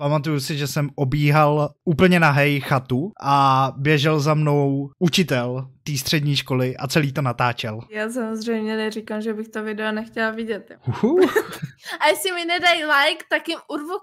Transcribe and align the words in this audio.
Pamatuju 0.00 0.40
si, 0.40 0.56
že 0.58 0.66
jsem 0.66 0.90
obíhal 0.94 1.70
úplně 1.84 2.20
nahej 2.20 2.60
chatu 2.60 3.12
a 3.20 3.72
běžel 3.76 4.20
za 4.20 4.34
mnou 4.34 4.90
učitel 4.98 5.70
té 5.82 5.96
střední 5.96 6.36
školy 6.36 6.76
a 6.76 6.88
celý 6.88 7.12
to 7.12 7.22
natáčel. 7.22 7.80
Já 7.90 8.10
samozřejmě 8.10 8.76
neříkám, 8.76 9.20
že 9.20 9.34
bych 9.34 9.48
to 9.48 9.62
video 9.62 9.92
nechtěla 9.92 10.30
vidět. 10.30 10.70
A 12.00 12.08
jestli 12.08 12.32
mi 12.32 12.44
nedají 12.44 12.84
like, 12.84 13.24
tak 13.30 13.48
jim 13.48 13.58
urvu 13.68 13.94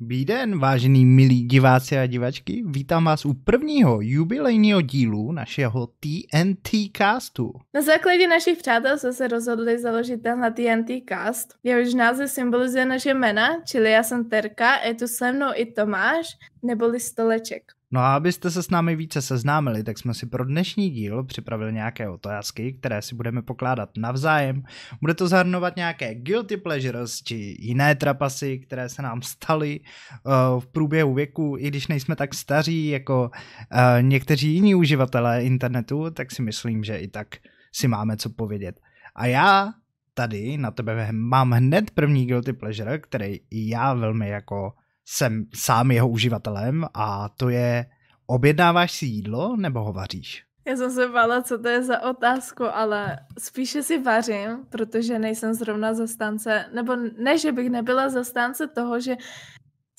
Bíden. 0.00 0.28
Bíden, 0.28 0.58
vážený 0.58 1.04
milí 1.04 1.42
diváci 1.42 1.98
a 1.98 2.06
divačky, 2.06 2.64
vítám 2.66 3.04
vás 3.04 3.26
u 3.26 3.34
prvního 3.34 3.98
jubilejního 4.00 4.80
dílu 4.80 5.32
našeho 5.32 5.86
TNT 5.86 6.68
castu. 6.96 7.52
Na 7.74 7.82
základě 7.82 8.28
našich 8.28 8.58
přátel 8.58 8.98
jsme 8.98 9.12
se 9.12 9.28
rozhodli 9.28 9.78
založit 9.78 10.22
tenhle 10.22 10.50
TNT 10.50 10.90
cast. 11.08 11.54
Jehož 11.62 11.94
název 11.94 12.30
symbolizuje 12.30 12.84
naše 12.84 13.14
jména, 13.14 13.48
čili 13.64 13.90
já 13.90 14.02
jsem 14.02 14.28
Terka, 14.28 14.84
je 14.84 14.94
tu 14.94 15.06
se 15.06 15.32
mnou 15.32 15.48
i 15.54 15.66
Tomáš, 15.66 16.26
neboli 16.62 17.00
Stoleček. 17.00 17.77
No 17.90 18.00
a 18.00 18.14
abyste 18.14 18.50
se 18.50 18.62
s 18.62 18.70
námi 18.70 18.96
více 18.96 19.22
seznámili, 19.22 19.84
tak 19.84 19.98
jsme 19.98 20.14
si 20.14 20.26
pro 20.26 20.44
dnešní 20.44 20.90
díl 20.90 21.24
připravili 21.24 21.72
nějaké 21.72 22.08
otázky, 22.08 22.72
které 22.72 23.02
si 23.02 23.14
budeme 23.14 23.42
pokládat 23.42 23.90
navzájem. 23.96 24.62
Bude 25.00 25.14
to 25.14 25.28
zahrnovat 25.28 25.76
nějaké 25.76 26.14
guilty 26.14 26.56
pleasures 26.56 27.22
či 27.22 27.56
jiné 27.58 27.94
trapasy, 27.94 28.58
které 28.58 28.88
se 28.88 29.02
nám 29.02 29.22
staly 29.22 29.80
uh, 29.80 30.60
v 30.60 30.66
průběhu 30.66 31.14
věku, 31.14 31.56
i 31.58 31.68
když 31.68 31.88
nejsme 31.88 32.16
tak 32.16 32.34
staří 32.34 32.88
jako 32.88 33.30
uh, 33.30 34.02
někteří 34.02 34.54
jiní 34.54 34.74
uživatelé 34.74 35.44
internetu, 35.44 36.10
tak 36.10 36.32
si 36.32 36.42
myslím, 36.42 36.84
že 36.84 36.96
i 36.96 37.08
tak 37.08 37.28
si 37.72 37.88
máme 37.88 38.16
co 38.16 38.30
povědět. 38.30 38.80
A 39.14 39.26
já 39.26 39.72
tady 40.14 40.56
na 40.56 40.70
tebe 40.70 41.08
mám 41.12 41.52
hned 41.52 41.90
první 41.90 42.26
guilty 42.26 42.52
pleasure, 42.52 42.98
který 42.98 43.40
já 43.52 43.94
velmi 43.94 44.28
jako 44.28 44.72
jsem 45.10 45.44
sám 45.54 45.90
jeho 45.90 46.08
uživatelem 46.08 46.86
a 46.94 47.28
to 47.28 47.48
je 47.48 47.86
objednáváš 48.26 48.92
si 48.92 49.06
jídlo 49.06 49.56
nebo 49.56 49.80
ho 49.80 49.92
vaříš? 49.92 50.44
Já 50.66 50.76
jsem 50.76 50.90
se 50.90 51.08
bála, 51.08 51.42
co 51.42 51.58
to 51.58 51.68
je 51.68 51.82
za 51.82 52.00
otázku, 52.00 52.64
ale 52.64 53.18
spíše 53.38 53.82
si 53.82 54.02
vařím, 54.02 54.66
protože 54.70 55.18
nejsem 55.18 55.54
zrovna 55.54 55.94
zastánce, 55.94 56.64
nebo 56.74 56.96
ne, 57.18 57.38
že 57.38 57.52
bych 57.52 57.70
nebyla 57.70 58.08
zastánce 58.08 58.66
toho, 58.66 59.00
že 59.00 59.16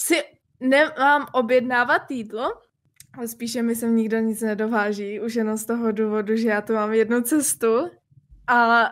si 0.02 0.16
nemám 0.60 1.26
objednávat 1.32 2.12
jídlo, 2.12 2.52
ale 3.18 3.28
spíše 3.28 3.62
mi 3.62 3.76
sem 3.76 3.96
nikdo 3.96 4.20
nic 4.20 4.42
nedováží, 4.42 5.20
už 5.20 5.36
jenom 5.36 5.58
z 5.58 5.66
toho 5.66 5.92
důvodu, 5.92 6.36
že 6.36 6.48
já 6.50 6.62
tu 6.62 6.74
mám 6.74 6.94
jednu 6.94 7.22
cestu 7.22 7.90
a 8.48 8.90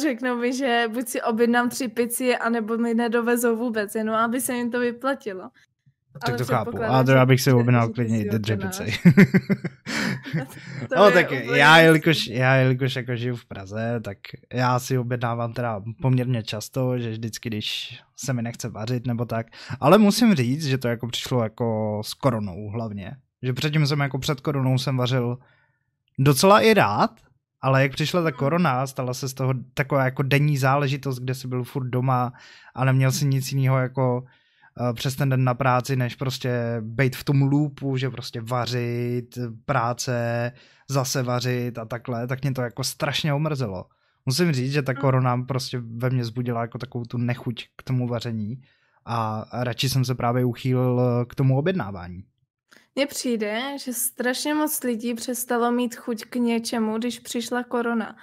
řeknou 0.00 0.36
mi, 0.36 0.52
že 0.52 0.84
buď 0.92 1.08
si 1.08 1.22
objednám 1.22 1.68
tři 1.68 1.88
pici, 1.88 2.36
anebo 2.36 2.78
mi 2.78 2.94
nedovezou 2.94 3.56
vůbec, 3.56 3.94
jenom 3.94 4.14
aby 4.14 4.40
se 4.40 4.54
jim 4.54 4.70
to 4.70 4.80
vyplatilo. 4.80 5.50
Tak 6.26 6.36
to 6.36 6.44
chápu. 6.44 6.82
A 6.82 7.04
to 7.04 7.10
já 7.10 7.26
bych 7.26 7.40
si 7.40 7.52
objednal 7.52 7.88
klidně 7.88 8.20
i 8.20 8.30
ty 8.30 8.38
dvě 8.38 8.56
pici. 8.56 8.84
no 10.96 11.10
tak 11.10 11.30
já 11.30 11.78
jelikož, 11.78 12.26
já 12.26 12.54
jelikož 12.54 12.96
jako 12.96 13.16
žiju 13.16 13.36
v 13.36 13.44
Praze, 13.44 14.00
tak 14.04 14.18
já 14.52 14.78
si 14.78 14.98
objednávám 14.98 15.52
teda 15.52 15.82
poměrně 16.02 16.42
často, 16.42 16.98
že 16.98 17.10
vždycky, 17.10 17.48
když 17.48 18.00
se 18.16 18.32
mi 18.32 18.42
nechce 18.42 18.68
vařit 18.68 19.06
nebo 19.06 19.24
tak. 19.24 19.46
Ale 19.80 19.98
musím 19.98 20.34
říct, 20.34 20.66
že 20.66 20.78
to 20.78 20.88
jako 20.88 21.08
přišlo 21.08 21.42
jako 21.42 22.00
s 22.04 22.14
koronou 22.14 22.68
hlavně. 22.68 23.16
Že 23.42 23.52
předtím 23.52 23.86
jsem 23.86 24.00
jako 24.00 24.18
před 24.18 24.40
koronou 24.40 24.78
jsem 24.78 24.96
vařil 24.96 25.38
docela 26.18 26.60
i 26.60 26.74
rád, 26.74 27.10
ale 27.62 27.82
jak 27.82 27.92
přišla 27.92 28.22
ta 28.22 28.32
korona, 28.32 28.86
stala 28.86 29.14
se 29.14 29.28
z 29.28 29.34
toho 29.34 29.54
taková 29.74 30.04
jako 30.04 30.22
denní 30.22 30.58
záležitost, 30.58 31.18
kde 31.18 31.34
jsi 31.34 31.48
byl 31.48 31.64
furt 31.64 31.88
doma 31.88 32.32
a 32.74 32.84
neměl 32.84 33.12
si 33.12 33.26
nic 33.26 33.52
jiného 33.52 33.78
jako 33.78 34.20
uh, 34.80 34.92
přes 34.92 35.16
ten 35.16 35.28
den 35.28 35.44
na 35.44 35.54
práci, 35.54 35.96
než 35.96 36.14
prostě 36.14 36.76
být 36.80 37.16
v 37.16 37.24
tom 37.24 37.42
loopu, 37.42 37.96
že 37.96 38.10
prostě 38.10 38.40
vařit, 38.40 39.38
práce, 39.64 40.52
zase 40.90 41.22
vařit 41.22 41.78
a 41.78 41.84
takhle, 41.84 42.26
tak 42.26 42.42
mě 42.42 42.52
to 42.52 42.62
jako 42.62 42.84
strašně 42.84 43.34
omrzelo. 43.34 43.84
Musím 44.26 44.52
říct, 44.52 44.72
že 44.72 44.82
ta 44.82 44.94
korona 44.94 45.42
prostě 45.42 45.78
ve 45.78 46.10
mně 46.10 46.24
zbudila 46.24 46.60
jako 46.60 46.78
takovou 46.78 47.04
tu 47.04 47.18
nechuť 47.18 47.64
k 47.76 47.82
tomu 47.82 48.08
vaření 48.08 48.62
a 49.06 49.44
radši 49.52 49.88
jsem 49.88 50.04
se 50.04 50.14
právě 50.14 50.44
uchýlil 50.44 51.00
k 51.28 51.34
tomu 51.34 51.58
objednávání. 51.58 52.24
Mně 52.94 53.06
přijde, 53.06 53.78
že 53.78 53.92
strašně 53.92 54.54
moc 54.54 54.82
lidí 54.82 55.14
přestalo 55.14 55.72
mít 55.72 55.94
chuť 55.94 56.24
k 56.24 56.36
něčemu, 56.36 56.98
když 56.98 57.18
přišla 57.18 57.64
korona. 57.64 58.16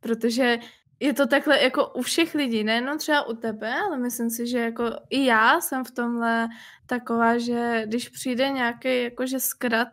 Protože 0.00 0.58
je 1.00 1.12
to 1.12 1.26
takhle 1.26 1.62
jako 1.62 1.88
u 1.88 2.02
všech 2.02 2.34
lidí, 2.34 2.64
nejenom 2.64 2.98
třeba 2.98 3.26
u 3.28 3.32
tebe, 3.32 3.74
ale 3.74 3.98
myslím 3.98 4.30
si, 4.30 4.46
že 4.46 4.58
jako 4.58 4.84
i 5.10 5.24
já 5.24 5.60
jsem 5.60 5.84
v 5.84 5.90
tomhle 5.90 6.48
taková, 6.86 7.38
že 7.38 7.82
když 7.86 8.08
přijde 8.08 8.50
nějaký 8.50 9.02
jakože 9.02 9.40
zkrat 9.40 9.88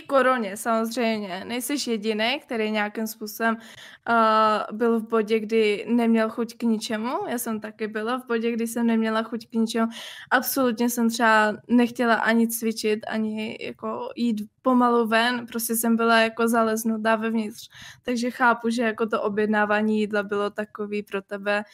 té 0.00 0.06
koroně 0.06 0.56
samozřejmě. 0.56 1.44
Nejsi 1.44 1.90
jediný, 1.90 2.40
který 2.42 2.70
nějakým 2.70 3.06
způsobem 3.06 3.56
uh, 3.56 4.76
byl 4.76 5.00
v 5.00 5.08
bodě, 5.08 5.40
kdy 5.40 5.86
neměl 5.88 6.30
chuť 6.30 6.54
k 6.56 6.62
ničemu. 6.62 7.18
Já 7.28 7.38
jsem 7.38 7.60
taky 7.60 7.88
byla 7.88 8.18
v 8.18 8.26
bodě, 8.26 8.52
kdy 8.52 8.66
jsem 8.66 8.86
neměla 8.86 9.22
chuť 9.22 9.46
k 9.46 9.52
ničemu. 9.52 9.92
Absolutně 10.30 10.90
jsem 10.90 11.10
třeba 11.10 11.56
nechtěla 11.68 12.14
ani 12.14 12.48
cvičit, 12.48 13.00
ani 13.08 13.58
jako 13.60 14.08
jít 14.16 14.48
pomalu 14.62 15.06
ven. 15.06 15.46
Prostě 15.46 15.76
jsem 15.76 15.96
byla 15.96 16.20
jako 16.20 16.48
zaleznutá 16.48 17.16
vevnitř. 17.16 17.68
Takže 18.02 18.30
chápu, 18.30 18.70
že 18.70 18.82
jako 18.82 19.06
to 19.06 19.22
objednávání 19.22 20.00
jídla 20.00 20.22
bylo 20.22 20.50
takový 20.50 21.02
pro 21.02 21.22
tebe 21.22 21.64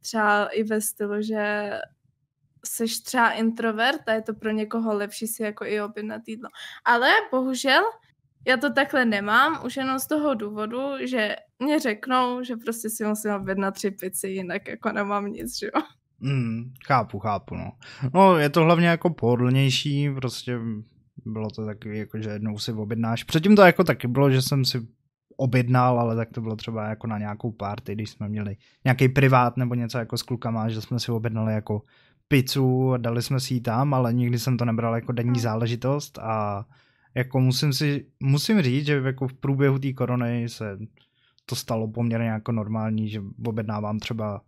třeba 0.00 0.46
i 0.46 0.62
ve 0.62 0.80
stylu, 0.80 1.22
že 1.22 1.70
seš 2.66 3.00
třeba 3.00 3.30
introvert 3.30 4.08
a 4.08 4.12
je 4.12 4.22
to 4.22 4.34
pro 4.34 4.50
někoho 4.50 4.94
lepší 4.94 5.26
si 5.26 5.42
jako 5.42 5.64
i 5.64 5.80
objednat 5.80 6.22
jídlo. 6.26 6.48
Ale 6.84 7.08
bohužel 7.30 7.82
já 8.48 8.56
to 8.56 8.72
takhle 8.72 9.04
nemám, 9.04 9.60
už 9.64 9.76
jenom 9.76 9.98
z 9.98 10.06
toho 10.06 10.34
důvodu, 10.34 10.80
že 11.06 11.36
mě 11.58 11.80
řeknou, 11.80 12.42
že 12.42 12.56
prostě 12.56 12.90
si 12.90 13.04
musím 13.04 13.30
objednat 13.30 13.70
tři 13.74 13.90
pici, 13.90 14.28
jinak 14.28 14.68
jako 14.68 14.92
nemám 14.92 15.26
nic, 15.26 15.58
že 15.58 15.66
jo. 15.66 15.82
Mm, 16.20 16.72
chápu, 16.86 17.18
chápu, 17.18 17.54
no. 17.56 17.72
No, 18.14 18.38
je 18.38 18.50
to 18.50 18.62
hlavně 18.62 18.86
jako 18.86 19.10
pohodlnější, 19.10 20.10
prostě 20.14 20.58
bylo 21.26 21.50
to 21.50 21.66
taky, 21.66 21.98
jako, 21.98 22.18
že 22.18 22.30
jednou 22.30 22.58
si 22.58 22.72
objednáš. 22.72 23.24
Předtím 23.24 23.56
to 23.56 23.62
jako 23.62 23.84
taky 23.84 24.08
bylo, 24.08 24.30
že 24.30 24.42
jsem 24.42 24.64
si 24.64 24.86
objednal, 25.36 26.00
ale 26.00 26.16
tak 26.16 26.28
to 26.32 26.40
bylo 26.40 26.56
třeba 26.56 26.88
jako 26.88 27.06
na 27.06 27.18
nějakou 27.18 27.52
party, 27.52 27.94
když 27.94 28.10
jsme 28.10 28.28
měli 28.28 28.56
nějaký 28.84 29.08
privát 29.08 29.56
nebo 29.56 29.74
něco 29.74 29.98
jako 29.98 30.18
s 30.18 30.22
klukama, 30.22 30.68
že 30.68 30.80
jsme 30.80 31.00
si 31.00 31.12
objednali 31.12 31.52
jako 31.52 31.82
pizzu, 32.28 32.94
dali 32.96 33.22
jsme 33.22 33.40
si 33.40 33.54
ji 33.54 33.60
tam, 33.60 33.94
ale 33.94 34.12
nikdy 34.12 34.38
jsem 34.38 34.56
to 34.56 34.64
nebral 34.64 34.94
jako 34.94 35.12
denní 35.12 35.30
hmm. 35.30 35.40
záležitost 35.40 36.18
a 36.18 36.66
jako 37.14 37.40
musím 37.40 37.72
si, 37.72 38.06
musím 38.20 38.62
říct, 38.62 38.86
že 38.86 39.02
jako 39.04 39.28
v 39.28 39.34
průběhu 39.34 39.78
té 39.78 39.92
korony 39.92 40.48
se 40.48 40.78
to 41.46 41.56
stalo 41.56 41.88
poměrně 41.88 42.28
jako 42.28 42.52
normální, 42.52 43.08
že 43.08 43.22
objednávám 43.46 43.98
třeba 43.98 44.40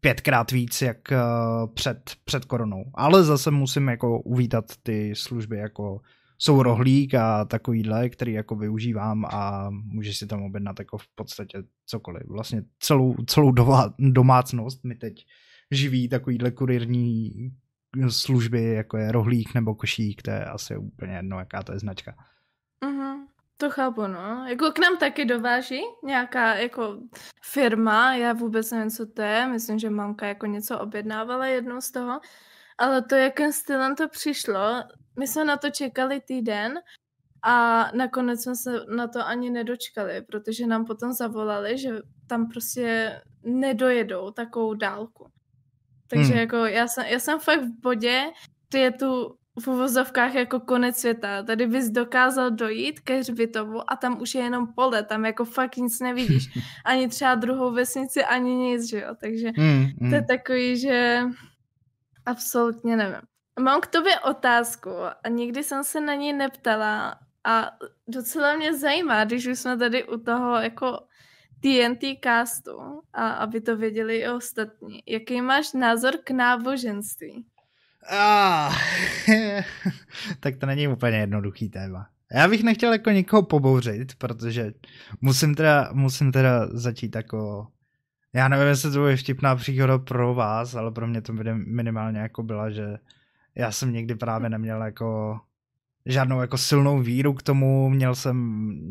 pětkrát 0.00 0.50
víc 0.50 0.82
jak 0.82 0.98
uh, 1.12 1.74
před, 1.74 2.12
před 2.24 2.44
koronou. 2.44 2.84
Ale 2.94 3.24
zase 3.24 3.50
musím 3.50 3.88
jako 3.88 4.20
uvítat 4.20 4.64
ty 4.82 5.12
služby 5.16 5.56
jako 5.56 6.00
jsou 6.38 6.62
rohlík 6.62 7.14
a 7.14 7.44
takovýhle, 7.44 8.08
který 8.08 8.32
jako 8.32 8.56
využívám 8.56 9.24
a 9.24 9.70
můžeš 9.70 10.18
si 10.18 10.26
tam 10.26 10.42
objednat 10.42 10.78
jako 10.78 10.98
v 10.98 11.08
podstatě 11.14 11.62
cokoliv. 11.86 12.22
Vlastně 12.28 12.62
celou, 12.78 13.14
celou 13.26 13.52
domácnost 13.98 14.84
mi 14.84 14.94
teď 14.94 15.26
živí 15.70 16.08
takovýhle 16.08 16.50
kurierní 16.50 17.32
služby, 18.08 18.64
jako 18.64 18.96
je 18.96 19.12
rohlík 19.12 19.54
nebo 19.54 19.74
košík, 19.74 20.22
to 20.22 20.30
je 20.30 20.44
asi 20.44 20.76
úplně 20.76 21.16
jedno, 21.16 21.38
jaká 21.38 21.62
to 21.62 21.72
je 21.72 21.78
značka. 21.78 22.14
Mm-hmm. 22.84 23.26
To 23.56 23.70
chápu, 23.70 24.06
no. 24.06 24.46
Jako 24.48 24.70
k 24.70 24.78
nám 24.78 24.98
taky 24.98 25.24
dováží 25.24 25.80
nějaká 26.04 26.54
jako 26.54 26.98
firma, 27.42 28.14
já 28.14 28.32
vůbec 28.32 28.70
nevím, 28.70 28.90
co 28.90 29.06
to 29.06 29.22
je, 29.22 29.46
myslím, 29.46 29.78
že 29.78 29.90
mamka 29.90 30.26
jako 30.26 30.46
něco 30.46 30.78
objednávala 30.78 31.46
jednou 31.46 31.80
z 31.80 31.90
toho, 31.90 32.20
ale 32.78 33.02
to, 33.02 33.14
jakým 33.14 33.52
stylem 33.52 33.96
to 33.96 34.08
přišlo, 34.08 34.82
my 35.18 35.26
jsme 35.26 35.44
na 35.44 35.56
to 35.56 35.70
čekali 35.70 36.20
týden 36.20 36.78
a 37.42 37.84
nakonec 37.96 38.42
jsme 38.42 38.56
se 38.56 38.80
na 38.96 39.08
to 39.08 39.26
ani 39.26 39.50
nedočkali, 39.50 40.22
protože 40.22 40.66
nám 40.66 40.84
potom 40.84 41.12
zavolali, 41.12 41.78
že 41.78 41.90
tam 42.26 42.48
prostě 42.48 43.20
nedojedou 43.44 44.30
takovou 44.30 44.74
dálku. 44.74 45.30
Takže 46.08 46.32
hmm. 46.32 46.38
jako 46.38 46.56
já 46.56 46.88
jsem, 46.88 47.04
já 47.06 47.18
jsem 47.18 47.40
fakt 47.40 47.62
v 47.62 47.80
bodě, 47.80 48.24
že 48.72 48.78
je 48.78 48.92
tu 48.92 49.36
v 49.60 49.68
uvozovkách 49.68 50.34
jako 50.34 50.60
konec 50.60 50.96
světa. 50.96 51.42
Tady 51.42 51.66
bys 51.66 51.90
dokázal 51.90 52.50
dojít 52.50 53.00
ke 53.00 53.18
hřbitovu 53.18 53.90
a 53.90 53.96
tam 53.96 54.20
už 54.20 54.34
je 54.34 54.42
jenom 54.42 54.72
pole, 54.74 55.02
tam 55.02 55.24
jako 55.24 55.44
fakt 55.44 55.76
nic 55.76 56.00
nevidíš. 56.00 56.44
Ani 56.84 57.08
třeba 57.08 57.34
druhou 57.34 57.72
vesnici, 57.72 58.24
ani 58.24 58.54
nic, 58.54 58.90
že 58.90 59.00
jo. 59.00 59.14
Takže 59.20 59.50
hmm, 59.56 59.84
hmm. 60.00 60.10
to 60.10 60.16
je 60.16 60.24
takový, 60.24 60.78
že 60.78 61.22
absolutně 62.26 62.96
nevím. 62.96 63.20
Mám 63.60 63.80
k 63.80 63.86
tobě 63.86 64.20
otázku 64.20 64.90
a 65.24 65.28
nikdy 65.28 65.64
jsem 65.64 65.84
se 65.84 66.00
na 66.00 66.14
ní 66.14 66.32
neptala 66.32 67.18
a 67.44 67.70
docela 68.08 68.56
mě 68.56 68.78
zajímá, 68.78 69.24
když 69.24 69.46
už 69.46 69.58
jsme 69.58 69.76
tady 69.76 70.04
u 70.04 70.18
toho 70.18 70.54
jako 70.54 70.98
TNT 71.60 72.04
castu 72.24 73.02
a 73.12 73.30
aby 73.30 73.60
to 73.60 73.76
věděli 73.76 74.16
i 74.16 74.28
ostatní. 74.28 75.02
Jaký 75.06 75.40
máš 75.40 75.72
názor 75.72 76.14
k 76.24 76.30
náboženství? 76.30 77.46
Ah, 78.10 78.74
tak 80.40 80.56
to 80.56 80.66
není 80.66 80.88
úplně 80.88 81.18
jednoduchý 81.18 81.68
téma. 81.68 82.08
Já 82.32 82.48
bych 82.48 82.62
nechtěl 82.62 82.92
jako 82.92 83.10
někoho 83.10 83.42
pobouřit, 83.42 84.14
protože 84.14 84.72
musím 85.20 85.54
teda, 85.54 85.90
musím 85.92 86.32
teda 86.32 86.66
začít 86.72 87.14
jako 87.14 87.66
já 88.36 88.48
nevím, 88.48 88.66
jestli 88.66 88.90
to 88.90 88.98
bude 88.98 89.16
vtipná 89.16 89.56
příhoda 89.56 89.98
pro 89.98 90.34
vás, 90.34 90.74
ale 90.74 90.90
pro 90.90 91.06
mě 91.06 91.22
to 91.22 91.32
minimálně 91.54 92.18
jako 92.18 92.42
byla, 92.42 92.70
že 92.70 92.98
já 93.54 93.72
jsem 93.72 93.92
nikdy 93.92 94.14
právě 94.14 94.50
neměl 94.50 94.82
jako 94.82 95.40
žádnou 96.06 96.40
jako 96.40 96.58
silnou 96.58 96.98
víru 96.98 97.34
k 97.34 97.42
tomu. 97.42 97.88
Měl 97.88 98.14
jsem, 98.14 98.36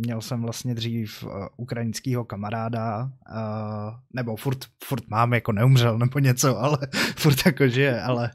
měl 0.05 0.21
jsem 0.21 0.41
vlastně 0.41 0.75
dřív 0.75 1.23
uh, 1.23 1.31
ukrajinského 1.57 2.25
kamaráda, 2.25 3.03
uh, 3.03 3.93
nebo 4.13 4.35
furt, 4.35 4.65
furt 4.83 5.09
mám, 5.09 5.33
jako 5.33 5.51
neumřel 5.51 5.97
nebo 5.97 6.19
něco, 6.19 6.59
ale 6.63 6.77
furt 7.15 7.45
jako 7.45 7.67
žije, 7.67 8.01
ale 8.01 8.31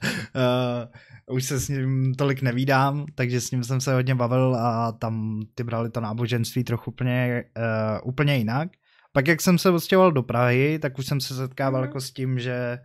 uh, 1.28 1.34
už 1.36 1.44
se 1.44 1.60
s 1.60 1.68
ním 1.68 2.14
tolik 2.14 2.42
nevídám, 2.42 3.06
takže 3.14 3.40
s 3.40 3.50
ním 3.50 3.64
jsem 3.64 3.80
se 3.80 3.94
hodně 3.94 4.14
bavil 4.14 4.56
a 4.56 4.92
tam 4.92 5.42
ty 5.54 5.64
brali 5.64 5.90
to 5.90 6.00
náboženství 6.00 6.64
trochu 6.64 6.90
úplně, 6.90 7.44
uh, 7.56 8.08
úplně 8.08 8.36
jinak. 8.36 8.68
Pak 9.12 9.28
jak 9.28 9.40
jsem 9.40 9.58
se 9.58 9.70
odstěhoval 9.70 10.12
do 10.12 10.22
Prahy, 10.22 10.78
tak 10.78 10.98
už 10.98 11.06
jsem 11.06 11.20
se 11.20 11.34
setkával 11.34 11.80
mm. 11.80 11.86
jako 11.86 12.00
s 12.00 12.10
tím, 12.10 12.38
že 12.38 12.78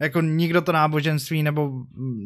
jako 0.00 0.20
nikdo 0.20 0.62
to 0.62 0.72
náboženství, 0.72 1.42
nebo 1.42 1.70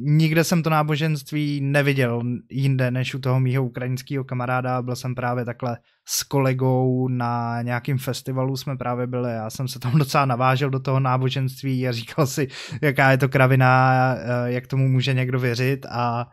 nikde 0.00 0.44
jsem 0.44 0.62
to 0.62 0.70
náboženství 0.70 1.60
neviděl 1.60 2.22
jinde 2.50 2.90
než 2.90 3.14
u 3.14 3.18
toho 3.18 3.40
mýho 3.40 3.64
ukrajinského 3.64 4.24
kamaráda. 4.24 4.82
Byl 4.82 4.96
jsem 4.96 5.14
právě 5.14 5.44
takhle 5.44 5.78
s 6.08 6.22
kolegou 6.22 7.08
na 7.08 7.62
nějakým 7.62 7.98
festivalu 7.98 8.56
jsme 8.56 8.76
právě 8.76 9.06
byli. 9.06 9.32
Já 9.32 9.50
jsem 9.50 9.68
se 9.68 9.78
tam 9.78 9.92
docela 9.98 10.24
navážel 10.24 10.70
do 10.70 10.80
toho 10.80 11.00
náboženství 11.00 11.88
a 11.88 11.92
říkal 11.92 12.26
si, 12.26 12.48
jaká 12.82 13.10
je 13.10 13.18
to 13.18 13.28
kravina, 13.28 13.94
eh, 14.16 14.52
jak 14.52 14.66
tomu 14.66 14.88
může 14.88 15.14
někdo 15.14 15.38
věřit 15.38 15.86
a 15.90 16.26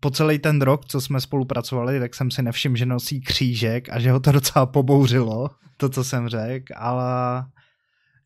po 0.00 0.10
celý 0.10 0.38
ten 0.38 0.62
rok, 0.62 0.84
co 0.84 1.00
jsme 1.00 1.20
spolupracovali, 1.20 2.00
tak 2.00 2.14
jsem 2.14 2.30
si 2.30 2.42
nevšiml, 2.42 2.76
že 2.76 2.86
nosí 2.86 3.20
křížek 3.20 3.88
a 3.88 4.00
že 4.00 4.10
ho 4.10 4.20
to 4.20 4.32
docela 4.32 4.66
pobouřilo, 4.66 5.50
to, 5.76 5.88
co 5.88 6.04
jsem 6.04 6.28
řekl, 6.28 6.72
ale 6.76 7.04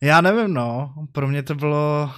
já 0.01 0.21
nevím, 0.21 0.53
no, 0.53 0.93
pro 1.11 1.27
mě 1.27 1.43
to 1.43 1.55
bylo, 1.55 2.11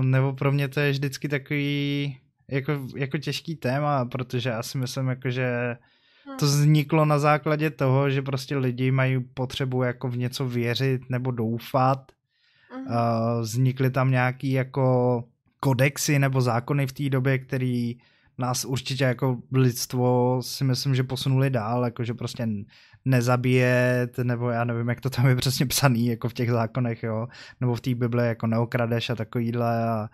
nebo 0.00 0.32
pro 0.32 0.52
mě 0.52 0.68
to 0.68 0.80
je 0.80 0.90
vždycky 0.90 1.28
takový 1.28 2.18
jako, 2.48 2.72
jako 2.96 3.18
těžký 3.18 3.56
téma, 3.56 4.04
protože 4.04 4.48
já 4.48 4.62
si 4.62 4.78
myslím, 4.78 5.08
jako, 5.08 5.30
že 5.30 5.76
to 6.38 6.46
vzniklo 6.46 7.04
na 7.04 7.18
základě 7.18 7.70
toho, 7.70 8.10
že 8.10 8.22
prostě 8.22 8.56
lidi 8.56 8.90
mají 8.90 9.20
potřebu 9.20 9.82
jako 9.82 10.08
v 10.08 10.16
něco 10.16 10.48
věřit 10.48 11.10
nebo 11.10 11.30
doufat. 11.30 12.12
Uh, 12.86 13.40
vznikly 13.40 13.90
tam 13.90 14.10
nějaký 14.10 14.52
jako 14.52 15.24
kodexy 15.60 16.18
nebo 16.18 16.40
zákony 16.40 16.86
v 16.86 16.92
té 16.92 17.08
době, 17.08 17.38
který 17.38 17.98
nás 18.38 18.64
určitě 18.64 19.04
jako 19.04 19.38
lidstvo 19.52 20.38
si 20.42 20.64
myslím, 20.64 20.94
že 20.94 21.02
posunuli 21.02 21.50
dál, 21.50 21.84
jakože 21.84 22.14
prostě 22.14 22.48
nezabíjet, 23.04 24.18
nebo 24.18 24.50
já 24.50 24.64
nevím, 24.64 24.88
jak 24.88 25.00
to 25.00 25.10
tam 25.10 25.26
je 25.26 25.36
přesně 25.36 25.66
psaný, 25.66 26.06
jako 26.06 26.28
v 26.28 26.34
těch 26.34 26.50
zákonech, 26.50 27.02
jo, 27.02 27.26
nebo 27.60 27.74
v 27.74 27.80
té 27.80 27.94
Bibli 27.94 28.26
jako 28.26 28.46
neokradeš 28.46 29.10
a 29.10 29.14
takovýhle 29.14 29.88
a 29.88 30.08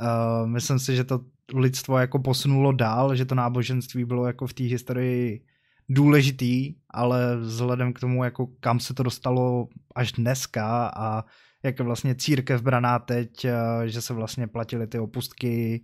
uh, 0.00 0.48
myslím 0.48 0.78
si, 0.78 0.96
že 0.96 1.04
to 1.04 1.20
lidstvo 1.54 1.98
jako 1.98 2.18
posunulo 2.18 2.72
dál, 2.72 3.14
že 3.14 3.24
to 3.24 3.34
náboženství 3.34 4.04
bylo 4.04 4.26
jako 4.26 4.46
v 4.46 4.52
té 4.52 4.64
historii 4.64 5.40
důležitý, 5.88 6.74
ale 6.90 7.36
vzhledem 7.36 7.92
k 7.92 8.00
tomu, 8.00 8.24
jako 8.24 8.46
kam 8.60 8.80
se 8.80 8.94
to 8.94 9.02
dostalo 9.02 9.68
až 9.94 10.12
dneska 10.12 10.92
a 10.96 11.24
jak 11.62 11.78
je 11.78 11.84
vlastně 11.84 12.14
církev 12.14 12.62
braná 12.62 12.98
teď, 12.98 13.46
že 13.86 14.02
se 14.02 14.14
vlastně 14.14 14.46
platily 14.46 14.86
ty 14.86 14.98
opustky, 14.98 15.82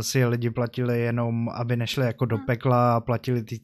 si 0.00 0.24
lidi 0.24 0.50
platili 0.50 1.00
jenom, 1.00 1.48
aby 1.48 1.76
nešli 1.76 2.06
jako 2.06 2.24
do 2.24 2.36
hmm. 2.36 2.46
pekla 2.46 2.96
a 2.96 3.00
platili 3.00 3.42
ty, 3.42 3.58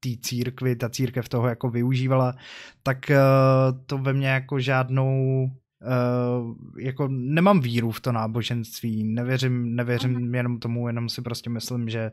ty 0.00 0.16
církvy, 0.16 0.76
ta 0.76 0.88
církev 0.88 1.28
toho 1.28 1.48
jako 1.48 1.70
využívala, 1.70 2.34
tak 2.82 2.98
uh, 3.10 3.78
to 3.86 3.98
ve 3.98 4.12
mně 4.12 4.28
jako 4.28 4.60
žádnou 4.60 5.44
uh, 5.44 6.54
jako 6.78 7.08
nemám 7.08 7.60
víru 7.60 7.90
v 7.90 8.00
to 8.00 8.12
náboženství, 8.12 9.04
nevěřím, 9.04 9.76
nevěřím 9.76 10.14
uh-huh. 10.14 10.36
jenom 10.36 10.58
tomu, 10.58 10.86
jenom 10.86 11.08
si 11.08 11.22
prostě 11.22 11.50
myslím, 11.50 11.88
že 11.88 12.12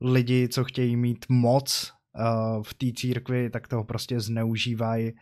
lidi, 0.00 0.48
co 0.48 0.64
chtějí 0.64 0.96
mít 0.96 1.26
moc 1.28 1.92
uh, 2.18 2.62
v 2.62 2.74
té 2.74 2.86
církvi, 2.96 3.50
tak 3.50 3.68
toho 3.68 3.84
prostě 3.84 4.20
zneužívají 4.20 5.12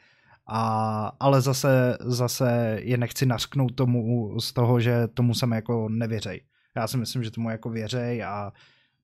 a, 0.53 1.13
ale 1.21 1.41
zase, 1.41 1.99
zase 2.01 2.79
je 2.83 2.97
nechci 2.97 3.27
nařknout 3.27 3.75
tomu 3.75 4.35
z 4.41 4.53
toho, 4.53 4.81
že 4.81 5.09
tomu 5.09 5.35
jsem 5.35 5.53
jako 5.53 5.89
nevěřej. 5.89 6.41
Já 6.77 6.87
si 6.87 6.97
myslím, 6.97 7.25
že 7.25 7.31
tomu 7.31 7.51
jako 7.51 7.71
věřej 7.71 8.25
a 8.25 8.53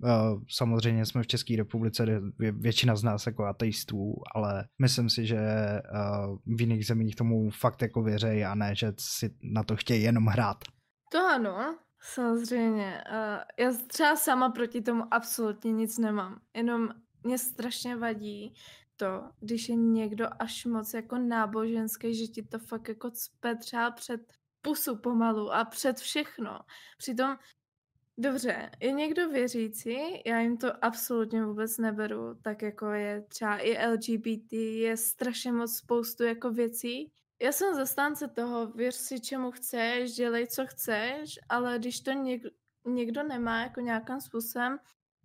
Uh, 0.02 0.42
samozřejmě 0.50 1.06
jsme 1.06 1.22
v 1.22 1.26
České 1.26 1.56
republice 1.56 2.06
většina 2.38 2.96
z 2.96 3.02
nás 3.02 3.26
jako 3.26 3.44
ateistů, 3.44 4.14
ale 4.34 4.68
myslím 4.78 5.10
si, 5.10 5.26
že 5.26 5.36
uh, 5.36 6.56
v 6.56 6.60
jiných 6.60 6.86
zemích 6.86 7.16
tomu 7.16 7.50
fakt 7.50 7.82
jako 7.82 8.02
věřej 8.02 8.46
a 8.46 8.54
ne, 8.54 8.74
že 8.74 8.92
si 8.98 9.36
na 9.42 9.62
to 9.62 9.76
chtějí 9.76 10.02
jenom 10.02 10.26
hrát. 10.26 10.56
To 11.12 11.18
ano, 11.26 11.78
samozřejmě. 12.14 13.04
Uh, 13.10 13.64
já 13.66 13.72
třeba 13.86 14.16
sama 14.16 14.50
proti 14.50 14.80
tomu 14.80 15.04
absolutně 15.10 15.72
nic 15.72 15.98
nemám. 15.98 16.40
Jenom 16.54 16.88
mě 17.22 17.38
strašně 17.38 17.96
vadí 17.96 18.54
to, 18.96 19.22
když 19.40 19.68
je 19.68 19.76
někdo 19.76 20.26
až 20.38 20.64
moc 20.64 20.94
jako 20.94 21.18
náboženský, 21.18 22.14
že 22.14 22.26
ti 22.26 22.42
to 22.42 22.58
fakt 22.58 22.88
jako 22.88 23.10
cpe 23.10 23.56
třeba 23.56 23.90
před 23.90 24.20
pusu 24.66 24.96
pomalu 24.96 25.52
a 25.52 25.64
před 25.64 25.98
všechno. 25.98 26.58
Přitom 26.98 27.36
Dobře, 28.18 28.70
je 28.80 28.92
někdo 28.92 29.28
věřící, 29.28 29.96
já 30.26 30.40
jim 30.40 30.56
to 30.56 30.84
absolutně 30.84 31.44
vůbec 31.44 31.78
neberu, 31.78 32.34
tak 32.42 32.62
jako 32.62 32.86
je 32.86 33.22
třeba 33.28 33.58
i 33.58 33.88
LGBT, 33.88 34.52
je 34.52 34.96
strašně 34.96 35.52
moc 35.52 35.76
spoustu 35.76 36.24
jako 36.24 36.50
věcí. 36.50 37.12
Já 37.42 37.52
jsem 37.52 37.74
zastánce 37.74 38.28
toho, 38.28 38.66
věř 38.66 38.94
si 38.94 39.20
čemu 39.20 39.50
chceš, 39.50 40.12
dělej 40.12 40.46
co 40.46 40.66
chceš, 40.66 41.38
ale 41.48 41.78
když 41.78 42.00
to 42.00 42.12
někdo, 42.12 42.50
někdo 42.86 43.22
nemá 43.22 43.62
jako 43.62 43.80
nějakým 43.80 44.20
způsobem 44.20 44.78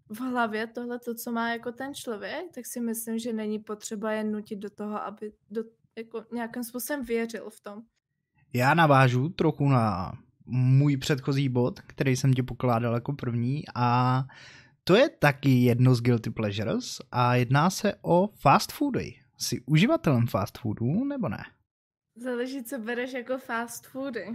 v 0.09 0.19
hlavě 0.19 0.67
tohle, 0.67 0.99
to, 0.99 1.15
co 1.15 1.31
má 1.31 1.49
jako 1.49 1.71
ten 1.71 1.93
člověk, 1.93 2.51
tak 2.55 2.65
si 2.65 2.79
myslím, 2.79 3.19
že 3.19 3.33
není 3.33 3.59
potřeba 3.59 4.11
je 4.11 4.23
nutit 4.23 4.59
do 4.59 4.69
toho, 4.69 5.01
aby 5.01 5.33
do, 5.49 5.63
jako 5.95 6.25
nějakým 6.31 6.63
způsobem 6.63 7.03
věřil 7.03 7.49
v 7.49 7.59
tom. 7.59 7.83
Já 8.53 8.73
navážu 8.73 9.29
trochu 9.29 9.69
na 9.69 10.13
můj 10.45 10.97
předchozí 10.97 11.49
bod, 11.49 11.79
který 11.79 12.15
jsem 12.15 12.33
ti 12.33 12.43
pokládal 12.43 12.93
jako 12.93 13.13
první 13.13 13.63
a 13.75 14.23
to 14.83 14.95
je 14.95 15.09
taky 15.09 15.49
jedno 15.49 15.95
z 15.95 16.01
Guilty 16.01 16.29
Pleasures 16.29 16.97
a 17.11 17.35
jedná 17.35 17.69
se 17.69 17.93
o 18.01 18.29
fast 18.35 18.71
foody. 18.71 19.15
Jsi 19.37 19.61
uživatelem 19.65 20.27
fast 20.27 20.57
foodů 20.57 21.03
nebo 21.03 21.29
ne? 21.29 21.43
Záleží, 22.15 22.63
co 22.63 22.79
bereš 22.79 23.13
jako 23.13 23.37
fast 23.37 23.87
foody. 23.87 24.27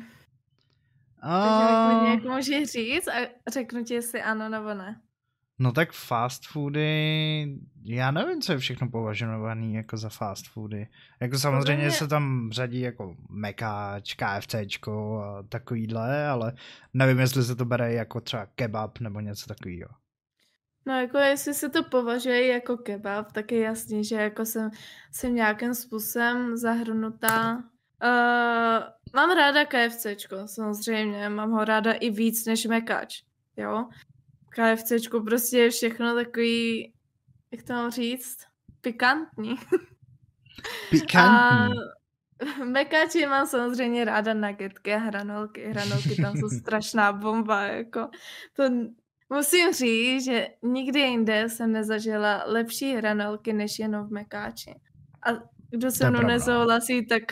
A... 1.23 1.88
Takže 1.88 2.29
mi 2.29 2.35
můžeš 2.35 2.71
říct 2.71 3.09
a 3.09 3.29
řeknu 3.50 3.85
ti, 3.85 3.95
jestli 3.95 4.23
ano 4.23 4.49
nebo 4.49 4.75
ne. 4.75 5.00
No 5.59 5.73
tak 5.73 5.93
fast 5.93 6.47
foody, 6.47 7.59
já 7.85 8.11
nevím, 8.11 8.41
co 8.41 8.53
je 8.53 8.59
všechno 8.59 8.89
považovaný 8.91 9.75
jako 9.75 9.97
za 9.97 10.09
fast 10.09 10.49
foody. 10.49 10.89
Jako 11.21 11.39
samozřejmě 11.39 11.85
mě... 11.85 11.91
se 11.91 12.09
tam 12.09 12.51
řadí 12.53 12.81
jako 12.81 13.17
mekáč, 13.31 14.15
KFCčko 14.15 15.23
a 15.23 15.43
takovýhle, 15.43 16.29
ale 16.29 16.53
nevím, 16.95 17.19
jestli 17.19 17.43
se 17.43 17.57
to 17.57 17.65
bere 17.65 17.93
jako 17.93 18.21
třeba 18.21 18.47
kebab 18.47 19.01
nebo 19.01 19.21
něco 19.21 19.47
takového. 19.47 19.89
No 20.87 21.01
jako 21.01 21.19
jestli 21.19 21.55
se 21.55 21.69
to 21.69 21.83
považuje 21.83 22.47
jako 22.47 22.77
kebab, 22.77 23.33
tak 23.33 23.53
je 23.53 23.61
jasný, 23.61 24.05
že 24.05 24.17
jako 24.17 24.45
jsem, 24.45 24.71
jsem 25.13 25.35
nějakým 25.35 25.75
způsobem 25.75 26.57
zahrnutá. 26.57 27.55
Uh, 27.57 28.85
mám 29.15 29.31
ráda 29.37 29.65
KFCčko, 29.65 30.37
samozřejmě, 30.47 31.29
mám 31.29 31.51
ho 31.51 31.65
ráda 31.65 31.93
i 31.93 32.11
víc 32.11 32.47
než 32.47 32.67
mekáč, 32.67 33.23
jo. 33.57 33.89
KFCčku 34.57 35.25
prostě 35.25 35.59
je 35.59 35.71
všechno 35.71 36.15
takový, 36.15 36.93
jak 37.53 37.63
to 37.63 37.73
mám 37.73 37.91
říct, 37.91 38.39
pikantní. 38.81 39.55
Pikantní. 40.91 41.79
A 42.59 42.65
mekáči 42.65 43.27
mám 43.27 43.47
samozřejmě 43.47 44.05
ráda 44.05 44.35
nuggetky 44.35 44.95
a 44.95 44.99
hranolky. 44.99 45.67
Hranolky 45.67 46.23
tam 46.23 46.37
jsou 46.37 46.49
strašná 46.61 47.13
bomba, 47.13 47.63
jako. 47.63 48.09
To 48.53 48.65
musím 49.29 49.73
říct, 49.73 50.25
že 50.25 50.49
nikdy 50.63 51.01
jinde 51.01 51.49
jsem 51.49 51.73
nezažila 51.73 52.43
lepší 52.47 52.95
hranolky, 52.95 53.53
než 53.53 53.79
jenom 53.79 54.07
v 54.07 54.11
mekáči. 54.11 54.75
A 55.23 55.31
kdo 55.71 55.91
se 55.91 56.11
mnou 56.11 56.21
nesouhlasí, 56.21 57.07
tak 57.07 57.23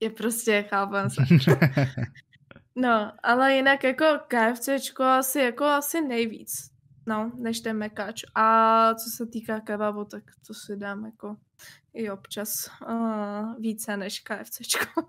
je 0.00 0.10
prostě, 0.10 0.64
chápem 0.68 1.10
se. 1.10 1.22
No, 2.76 3.12
ale 3.22 3.54
jinak 3.54 3.84
jako 3.84 4.04
KFCčko 4.28 5.02
asi 5.04 5.38
jako 5.38 5.64
asi 5.64 6.00
nejvíc. 6.00 6.70
no, 7.06 7.32
než 7.36 7.60
ten 7.60 7.78
mekač. 7.78 8.22
A 8.34 8.94
co 8.94 9.10
se 9.16 9.26
týká 9.26 9.60
kebabu, 9.60 10.04
tak 10.04 10.22
to 10.46 10.54
si 10.54 10.76
dám 10.76 11.04
jako 11.04 11.36
i 11.94 12.10
občas 12.10 12.70
uh, 12.88 13.60
více 13.60 13.96
než 13.96 14.20
KFCčko. 14.20 15.02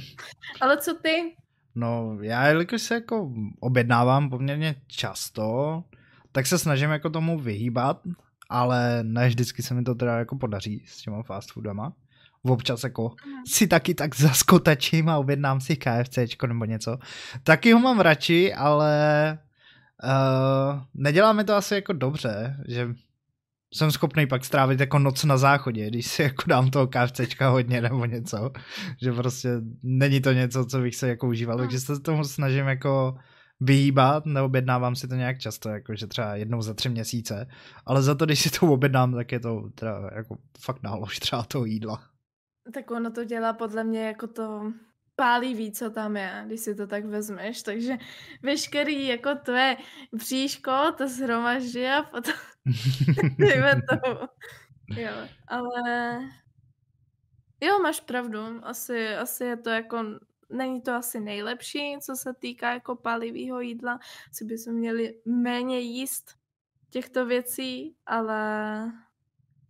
Ale 0.60 0.76
co 0.78 0.94
ty? 0.94 1.36
No, 1.74 2.18
já 2.22 2.46
jelikož 2.46 2.82
se 2.82 2.94
jako 2.94 3.32
objednávám 3.60 4.30
poměrně 4.30 4.74
často, 4.86 5.84
tak 6.32 6.46
se 6.46 6.58
snažím 6.58 6.90
jako 6.90 7.10
tomu 7.10 7.40
vyhýbat, 7.40 8.00
ale 8.48 9.02
ne 9.02 9.28
vždycky 9.28 9.62
se 9.62 9.74
mi 9.74 9.82
to 9.82 9.94
teda 9.94 10.18
jako 10.18 10.36
podaří 10.36 10.84
s 10.86 11.02
těma 11.02 11.22
fast 11.22 11.52
foodama. 11.52 11.92
Občas 12.44 12.84
jako 12.84 13.02
mm. 13.02 13.32
si 13.46 13.66
taky 13.66 13.94
tak 13.94 14.16
zaskotačím 14.16 15.08
a 15.08 15.18
objednám 15.18 15.60
si 15.60 15.76
KFCčko 15.76 16.46
nebo 16.46 16.64
něco. 16.64 16.98
Taky 17.42 17.72
ho 17.72 17.80
mám 17.80 18.00
radši, 18.00 18.54
ale 18.54 19.38
uh, 20.04 20.80
nedělá 20.94 21.32
mi 21.32 21.44
to 21.44 21.54
asi 21.54 21.74
jako 21.74 21.92
dobře, 21.92 22.56
že 22.68 22.88
jsem 23.74 23.90
schopný 23.90 24.26
pak 24.26 24.44
strávit 24.44 24.80
jako 24.80 24.98
noc 24.98 25.24
na 25.24 25.36
záchodě, 25.36 25.86
když 25.86 26.06
si 26.06 26.22
jako 26.22 26.42
dám 26.46 26.70
toho 26.70 26.86
KFCčka 26.86 27.48
hodně 27.48 27.80
nebo 27.80 28.04
něco, 28.04 28.50
že 29.02 29.12
prostě 29.12 29.48
není 29.82 30.20
to 30.20 30.32
něco, 30.32 30.66
co 30.66 30.80
bych 30.80 30.96
se 30.96 31.08
jako 31.08 31.28
užíval, 31.28 31.58
takže 31.58 31.80
se 31.80 32.00
tomu 32.00 32.24
snažím 32.24 32.66
jako 32.66 33.16
vyhýbat, 33.60 34.26
neobjednávám 34.26 34.96
si 34.96 35.08
to 35.08 35.14
nějak 35.14 35.38
často, 35.38 35.68
jakože 35.68 36.06
třeba 36.06 36.36
jednou 36.36 36.62
za 36.62 36.74
tři 36.74 36.88
měsíce, 36.88 37.46
ale 37.86 38.02
za 38.02 38.14
to, 38.14 38.24
když 38.24 38.40
si 38.40 38.50
to 38.50 38.66
objednám, 38.66 39.14
tak 39.14 39.32
je 39.32 39.40
to 39.40 39.62
teda 39.74 40.10
jako 40.14 40.36
fakt 40.60 40.82
nálož 40.82 41.18
třeba 41.18 41.42
toho 41.42 41.64
jídla. 41.64 42.11
Tak 42.72 42.90
ono 42.90 43.10
to 43.10 43.24
dělá 43.24 43.52
podle 43.52 43.84
mě 43.84 44.06
jako 44.06 44.26
to 44.26 44.72
pálivý, 45.16 45.72
co 45.72 45.90
tam 45.90 46.16
je, 46.16 46.42
když 46.46 46.60
si 46.60 46.74
to 46.74 46.86
tak 46.86 47.04
vezmeš, 47.04 47.62
takže 47.62 47.98
veškerý 48.42 49.06
jako 49.06 49.34
tvé 49.34 49.76
bříško 50.12 50.72
to 50.98 51.08
zhromaždí 51.08 51.86
a 51.86 52.02
potom 52.02 52.34
dejme 53.38 53.74
to. 53.74 54.28
Jo, 54.96 55.12
ale 55.48 55.82
jo, 57.60 57.78
máš 57.82 58.00
pravdu, 58.00 58.38
asi, 58.62 59.16
asi 59.16 59.44
je 59.44 59.56
to 59.56 59.70
jako 59.70 60.04
není 60.52 60.82
to 60.82 60.92
asi 60.92 61.20
nejlepší, 61.20 61.96
co 62.00 62.16
se 62.16 62.34
týká 62.34 62.72
jako 62.72 62.96
palivého 62.96 63.60
jídla. 63.60 64.00
Asi 64.30 64.44
bychom 64.44 64.74
měli 64.74 65.20
méně 65.24 65.80
jíst 65.80 66.36
těchto 66.90 67.26
věcí, 67.26 67.96
ale 68.06 68.92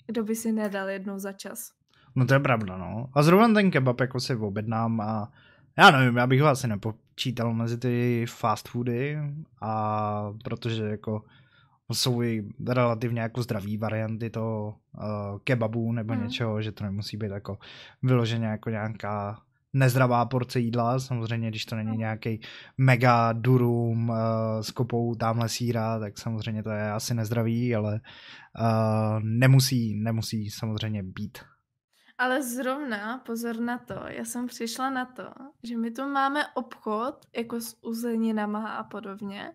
kdo 0.07 0.25
by 0.25 0.37
si 0.37 0.53
nedal 0.53 0.89
jednou 0.89 1.19
za 1.19 1.33
čas. 1.33 1.82
No 2.15 2.27
to 2.27 2.35
je 2.35 2.41
pravda, 2.41 2.77
no. 2.77 3.09
A 3.13 3.23
zrovna 3.23 3.55
ten 3.55 3.71
kebab 3.71 4.01
jako 4.01 4.21
si 4.21 4.37
objednám 4.37 5.01
a 5.01 5.33
já 5.79 5.91
nevím, 5.91 6.17
já 6.17 6.27
bych 6.27 6.41
ho 6.41 6.49
asi 6.49 6.69
nepočítal 6.69 7.55
mezi 7.55 7.79
ty 7.79 8.27
fast 8.29 8.69
foody 8.69 9.19
a 9.61 10.33
protože 10.45 10.85
jako 10.85 11.25
jsou 11.93 12.23
i 12.23 12.45
relativně 12.69 13.21
jako 13.21 13.43
zdraví 13.43 13.77
varianty 13.77 14.31
toho 14.31 14.77
uh, 14.95 15.39
kebabu 15.45 15.93
nebo 15.93 16.15
mm. 16.15 16.23
něčeho, 16.23 16.63
že 16.63 16.73
to 16.73 16.85
nemusí 16.85 17.17
být 17.17 17.31
jako 17.31 17.59
vyloženě 18.03 18.47
jako 18.47 18.71
nějaká 18.71 19.39
nezdravá 19.73 20.25
porce 20.25 20.61
jídla, 20.61 20.99
samozřejmě, 20.99 21.49
když 21.49 21.65
to 21.65 21.77
není 21.77 21.91
no. 21.91 21.97
nějaký 21.97 22.41
mega 22.79 23.33
durum 23.33 24.09
uh, 24.09 24.17
s 24.61 24.71
kopou 24.71 25.15
tamhle 25.15 25.49
síra, 25.49 25.99
tak 25.99 26.19
samozřejmě 26.19 26.63
to 26.63 26.71
je 26.71 26.93
asi 26.93 27.15
nezdravý, 27.15 27.75
ale 27.75 28.01
uh, 28.61 29.21
nemusí, 29.23 29.95
nemusí 29.95 30.51
samozřejmě 30.51 31.03
být. 31.03 31.39
Ale 32.23 32.43
zrovna, 32.43 33.19
pozor 33.19 33.61
na 33.61 33.79
to, 33.79 33.95
já 34.07 34.25
jsem 34.25 34.47
přišla 34.47 34.91
na 34.91 35.05
to, 35.05 35.25
že 35.63 35.77
my 35.77 35.91
tu 35.91 36.09
máme 36.09 36.47
obchod 36.55 37.27
jako 37.37 37.61
s 37.61 37.85
uzeninama 37.85 38.69
a 38.69 38.85
podobně. 38.85 39.53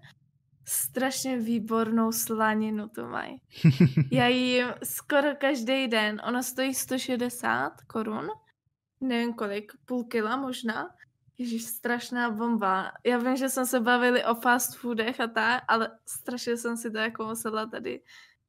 Strašně 0.65 1.38
výbornou 1.38 2.12
slaninu 2.12 2.89
tu 2.89 3.07
mají. 3.07 3.41
Já 4.12 4.27
jim 4.27 4.67
skoro 4.83 5.36
každý 5.36 5.88
den, 5.88 6.21
ono 6.27 6.43
stojí 6.43 6.74
160 6.74 7.81
korun, 7.81 8.27
nevím 9.01 9.33
kolik, 9.33 9.71
půl 9.86 10.03
kila 10.03 10.38
možná. 10.38 10.89
Ježíš, 11.38 11.65
strašná 11.65 12.31
bomba. 12.31 12.91
Já 13.05 13.17
vím, 13.17 13.36
že 13.36 13.50
jsme 13.50 13.65
se 13.65 13.79
bavili 13.79 14.25
o 14.25 14.36
fast 14.36 14.75
foodech 14.75 15.19
a 15.19 15.27
tak, 15.27 15.63
ale 15.67 16.00
strašně 16.05 16.57
jsem 16.57 16.77
si 16.77 16.91
to 16.91 16.97
jako 16.97 17.25
musela 17.25 17.65
tady 17.65 18.01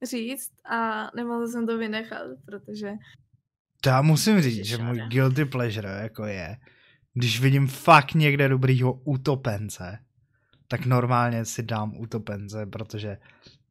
říct 0.03 0.53
a 0.65 1.11
nemohla 1.17 1.47
jsem 1.47 1.67
to 1.67 1.79
vynechat, 1.79 2.27
protože... 2.45 2.93
To 3.81 3.89
já 3.89 4.03
musím 4.03 4.41
říct, 4.41 4.65
že 4.65 4.79
můj 4.79 5.01
guilty 5.09 5.45
pleasure 5.45 5.89
jako 5.89 6.25
je, 6.25 6.57
když 7.15 7.41
vidím 7.41 7.67
fakt 7.67 8.15
někde 8.15 8.49
dobrýho 8.49 8.93
utopence, 8.93 9.99
tak 10.69 10.87
normálně 10.87 11.45
si 11.45 11.63
dám 11.63 11.93
utopence, 11.97 12.67
protože 12.67 13.17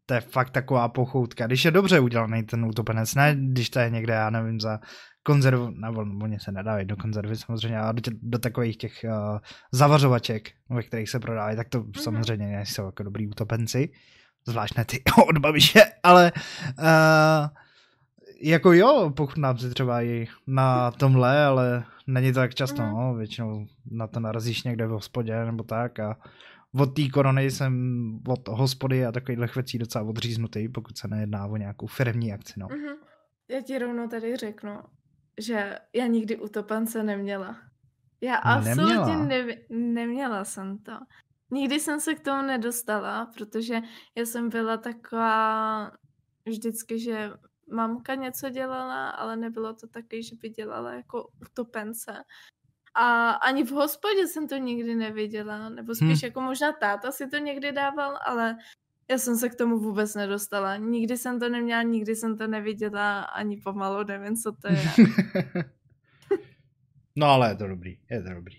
to 0.05 0.13
je 0.13 0.21
fakt 0.21 0.49
taková 0.49 0.89
pochoutka. 0.89 1.47
Když 1.47 1.65
je 1.65 1.71
dobře 1.71 1.99
udělaný 1.99 2.43
ten 2.43 2.65
utopenec, 2.65 3.15
ne 3.15 3.35
když 3.39 3.69
to 3.69 3.79
je 3.79 3.89
někde, 3.89 4.13
já 4.13 4.29
nevím, 4.29 4.59
za 4.59 4.79
konzervu, 5.23 5.69
nebo 5.69 6.05
oni 6.21 6.39
se 6.39 6.51
nedávají 6.51 6.85
do 6.85 6.95
konzervy 6.95 7.35
samozřejmě, 7.37 7.77
ale 7.77 7.93
do, 7.93 8.01
tě, 8.01 8.11
do 8.21 8.39
takových 8.39 8.77
těch 8.77 8.93
uh, 9.03 9.37
zavařovaček, 9.71 10.49
ve 10.69 10.83
kterých 10.83 11.09
se 11.09 11.19
prodávají, 11.19 11.57
tak 11.57 11.69
to 11.69 11.81
mm-hmm. 11.81 12.01
samozřejmě 12.01 12.47
nejsou 12.47 12.85
jako 12.85 13.03
dobrý 13.03 13.27
utopenci, 13.27 13.89
zvlášť 14.47 14.77
ne 14.77 14.85
ty 14.85 15.03
od 15.29 15.37
babiše, 15.37 15.81
ale 16.03 16.31
uh, 16.79 17.47
jako 18.41 18.73
jo, 18.73 19.13
pochutnám 19.15 19.57
si 19.57 19.69
třeba 19.69 20.01
i 20.01 20.27
na 20.47 20.91
tomhle, 20.91 21.45
ale 21.45 21.85
není 22.07 22.33
to 22.33 22.39
tak 22.39 22.55
často, 22.55 22.81
mm. 22.81 22.89
no, 22.89 23.15
většinou 23.15 23.67
na 23.91 24.07
to 24.07 24.19
narazíš 24.19 24.63
někde 24.63 24.87
v 24.87 24.89
hospodě 24.89 25.45
nebo 25.45 25.63
tak 25.63 25.99
a 25.99 26.17
od 26.79 26.85
té 26.85 27.09
korony 27.09 27.51
jsem 27.51 27.73
od 28.27 28.47
hospody 28.47 29.05
a 29.05 29.11
takovýchhle 29.11 29.47
věcí 29.55 29.77
docela 29.77 30.03
odříznutý, 30.03 30.69
pokud 30.69 30.97
se 30.97 31.07
nejedná 31.07 31.45
o 31.45 31.57
nějakou 31.57 31.87
firmní 31.87 32.33
akci, 32.33 32.53
no. 32.57 32.67
Mm-hmm. 32.67 32.95
Já 33.49 33.61
ti 33.61 33.79
rovnou 33.79 34.07
tady 34.07 34.35
řeknu, 34.35 34.79
že 35.39 35.79
já 35.93 36.07
nikdy 36.07 36.37
utopence 36.37 37.03
neměla. 37.03 37.57
Já 38.21 38.35
absolutně 38.35 39.15
neměla. 39.15 39.57
neměla 39.69 40.45
jsem 40.45 40.77
to. 40.77 40.91
Nikdy 41.51 41.79
jsem 41.79 41.99
se 41.99 42.15
k 42.15 42.19
tomu 42.19 42.41
nedostala, 42.41 43.25
protože 43.37 43.81
já 44.15 44.25
jsem 44.25 44.49
byla 44.49 44.77
taková 44.77 45.91
vždycky, 46.45 46.99
že 46.99 47.31
mamka 47.71 48.15
něco 48.15 48.49
dělala, 48.49 49.09
ale 49.09 49.35
nebylo 49.35 49.73
to 49.73 49.87
taky, 49.87 50.23
že 50.23 50.35
by 50.35 50.49
dělala 50.49 50.93
jako 50.93 51.29
utopence. 51.41 52.23
A 52.95 53.29
ani 53.29 53.63
v 53.63 53.71
hospodě 53.71 54.27
jsem 54.27 54.47
to 54.47 54.55
nikdy 54.55 54.95
neviděla, 54.95 55.69
nebo 55.69 55.95
spíš 55.95 56.21
hmm. 56.21 56.21
jako 56.23 56.41
možná 56.41 56.71
táta 56.71 57.11
si 57.11 57.27
to 57.27 57.37
někdy 57.37 57.71
dával, 57.71 58.19
ale 58.25 58.57
já 59.09 59.17
jsem 59.17 59.37
se 59.37 59.49
k 59.49 59.55
tomu 59.55 59.79
vůbec 59.79 60.15
nedostala. 60.15 60.77
Nikdy 60.77 61.17
jsem 61.17 61.39
to 61.39 61.49
neměla, 61.49 61.81
nikdy 61.81 62.15
jsem 62.15 62.37
to 62.37 62.47
neviděla, 62.47 63.21
ani 63.21 63.57
pomalu 63.57 64.03
nevím, 64.03 64.35
co 64.35 64.51
to 64.51 64.67
je. 64.67 64.83
no 67.15 67.27
ale 67.27 67.49
je 67.49 67.55
to 67.55 67.67
dobrý, 67.67 67.99
je 68.09 68.23
to 68.23 68.29
dobrý. 68.29 68.57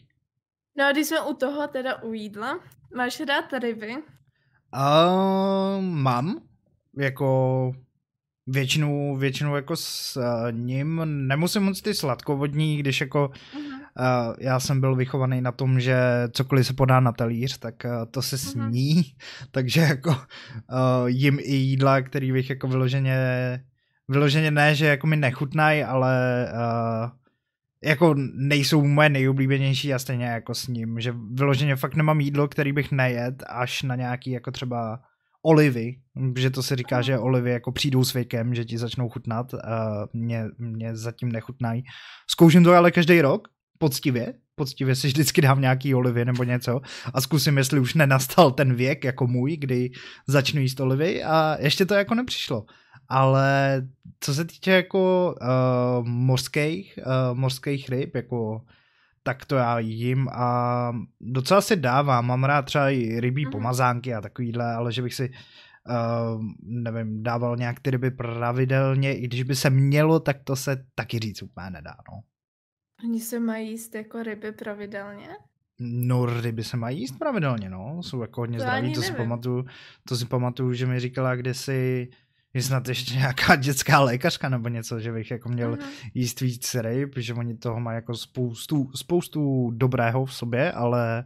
No 0.76 0.84
a 0.84 0.92
když 0.92 1.06
jsme 1.06 1.20
u 1.20 1.34
toho 1.34 1.68
teda 1.68 2.02
u 2.02 2.12
jídla, 2.12 2.60
máš 2.96 3.20
rád 3.20 3.52
ryby? 3.52 3.96
Uh, 4.74 5.82
mám, 5.82 6.42
jako 6.96 7.72
většinou, 8.48 9.16
většinou 9.16 9.56
jako 9.56 9.76
s 9.76 10.16
uh, 10.16 10.52
ním 10.52 11.02
nemusím 11.04 11.62
moc 11.62 11.82
ty 11.82 11.94
sladkovodní, 11.94 12.76
když 12.76 13.00
jako 13.00 13.30
uh-huh. 13.54 13.78
Uh, 13.98 14.34
já 14.40 14.60
jsem 14.60 14.80
byl 14.80 14.96
vychovaný 14.96 15.40
na 15.40 15.52
tom, 15.52 15.80
že 15.80 15.96
cokoliv 16.32 16.66
se 16.66 16.72
podá 16.72 17.00
na 17.00 17.12
talíř, 17.12 17.58
tak 17.58 17.74
uh, 17.84 17.90
to 18.10 18.22
se 18.22 18.36
mhm. 18.36 18.70
sní, 18.70 18.94
mm-hmm. 18.94 19.48
takže 19.50 19.80
jako 19.80 20.10
uh, 20.10 20.16
jim 21.06 21.38
i 21.42 21.54
jídla, 21.54 22.00
který 22.00 22.32
bych 22.32 22.50
jako 22.50 22.68
vyloženě, 22.68 23.18
vyloženě 24.08 24.50
ne, 24.50 24.74
že 24.74 24.86
jako 24.86 25.06
mi 25.06 25.16
nechutnají, 25.16 25.82
ale 25.84 26.46
uh, 26.52 27.10
jako 27.84 28.14
nejsou 28.34 28.86
moje 28.86 29.08
nejoblíbenější 29.08 29.94
a 29.94 29.98
stejně 29.98 30.26
jako 30.26 30.54
s 30.54 30.68
ním, 30.68 31.00
že 31.00 31.14
vyloženě 31.32 31.76
fakt 31.76 31.94
nemám 31.94 32.20
jídlo, 32.20 32.48
který 32.48 32.72
bych 32.72 32.92
nejet 32.92 33.44
až 33.48 33.82
na 33.82 33.94
nějaký 33.94 34.30
jako 34.30 34.50
třeba 34.50 35.00
olivy, 35.42 35.96
že 36.38 36.50
to 36.50 36.62
se 36.62 36.76
říká, 36.76 37.02
že 37.02 37.18
olivy 37.18 37.50
jako 37.50 37.72
přijdou 37.72 38.04
s 38.04 38.12
věkem, 38.12 38.54
že 38.54 38.64
ti 38.64 38.78
začnou 38.78 39.08
chutnat, 39.08 39.54
uh, 39.54 39.60
mě, 40.12 40.44
mě 40.58 40.96
zatím 40.96 41.32
nechutnají. 41.32 41.84
Zkouším 42.30 42.64
to 42.64 42.72
ale 42.72 42.90
každý 42.90 43.20
rok, 43.20 43.48
poctivě, 43.78 44.34
poctivě 44.54 44.94
si 44.94 45.06
vždycky 45.06 45.40
dám 45.40 45.60
nějaký 45.60 45.94
olivy 45.94 46.24
nebo 46.24 46.44
něco 46.44 46.80
a 47.14 47.20
zkusím, 47.20 47.58
jestli 47.58 47.80
už 47.80 47.94
nenastal 47.94 48.50
ten 48.50 48.74
věk 48.74 49.04
jako 49.04 49.26
můj, 49.26 49.56
kdy 49.56 49.90
začnu 50.26 50.60
jíst 50.60 50.80
olivy 50.80 51.22
a 51.24 51.56
ještě 51.60 51.86
to 51.86 51.94
jako 51.94 52.14
nepřišlo. 52.14 52.64
Ale 53.08 53.82
co 54.20 54.34
se 54.34 54.44
týče 54.44 54.70
jako 54.70 55.34
uh, 55.40 56.06
mořských, 56.06 56.98
uh, 57.06 57.38
mořských 57.38 57.88
ryb, 57.88 58.14
jako 58.14 58.60
tak 59.28 59.44
to 59.44 59.56
já 59.56 59.78
jím 59.78 60.28
a 60.28 60.92
docela 61.20 61.60
si 61.60 61.76
dávám, 61.76 62.26
mám 62.26 62.44
rád 62.44 62.62
třeba 62.62 62.90
i 62.90 63.20
rybí 63.20 63.46
mm-hmm. 63.46 63.50
pomazánky 63.50 64.14
a 64.14 64.20
takovýhle, 64.20 64.74
ale 64.74 64.92
že 64.92 65.02
bych 65.02 65.14
si 65.14 65.30
uh, 65.30 66.42
nevím, 66.62 67.22
dával 67.22 67.56
nějak 67.56 67.80
ty 67.80 67.90
ryby 67.90 68.10
pravidelně, 68.10 69.18
i 69.18 69.22
když 69.22 69.42
by 69.42 69.54
se 69.54 69.70
mělo, 69.70 70.20
tak 70.20 70.36
to 70.44 70.56
se 70.56 70.84
taky 70.94 71.18
říct 71.18 71.42
úplně 71.42 71.70
nedá, 71.70 71.94
no. 72.10 72.20
Oni 73.04 73.20
se 73.20 73.40
mají 73.40 73.70
jíst 73.70 73.94
jako 73.94 74.22
ryby 74.22 74.52
pravidelně? 74.52 75.28
No, 75.80 76.26
ryby 76.26 76.64
se 76.64 76.76
mají 76.76 77.00
jíst 77.00 77.18
pravidelně, 77.18 77.70
no. 77.70 78.02
Jsou 78.02 78.22
jako 78.22 78.40
hodně 78.40 78.58
To 78.58 78.62
zdraví, 78.62 78.94
to 78.94 79.02
si 79.02 79.12
pamatuju, 79.12 79.64
to 80.08 80.16
si 80.16 80.26
pamatuju, 80.26 80.72
že 80.72 80.86
mi 80.86 81.00
říkala 81.00 81.36
kdysi, 81.36 82.08
je 82.58 82.62
snad 82.62 82.88
ještě 82.88 83.14
nějaká 83.14 83.56
dětská 83.56 84.00
lékařka 84.00 84.48
nebo 84.48 84.68
něco, 84.68 85.00
že 85.00 85.12
bych 85.12 85.30
jako 85.30 85.48
měl 85.48 85.70
Mhm. 85.70 85.88
jíst 86.14 86.40
víc 86.40 86.74
ryb, 86.74 87.12
že 87.16 87.34
oni 87.34 87.56
toho 87.56 87.80
mají 87.80 87.94
jako 87.96 88.14
spoustu, 88.14 88.90
spoustu 88.94 89.70
dobrého 89.70 90.24
v 90.24 90.34
sobě, 90.34 90.72
ale 90.72 91.24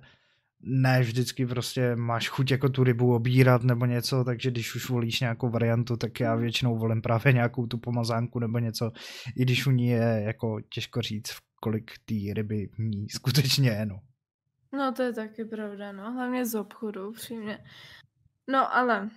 ne 0.64 1.00
vždycky 1.00 1.46
prostě 1.46 1.96
máš 1.96 2.28
chuť 2.28 2.50
jako 2.50 2.68
tu 2.68 2.84
rybu 2.84 3.14
obírat 3.14 3.62
nebo 3.64 3.86
něco, 3.86 4.24
takže 4.24 4.50
když 4.50 4.74
už 4.74 4.88
volíš 4.90 5.20
nějakou 5.20 5.50
variantu, 5.50 5.96
tak 5.96 6.20
já 6.20 6.32
Mhm. 6.32 6.42
většinou 6.42 6.78
volím 6.78 7.02
právě 7.02 7.32
nějakou 7.32 7.66
tu 7.66 7.78
pomazánku 7.78 8.38
nebo 8.38 8.58
něco, 8.58 8.92
i 9.36 9.42
když 9.42 9.66
u 9.66 9.70
ní 9.70 9.86
je 9.88 10.22
jako 10.26 10.60
těžko 10.74 11.02
říct, 11.02 11.30
kolik 11.60 11.90
té 12.04 12.14
ryby 12.34 12.68
v 12.74 12.78
ní 12.78 13.08
skutečně 13.08 13.70
je, 13.70 13.86
no. 13.86 14.00
No 14.72 14.92
to 14.92 15.02
je 15.02 15.12
taky 15.12 15.44
pravda, 15.44 15.92
no. 15.92 16.12
Hlavně 16.12 16.46
z 16.46 16.54
obchodu, 16.54 17.08
upřímně. 17.08 17.58
No 18.50 18.74
ale 18.76 19.10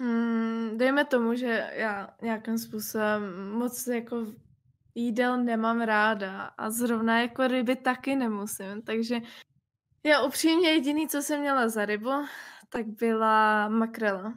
mm, 0.00 0.78
dejme 0.78 1.04
tomu, 1.04 1.34
že 1.34 1.70
já 1.74 2.08
nějakým 2.22 2.58
způsobem 2.58 3.22
moc 3.52 3.86
jako 3.86 4.26
jídel 4.94 5.44
nemám 5.44 5.80
ráda 5.80 6.42
a 6.58 6.70
zrovna 6.70 7.20
jako 7.20 7.46
ryby 7.48 7.76
taky 7.76 8.16
nemusím, 8.16 8.82
takže 8.84 9.16
já 10.04 10.22
upřímně 10.22 10.68
jediný, 10.68 11.08
co 11.08 11.22
jsem 11.22 11.40
měla 11.40 11.68
za 11.68 11.84
rybu, 11.84 12.10
tak 12.68 12.86
byla 12.86 13.68
makrela. 13.68 14.34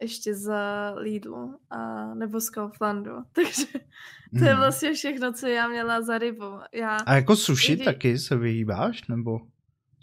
Ještě 0.00 0.34
za 0.34 0.92
Lidlu 0.96 1.58
a 1.70 2.14
nebo 2.14 2.40
z 2.40 2.50
Kauflandu. 2.50 3.10
Takže 3.32 3.66
to 4.38 4.44
je 4.44 4.50
Mhm. 4.50 4.56
vlastně 4.56 4.92
všechno, 4.94 5.32
co 5.32 5.46
já 5.46 5.68
měla 5.68 6.02
za 6.02 6.18
rybu. 6.18 6.44
Já 6.72 6.96
A 6.96 7.14
jako 7.14 7.36
sushi 7.36 7.72
i 7.72 7.76
kdy- 7.76 7.84
taky 7.84 8.18
se 8.18 8.36
vyhýbáš, 8.36 9.06
nebo 9.08 9.40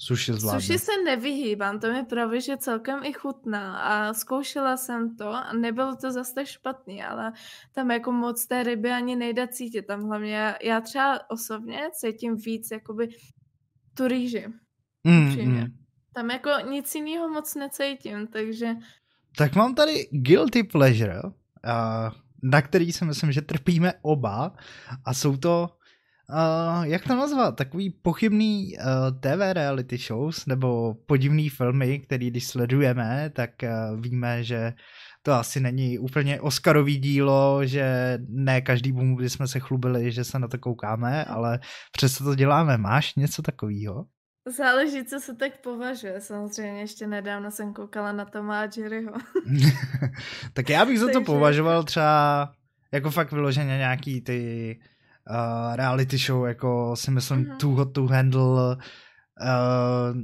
sushi 0.06 0.34
zvládneš? 0.34 0.68
Suši 0.68 0.80
se 0.80 0.92
nevyhýbám, 1.06 1.80
to 1.80 1.92
mi 1.92 2.06
právě, 2.06 2.42
že 2.42 2.58
celkem 2.58 3.04
i 3.04 3.14
chutná 3.14 3.80
a 3.80 4.14
zkoušela 4.14 4.78
jsem 4.78 5.16
to 5.16 5.28
a 5.30 5.54
nebylo 5.54 5.96
to 5.96 6.12
zase 6.12 6.34
tak 6.36 6.48
špatný, 6.48 7.04
ale 7.04 7.34
tam 7.74 7.92
jako 7.92 8.12
moc 8.12 8.48
té 8.48 8.64
ryby 8.64 8.92
ani 8.92 9.16
nejde 9.16 9.48
cítit, 9.48 9.82
tam 9.82 10.04
hlavně 10.04 10.34
já, 10.34 10.56
já 10.64 10.82
třeba 10.82 11.30
osobně 11.30 11.80
cítím 11.94 12.36
víc 12.36 12.72
jakoby 12.72 13.10
tu 13.94 14.08
rýži, 14.08 14.46
Mm, 15.04 15.36
mm. 15.46 15.66
tam 16.14 16.30
jako 16.30 16.50
nic 16.70 16.96
jiného 16.96 17.30
moc 17.30 17.56
necítím, 17.56 18.28
takže 18.28 18.76
Tak 19.38 19.56
mám 19.56 19.76
tady 19.76 20.08
guilty 20.12 20.64
pleasure, 20.64 21.22
a 21.68 22.12
na 22.44 22.62
který 22.62 22.92
si 22.92 23.06
myslím, 23.06 23.32
že 23.32 23.42
trpíme 23.42 23.94
oba 24.02 24.56
a 25.06 25.14
jsou 25.14 25.38
to, 25.38 25.70
uh, 26.32 26.86
jak 26.86 27.04
to 27.04 27.16
nazvat, 27.16 27.56
takový 27.56 27.90
pochybný 27.90 28.74
uh, 28.78 28.86
TV 29.20 29.54
reality 29.54 29.98
shows 29.98 30.46
nebo 30.46 30.94
podivný 31.06 31.50
filmy, 31.50 32.00
který 32.00 32.30
když 32.30 32.48
sledujeme, 32.48 33.32
tak 33.36 33.50
uh, 33.64 34.02
víme, 34.02 34.44
že 34.44 34.74
to 35.24 35.34
asi 35.34 35.60
není 35.60 36.00
úplně 36.00 36.42
Oscarový 36.42 36.98
dílo, 36.98 37.66
že 37.66 38.18
ne 38.30 38.62
každý 38.62 38.92
by 38.92 39.30
jsme 39.30 39.48
se 39.48 39.60
chlubili, 39.60 40.12
že 40.12 40.24
se 40.24 40.40
na 40.40 40.48
to 40.48 40.58
koukáme, 40.58 41.26
ale 41.26 41.60
přesto 41.92 42.24
to 42.24 42.36
děláme. 42.36 42.78
Máš 42.78 43.16
něco 43.16 43.42
takového? 43.42 44.06
záleží, 44.50 45.06
co 45.06 45.20
se 45.20 45.36
tak 45.36 45.62
považuje. 45.62 46.22
Samozřejmě 46.22 46.82
ještě 46.82 47.08
nedávno 47.08 47.52
jsem 47.52 47.74
koukala 47.74 48.12
na 48.12 48.26
Toma 48.26 48.62
a 48.62 48.68
Jerryho. 48.78 49.14
tak 50.54 50.70
já 50.70 50.86
bych 50.86 51.00
za 51.00 51.06
to 51.06 51.14
Takže- 51.14 51.26
považoval 51.26 51.84
třeba 51.84 52.54
jako 52.92 53.12
fakt 53.12 53.32
vyloženě 53.32 53.78
nějaký 53.78 54.22
ty 54.22 54.80
uh, 55.32 55.76
reality 55.76 56.18
show, 56.18 56.46
jako 56.46 56.96
si 56.96 57.12
myslím 57.12 57.40
Mhm. 57.40 57.58
Too 57.58 57.72
Hot 57.72 57.94
to 57.94 58.06
Handle, 58.08 58.76
uh, 58.76 58.78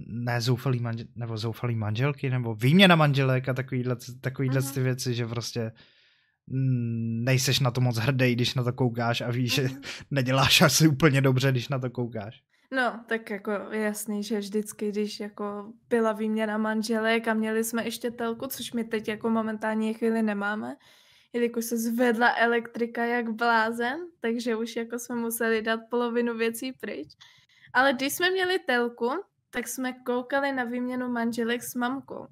ne 0.07 0.41
zoufalý 0.41 0.79
manžel, 0.79 1.07
nebo 1.15 1.37
zoufalý 1.37 1.75
manželky, 1.75 2.29
nebo 2.29 2.55
výměna 2.55 2.95
manželek 2.95 3.49
a 3.49 3.53
takovýhle, 3.53 3.95
takovýhle 4.21 4.59
Mhm. 4.61 4.71
ty 4.73 4.81
věci, 4.81 5.13
že 5.13 5.27
prostě 5.27 5.71
mm, 6.47 7.23
nejseš 7.23 7.59
na 7.59 7.71
to 7.71 7.81
moc 7.81 7.97
hrdý, 7.97 8.35
když 8.35 8.55
na 8.55 8.63
to 8.63 8.73
koukáš 8.73 9.21
a 9.21 9.31
víš, 9.31 9.53
že 9.53 9.63
Mhm. 9.63 9.81
neděláš 10.11 10.61
asi 10.61 10.87
úplně 10.87 11.21
dobře, 11.21 11.51
když 11.51 11.69
na 11.69 11.79
to 11.79 11.89
koukáš. 11.89 12.41
No, 12.75 12.99
tak 13.09 13.29
jako 13.29 13.51
je 13.71 13.81
jasný, 13.81 14.23
že 14.23 14.39
vždycky, 14.39 14.91
když 14.91 15.19
jako 15.19 15.65
byla 15.89 16.13
výměna 16.13 16.57
manželek 16.57 17.27
a 17.27 17.33
měli 17.33 17.63
jsme 17.63 17.85
ještě 17.85 18.11
telku, 18.11 18.47
což 18.47 18.73
my 18.73 18.83
teď 18.83 19.07
jako 19.07 19.29
momentálně 19.29 19.93
chvíli 19.93 20.21
nemáme, 20.23 20.75
jelikož 21.37 21.65
se 21.65 21.77
zvedla 21.77 22.35
elektrika 22.37 23.05
jak 23.05 23.29
blázen, 23.29 23.99
takže 24.19 24.55
už 24.55 24.75
jako 24.75 24.99
jsme 24.99 25.15
museli 25.15 25.61
dát 25.61 25.79
polovinu 25.89 26.37
věcí 26.37 26.73
pryč. 26.73 27.07
Ale 27.73 27.93
když 27.93 28.13
jsme 28.13 28.31
měli 28.31 28.59
telku, 28.59 29.09
tak 29.49 29.67
jsme 29.67 29.93
koukali 29.93 30.51
na 30.51 30.63
výměnu 30.63 31.09
manželek 31.09 31.63
s 31.63 31.75
mamkou. 31.75 32.27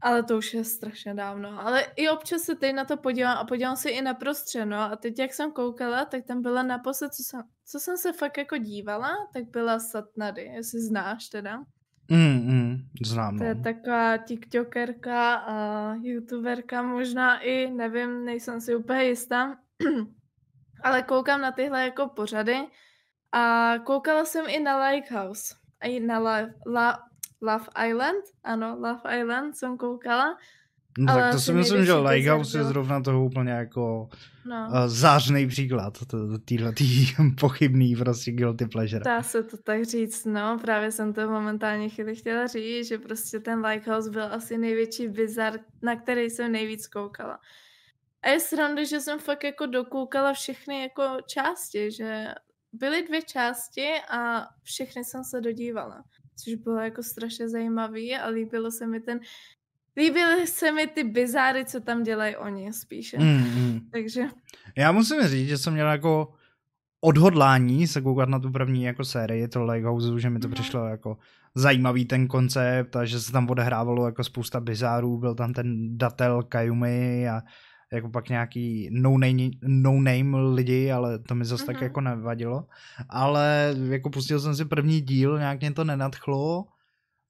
Ale 0.00 0.22
to 0.22 0.38
už 0.38 0.54
je 0.54 0.64
strašně 0.64 1.14
dávno. 1.14 1.60
Ale 1.66 1.86
i 1.96 2.08
občas 2.08 2.42
se 2.42 2.54
teď 2.54 2.74
na 2.74 2.84
to 2.84 2.96
podívám 2.96 3.38
a 3.38 3.44
podívám 3.44 3.76
se 3.76 3.90
i 3.90 4.02
na 4.02 4.14
prostřeno. 4.14 4.76
A 4.76 4.96
teď, 4.96 5.18
jak 5.18 5.34
jsem 5.34 5.52
koukala, 5.52 6.04
tak 6.04 6.24
tam 6.24 6.42
byla 6.42 6.62
naposled, 6.62 7.14
co 7.14 7.22
jsem, 7.22 7.42
co 7.66 7.80
jsem 7.80 7.96
se 7.96 8.12
fakt 8.12 8.38
jako 8.38 8.56
dívala, 8.56 9.10
tak 9.32 9.44
byla 9.44 9.78
Satnady, 9.78 10.42
jestli 10.42 10.80
znáš 10.80 11.28
teda. 11.28 11.64
Mm, 12.08 12.52
mm, 12.52 12.88
znám, 13.06 13.38
To 13.38 13.44
je 13.44 13.54
no. 13.54 13.62
taková 13.62 14.16
tiktokerka 14.16 15.34
a 15.34 15.94
youtuberka, 15.94 16.82
možná 16.82 17.38
i, 17.40 17.70
nevím, 17.70 18.24
nejsem 18.24 18.60
si 18.60 18.76
úplně 18.76 19.04
jistá, 19.04 19.56
ale 20.82 21.02
koukám 21.02 21.40
na 21.40 21.52
tyhle 21.52 21.84
jako 21.84 22.08
pořady 22.08 22.56
a 23.32 23.74
koukala 23.84 24.24
jsem 24.24 24.44
i 24.48 24.60
na 24.60 24.88
Lighthouse, 24.88 25.54
a 25.80 25.86
i 25.86 26.00
na 26.00 26.18
La, 26.18 26.38
La, 26.66 26.98
Love 27.42 27.66
Island, 27.88 28.24
ano, 28.44 28.76
Love 28.80 29.20
Island 29.20 29.56
jsem 29.56 29.76
koukala, 29.76 30.38
No, 30.98 31.12
ale 31.12 31.22
tak 31.22 31.32
to 31.32 31.38
si 31.40 31.52
myslím, 31.52 31.84
že 31.84 31.94
Lighthouse 31.94 32.58
je 32.58 32.64
zrovna 32.64 33.00
toho 33.00 33.24
úplně 33.24 33.52
jako 33.52 34.08
no. 34.44 34.68
uh, 34.70 34.86
zářný 34.86 35.46
příklad 35.46 35.98
téhle 36.44 36.72
pochybný 37.40 37.96
prostě 37.96 38.32
guilty 38.32 38.66
pleasure. 38.66 39.02
Dá 39.04 39.22
se 39.22 39.42
to 39.42 39.56
tak 39.56 39.84
říct, 39.84 40.24
no, 40.24 40.58
právě 40.62 40.90
jsem 40.90 41.12
to 41.12 41.30
momentálně 41.30 41.88
chvíli 41.88 42.16
chtěla 42.16 42.46
říct, 42.46 42.88
že 42.88 42.98
prostě 42.98 43.40
ten 43.40 43.66
Lighthouse 43.66 44.10
byl 44.10 44.24
asi 44.24 44.58
největší 44.58 45.08
bizar, 45.08 45.52
na 45.82 45.96
který 45.96 46.30
jsem 46.30 46.52
nejvíc 46.52 46.86
koukala. 46.86 47.38
A 48.22 48.28
je 48.28 48.40
sranda, 48.40 48.84
že 48.84 49.00
jsem 49.00 49.18
fakt 49.18 49.44
jako 49.44 49.66
dokoukala 49.66 50.32
všechny 50.32 50.82
jako 50.82 51.02
části, 51.26 51.90
že 51.90 52.26
byly 52.72 53.02
dvě 53.02 53.22
části 53.22 53.88
a 54.10 54.46
všechny 54.62 55.04
jsem 55.04 55.24
se 55.24 55.40
dodívala, 55.40 56.04
což 56.44 56.54
bylo 56.54 56.78
jako 56.78 57.02
strašně 57.02 57.48
zajímavý 57.48 58.16
a 58.16 58.28
líbilo 58.28 58.70
se 58.70 58.86
mi 58.86 59.00
ten, 59.00 59.20
líbily 59.96 60.46
se 60.46 60.72
mi 60.72 60.86
ty 60.86 61.04
bizáry, 61.04 61.64
co 61.64 61.80
tam 61.80 62.02
dělají 62.02 62.36
oni 62.36 62.72
spíše. 62.72 63.18
Mm, 63.18 63.26
mm. 63.54 63.80
Takže 63.92 64.22
Já 64.76 64.92
musím 64.92 65.22
říct, 65.22 65.48
že 65.48 65.58
jsem 65.58 65.72
měl 65.72 65.88
jako 65.88 66.32
odhodlání 67.04 67.86
se 67.86 68.00
koukat 68.00 68.28
na 68.28 68.38
tu 68.38 68.50
první 68.50 68.82
jako 68.84 69.04
sérii 69.04 69.48
to 69.48 69.64
Lighthouse, 69.64 70.20
že 70.20 70.30
mi 70.30 70.38
to 70.38 70.48
Mhm. 70.48 70.54
přišlo 70.54 70.86
jako 70.86 71.16
zajímavý 71.54 72.04
ten 72.04 72.26
koncept 72.28 72.96
a 72.96 73.04
že 73.04 73.20
se 73.20 73.32
tam 73.32 73.50
odehrávalo 73.50 74.06
jako 74.06 74.24
spousta 74.24 74.60
bizárů, 74.60 75.18
byl 75.18 75.34
tam 75.34 75.52
ten 75.52 75.98
datel 75.98 76.42
Kayumi 76.42 77.28
a 77.28 77.40
jako 77.92 78.08
pak 78.08 78.28
nějaký 78.28 78.88
no-name, 78.92 79.50
no-name 79.62 80.38
lidi, 80.54 80.90
ale 80.92 81.18
to 81.18 81.34
mi 81.34 81.44
zase 81.44 81.66
tak 81.66 81.76
Mhm. 81.76 81.84
jako 81.84 82.00
nevadilo. 82.00 82.66
Ale 83.08 83.74
jako 83.88 84.10
pustil 84.10 84.40
jsem 84.40 84.54
si 84.56 84.64
první 84.64 85.00
díl, 85.00 85.38
nějak 85.38 85.60
mě 85.60 85.72
to 85.72 85.84
nenadchlo. 85.84 86.64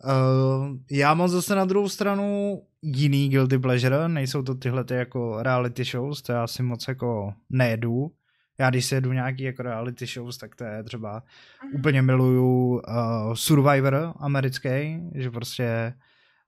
Uh, 0.05 0.77
já 0.91 1.15
mám 1.15 1.29
zase 1.29 1.55
na 1.55 1.65
druhou 1.65 1.89
stranu 1.89 2.59
jiný 2.83 3.29
guilty 3.29 3.59
pleasure, 3.59 4.09
nejsou 4.09 4.43
to 4.43 4.55
tyhle 4.55 4.85
ty 4.85 4.95
jako 4.95 5.43
reality 5.43 5.85
shows, 5.85 6.23
to 6.23 6.33
já 6.33 6.47
si 6.47 6.63
moc 6.63 6.89
jako 6.89 7.35
nejedu. 7.51 8.11
Já 8.59 8.71
když 8.71 8.85
si 8.87 8.95
jedu 8.95 9.13
nějaký 9.13 9.43
jako 9.43 9.63
reality 9.63 10.07
shows, 10.07 10.39
tak 10.39 10.57
to 10.57 10.65
je 10.65 10.83
třeba 10.85 11.23
Mhm. 11.65 11.75
úplně 11.75 12.03
miluju 12.03 12.69
uh, 12.71 13.35
Survivor 13.35 14.13
americký, 14.17 15.01
že 15.15 15.31
prostě 15.31 15.95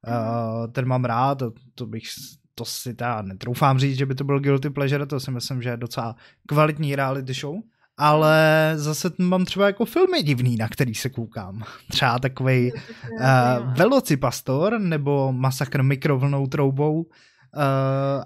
uh, 0.08 0.72
ten 0.72 0.86
mám 0.86 1.04
rád, 1.04 1.34
to, 1.38 1.52
to 1.74 1.86
bych 1.86 2.02
to 2.54 2.64
si 2.64 2.94
teda 2.94 3.22
netroufám 3.22 3.78
říct, 3.78 3.96
že 3.98 4.06
by 4.06 4.14
to 4.14 4.24
byl 4.24 4.40
guilty 4.40 4.70
pleasure, 4.70 5.06
to 5.06 5.20
si 5.20 5.30
myslím, 5.30 5.62
že 5.62 5.68
je 5.68 5.76
docela 5.76 6.16
kvalitní 6.48 6.96
reality 6.96 7.32
show, 7.34 7.56
ale 7.98 8.72
zase 8.74 9.10
mám 9.18 9.44
třeba 9.44 9.66
jako 9.66 9.84
filmy 9.84 10.22
divný, 10.22 10.56
na 10.56 10.68
který 10.68 10.94
se 10.94 11.08
koukám. 11.08 11.62
Třeba 11.90 12.18
takový 12.18 12.70
to 12.70 12.76
je 12.76 12.82
uh, 13.12 13.20
zajímavé. 13.20 13.74
Velocipastor 13.74 14.80
nebo 14.80 15.32
Masakr 15.32 15.82
mikrovlnou 15.82 16.46
troubou 16.46 17.02
uh, 17.02 17.08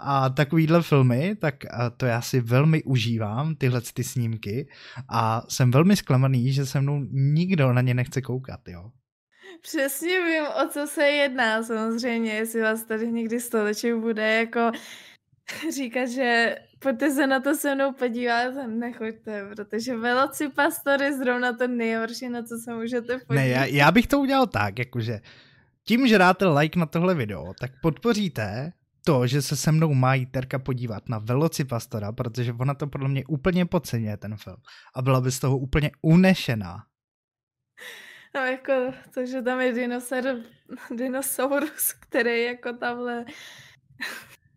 a 0.00 0.28
takovýhle 0.28 0.82
filmy, 0.82 1.36
tak 1.36 1.54
uh, 1.64 1.80
to 1.96 2.06
já 2.06 2.20
si 2.20 2.40
velmi 2.40 2.82
užívám, 2.82 3.54
tyhle 3.54 3.80
ty 3.94 4.04
snímky 4.04 4.68
a 5.08 5.42
jsem 5.48 5.70
velmi 5.70 5.96
zklamaný, 5.96 6.52
že 6.52 6.66
se 6.66 6.80
mnou 6.80 7.00
nikdo 7.10 7.72
na 7.72 7.80
ně 7.80 7.94
nechce 7.94 8.22
koukat, 8.22 8.60
jo. 8.68 8.90
Přesně 9.62 10.24
vím, 10.24 10.42
o 10.64 10.68
co 10.68 10.86
se 10.86 11.02
jedná 11.02 11.62
samozřejmě, 11.62 12.32
jestli 12.32 12.62
vás 12.62 12.84
tady 12.84 13.12
někdy 13.12 13.40
stoleček 13.40 13.96
bude 13.96 14.34
jako 14.34 14.70
říkat, 15.74 16.06
že 16.06 16.56
pojďte 16.78 17.10
se 17.10 17.26
na 17.26 17.40
to 17.40 17.54
se 17.54 17.74
mnou 17.74 17.92
podívat, 17.92 18.54
nechoďte, 18.66 19.48
protože 19.54 19.96
Velocipastor 19.96 21.02
je 21.02 21.18
zrovna 21.18 21.52
to 21.52 21.68
nejhorší, 21.68 22.28
na 22.28 22.42
co 22.42 22.58
se 22.64 22.74
můžete 22.74 23.18
podívat. 23.18 23.34
Ne, 23.34 23.48
já, 23.48 23.64
já 23.64 23.90
bych 23.90 24.06
to 24.06 24.20
udělal 24.20 24.46
tak, 24.46 24.78
jakože 24.78 25.20
tím, 25.84 26.08
že 26.08 26.18
dáte 26.18 26.46
like 26.46 26.78
na 26.78 26.86
tohle 26.86 27.14
video, 27.14 27.54
tak 27.60 27.70
podpoříte 27.82 28.72
to, 29.04 29.26
že 29.26 29.42
se 29.42 29.56
se 29.56 29.72
mnou 29.72 29.94
má 29.94 30.14
Terka 30.30 30.58
podívat 30.58 31.08
na 31.08 31.18
Velocipastora, 31.18 32.12
protože 32.12 32.52
ona 32.52 32.74
to 32.74 32.86
podle 32.86 33.08
mě 33.08 33.24
úplně 33.26 33.66
podceňuje 33.66 34.16
ten 34.16 34.36
film 34.36 34.56
a 34.94 35.02
byla 35.02 35.20
by 35.20 35.30
z 35.30 35.38
toho 35.38 35.58
úplně 35.58 35.90
unešená. 36.02 36.84
No 38.34 38.40
jako 38.40 38.72
to, 39.14 39.26
že 39.26 39.42
tam 39.42 39.60
je 39.60 39.72
dinosaur, 39.72 40.36
dinosaurus, 40.96 41.92
který 41.92 42.42
jako 42.42 42.72
tamhle 42.72 43.24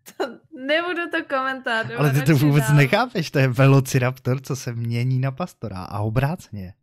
to, 0.18 0.26
nebudu 0.68 1.10
to 1.12 1.36
komentovat. 1.36 1.88
Ale 1.98 2.12
ty 2.12 2.22
to 2.22 2.36
vůbec 2.36 2.68
dál. 2.68 2.76
nechápeš, 2.76 3.32
to 3.32 3.40
je 3.40 3.48
Velociraptor, 3.48 4.42
co 4.42 4.56
se 4.56 4.74
mění 4.74 5.20
na 5.20 5.32
pastora 5.32 5.78
a 5.78 6.00
obráceně. 6.00 6.74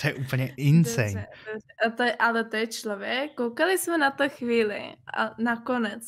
To 0.00 0.08
je 0.08 0.14
úplně 0.14 0.54
insane. 0.56 1.06
Dobře, 1.06 1.26
dobře. 1.52 1.68
A 1.86 1.90
to 1.90 2.02
je, 2.02 2.14
ale 2.14 2.44
to 2.44 2.56
je 2.56 2.66
člověk. 2.66 3.34
Koukali 3.34 3.78
jsme 3.78 3.98
na 3.98 4.10
to 4.10 4.28
chvíli 4.28 4.80
a 5.16 5.34
nakonec. 5.38 6.02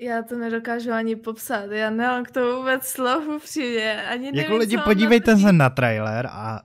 Já 0.00 0.22
to 0.22 0.38
nedokážu 0.38 0.92
ani 0.92 1.16
popsat. 1.16 1.70
Já 1.70 1.90
nemám 1.90 2.24
k 2.24 2.30
tomu 2.30 2.56
vůbec 2.56 2.86
slov 2.86 3.28
upřímně. 3.28 4.02
Ani 4.02 4.26
jako 4.26 4.36
nevím, 4.36 4.58
lidi, 4.58 4.78
podívejte 4.78 5.36
se 5.36 5.52
na 5.52 5.70
trailer 5.70 6.26
a 6.26 6.60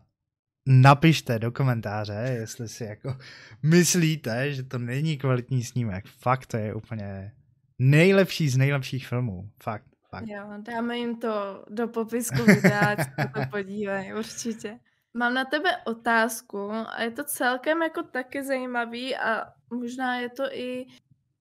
napište 0.68 1.40
do 1.40 1.52
komentáře, 1.52 2.38
jestli 2.40 2.70
si 2.70 2.84
jako 2.84 3.18
myslíte, 3.64 4.54
že 4.54 4.64
to 4.64 4.80
není 4.80 5.18
kvalitní 5.18 5.64
snímek. 5.64 6.06
Fakt 6.08 6.46
to 6.46 6.58
je 6.58 6.74
úplně 6.74 7.32
nejlepší 7.80 8.50
z 8.50 8.58
nejlepších 8.58 9.08
filmů. 9.08 9.50
Fakt, 9.64 9.86
fakt. 10.10 10.28
Jo, 10.28 10.44
dáme 10.58 10.98
jim 10.98 11.20
to 11.20 11.66
do 11.70 11.88
popisku 11.88 12.44
videa, 12.44 12.96
se 12.96 13.28
to 13.34 13.42
podívají, 13.52 14.14
určitě. 14.14 14.80
Mám 15.14 15.34
na 15.34 15.46
tebe 15.46 15.70
otázku 15.86 16.72
a 16.72 17.02
je 17.02 17.12
to 17.12 17.24
celkem 17.24 17.82
jako 17.82 18.04
taky 18.04 18.44
zajímavý 18.44 19.16
a 19.16 19.46
možná 19.70 20.20
je 20.20 20.30
to 20.30 20.44
i 20.52 20.86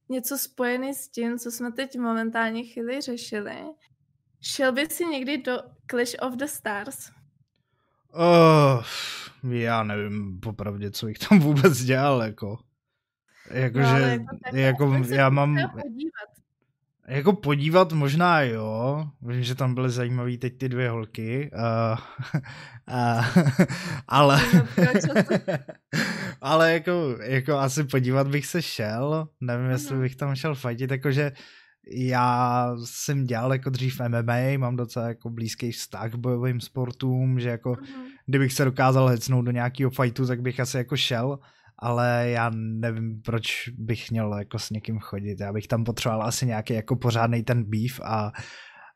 něco 0.09 0.39
spojené 0.39 0.95
s 0.95 1.09
tím, 1.09 1.39
co 1.39 1.51
jsme 1.51 1.73
teď 1.73 1.99
momentálně 1.99 2.65
chvíli 2.65 3.01
řešili. 3.01 3.57
Šel 4.41 4.73
by 4.73 4.87
si 4.87 5.05
někdy 5.07 5.39
do 5.39 5.59
Clash 5.91 6.15
of 6.21 6.35
the 6.35 6.45
Stars? 6.45 7.11
Oh, 8.15 8.85
já 9.51 9.83
nevím 9.83 10.41
popravdě, 10.41 10.91
co 10.91 11.07
bych 11.07 11.19
tam 11.19 11.41
vůbec 11.41 11.83
dělal, 11.83 12.23
jako. 12.23 12.59
Jakože, 13.51 14.19
no, 14.19 14.59
jako, 14.59 14.93
jako 14.95 15.15
já 15.15 15.29
mám... 15.29 15.57
Podívat. 15.57 16.43
Jako 17.09 17.33
podívat 17.33 17.93
možná 17.93 18.43
jo, 18.43 19.07
vím, 19.23 19.43
že 19.43 19.55
tam 19.55 19.75
byly 19.75 19.91
zajímavé 19.91 20.37
teď 20.37 20.59
ty 20.59 20.69
dvě 20.69 20.91
holky, 20.91 21.51
uh, 21.55 21.99
uh, 22.95 23.25
ale, 24.09 24.41
ale 26.41 26.73
jako, 26.73 27.17
jako 27.23 27.59
asi 27.59 27.85
podívat 27.85 28.29
bych 28.29 28.47
se 28.47 28.63
šel, 28.63 29.29
nevím, 29.41 29.71
jestli 29.71 29.97
bych 29.97 30.17
tam 30.17 30.35
šel 30.35 30.55
fajtit, 30.55 30.91
jakože 30.91 31.33
já 31.91 32.71
jsem 32.85 33.25
dělal 33.25 33.53
jako 33.53 33.71
dřív 33.71 34.01
MMA, 34.01 34.59
mám 34.59 34.77
docela 34.77 35.09
jako 35.09 35.31
blízký 35.31 35.73
vztah 35.73 36.11
k 36.11 36.15
bojovým 36.15 36.61
sportům, 36.61 37.41
že 37.41 37.49
jako 37.49 37.73
uh-huh. 37.73 38.05
kdybych 38.27 38.53
se 38.53 38.65
dokázal 38.65 39.07
hecnout 39.07 39.45
do 39.45 39.51
nějakého 39.51 39.91
fightu, 39.91 40.27
tak 40.27 40.43
bych 40.43 40.61
asi 40.61 40.77
jako 40.77 40.97
šel, 40.97 41.39
ale 41.83 42.31
já 42.31 42.51
nevím, 42.55 43.21
proč 43.25 43.69
bych 43.79 44.11
měl 44.11 44.39
jako 44.39 44.59
s 44.59 44.71
někým 44.71 44.99
chodit. 44.99 45.41
Já 45.41 45.53
bych 45.53 45.67
tam 45.67 45.85
potřeboval 45.85 46.23
asi 46.27 46.47
nějaký 46.47 46.75
jako 46.75 46.97
pořádný 46.97 47.43
ten 47.43 47.65
beef 47.65 48.01
a 48.05 48.33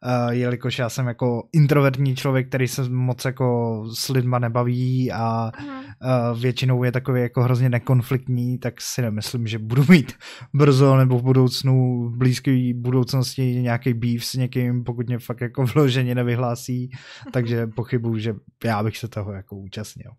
Uh, 0.05 0.33
jelikož 0.33 0.79
já 0.79 0.89
jsem 0.89 1.07
jako 1.07 1.49
introvertní 1.53 2.17
člověk, 2.17 2.49
který 2.49 2.69
se 2.69 2.89
moc 2.89 3.25
jako 3.25 3.85
s 3.95 4.09
lidma 4.09 4.39
nebaví 4.39 5.13
a 5.13 5.51
uh, 5.55 6.41
většinou 6.41 6.85
je 6.85 6.93
takový 6.93 7.21
jako 7.21 7.43
hrozně 7.43 7.69
nekonfliktní, 7.69 8.59
tak 8.59 8.81
si 8.81 9.03
nemyslím, 9.03 9.47
že 9.47 9.59
budu 9.59 9.85
mít 9.89 10.13
brzo 10.55 10.97
nebo 10.97 11.19
v 11.19 11.23
budoucnu, 11.23 12.09
v 12.09 12.17
blízké 12.17 12.71
budoucnosti 12.75 13.43
nějaký 13.43 13.95
beef 13.95 14.25
s 14.25 14.35
někým, 14.35 14.85
pokud 14.85 15.07
mě 15.07 15.19
fakt 15.19 15.41
jako 15.41 15.65
vloženě 15.65 16.15
nevyhlásí, 16.15 16.91
takže 17.33 17.67
pochybuju, 17.67 18.19
že 18.19 18.35
já 18.65 18.83
bych 18.83 18.99
se 18.99 19.09
toho 19.09 19.33
jako 19.33 19.57
účastnil. 19.57 20.11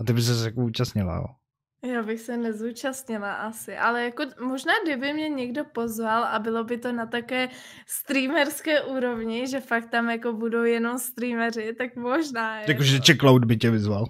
A 0.00 0.04
ty 0.04 0.12
bys 0.12 0.38
se 0.38 0.44
jako 0.44 0.60
účastnila, 0.60 1.16
jo? 1.16 1.24
Já 1.92 2.02
bych 2.02 2.20
se 2.20 2.36
nezúčastnila 2.36 3.34
asi, 3.34 3.76
ale 3.76 4.04
jako 4.04 4.22
možná 4.40 4.72
kdyby 4.84 5.12
mě 5.12 5.28
někdo 5.28 5.64
pozval 5.64 6.24
a 6.24 6.38
bylo 6.38 6.64
by 6.64 6.78
to 6.78 6.92
na 6.92 7.06
také 7.06 7.48
streamerské 7.86 8.82
úrovni, 8.82 9.46
že 9.46 9.60
fakt 9.60 9.90
tam 9.90 10.10
jako 10.10 10.32
budou 10.32 10.62
jenom 10.62 10.98
streameři, 10.98 11.74
tak 11.78 11.96
možná. 11.96 12.60
Jakože 12.60 12.94
jako... 12.94 13.06
Checkloud 13.06 13.44
by 13.44 13.56
tě 13.56 13.70
vyzval. 13.70 14.06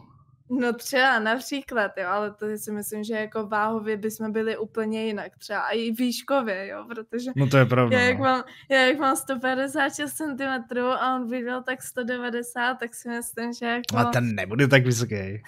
No 0.50 0.72
třeba 0.72 1.18
například, 1.18 1.92
jo, 1.96 2.08
ale 2.08 2.34
to 2.34 2.46
si 2.56 2.72
myslím, 2.72 3.04
že 3.04 3.14
jako 3.14 3.46
váhově 3.46 3.96
bychom 3.96 4.32
byli 4.32 4.56
úplně 4.56 5.06
jinak, 5.06 5.32
třeba 5.38 5.68
i 5.68 5.90
výškově, 5.90 6.66
jo, 6.66 6.84
protože 6.88 7.30
no 7.36 7.46
to 7.46 7.56
je 7.56 7.66
pravda, 7.66 7.98
já, 7.98 8.04
jak 8.04 8.18
no. 8.18 8.24
mám, 8.24 8.44
já 8.70 8.80
jak 8.80 8.98
mám 8.98 9.16
156 9.16 10.12
cm 10.12 10.78
a 10.78 11.16
on 11.16 11.30
viděl 11.30 11.62
tak 11.62 11.82
190, 11.82 12.74
tak 12.74 12.94
si 12.94 13.08
myslím, 13.08 13.52
že 13.52 13.66
jako... 13.66 13.96
A 13.96 14.04
ten 14.04 14.34
nebude 14.34 14.68
tak 14.68 14.84
vysoký. 14.84 15.42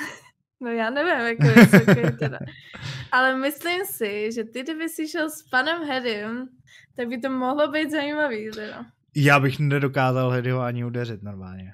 No 0.61 0.71
já 0.71 0.91
nevím, 0.91 1.27
jak 1.27 1.97
je 1.97 2.13
teda. 2.13 2.39
Ale 3.13 3.37
myslím 3.37 3.81
si, 3.85 4.33
že 4.33 4.45
ty, 4.45 4.63
kdyby 4.63 4.89
si 4.89 5.09
šel 5.09 5.31
s 5.31 5.43
panem 5.43 5.85
Hedym, 5.85 6.49
tak 6.97 7.09
by 7.09 7.19
to 7.19 7.31
mohlo 7.31 7.71
být 7.71 7.91
zajímavý 7.91 8.51
teda. 8.55 8.87
Já 9.17 9.41
bych 9.41 9.59
nedokázal 9.59 10.31
Hedyho 10.31 10.61
ani 10.61 10.85
udeřit 10.85 11.23
normálně. 11.23 11.71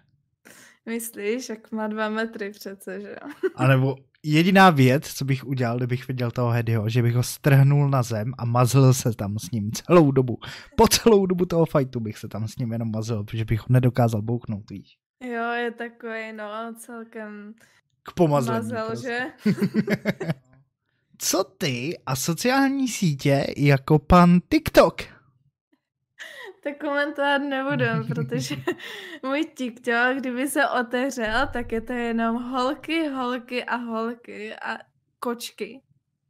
Myslíš, 0.87 1.49
jak 1.49 1.73
má 1.73 1.87
dva 1.87 2.09
metry 2.09 2.51
přece, 2.51 3.01
že 3.01 3.09
jo? 3.09 3.51
A 3.55 3.67
nebo 3.67 3.97
jediná 4.23 4.71
věc, 4.71 5.15
co 5.15 5.25
bych 5.25 5.45
udělal, 5.45 5.77
kdybych 5.77 6.09
viděl 6.09 6.31
toho 6.31 6.51
Hedyho, 6.51 6.89
že 6.89 7.03
bych 7.03 7.15
ho 7.15 7.23
strhnul 7.23 7.91
na 7.91 8.03
zem 8.03 8.33
a 8.39 8.45
mazl 8.45 8.93
se 8.93 9.15
tam 9.15 9.39
s 9.39 9.51
ním 9.51 9.73
celou 9.73 10.11
dobu. 10.11 10.39
Po 10.77 10.89
celou 10.89 11.27
dobu 11.27 11.47
toho 11.47 11.67
fightu 11.67 12.01
bych 12.01 12.19
se 12.19 12.29
tam 12.29 12.49
s 12.49 12.57
ním 12.57 12.73
jenom 12.73 12.91
mazl, 12.91 13.25
protože 13.25 13.45
bych 13.45 13.61
ho 13.61 13.67
nedokázal 13.69 14.23
bouchnout, 14.23 14.71
víš. 14.71 14.99
Jo, 15.25 15.51
je 15.51 15.71
takový, 15.71 16.33
no, 16.33 16.75
celkem 16.79 17.55
k 18.05 18.13
pomazlení. 18.13 18.63
Mazel, 18.63 18.87
prostě. 18.87 19.33
že? 19.45 19.53
Co 21.19 21.45
ty 21.45 21.99
a 22.07 22.17
sociální 22.17 22.89
sítě 22.89 23.47
jako 23.57 23.99
pan 23.99 24.41
TikTok? 24.53 25.03
Tak 26.65 26.79
komentovat 26.81 27.39
nebudu, 27.39 27.85
protože 28.15 28.57
můj 29.23 29.45
TikTok, 29.45 30.17
kdyby 30.17 30.49
se 30.49 30.69
otevřel, 30.69 31.49
tak 31.53 31.73
je 31.73 31.81
to 31.81 31.93
jenom 31.93 32.51
holky, 32.53 33.09
holky 33.09 33.65
a 33.65 33.77
holky 33.77 34.55
a 34.55 34.79
kočky. 35.19 35.83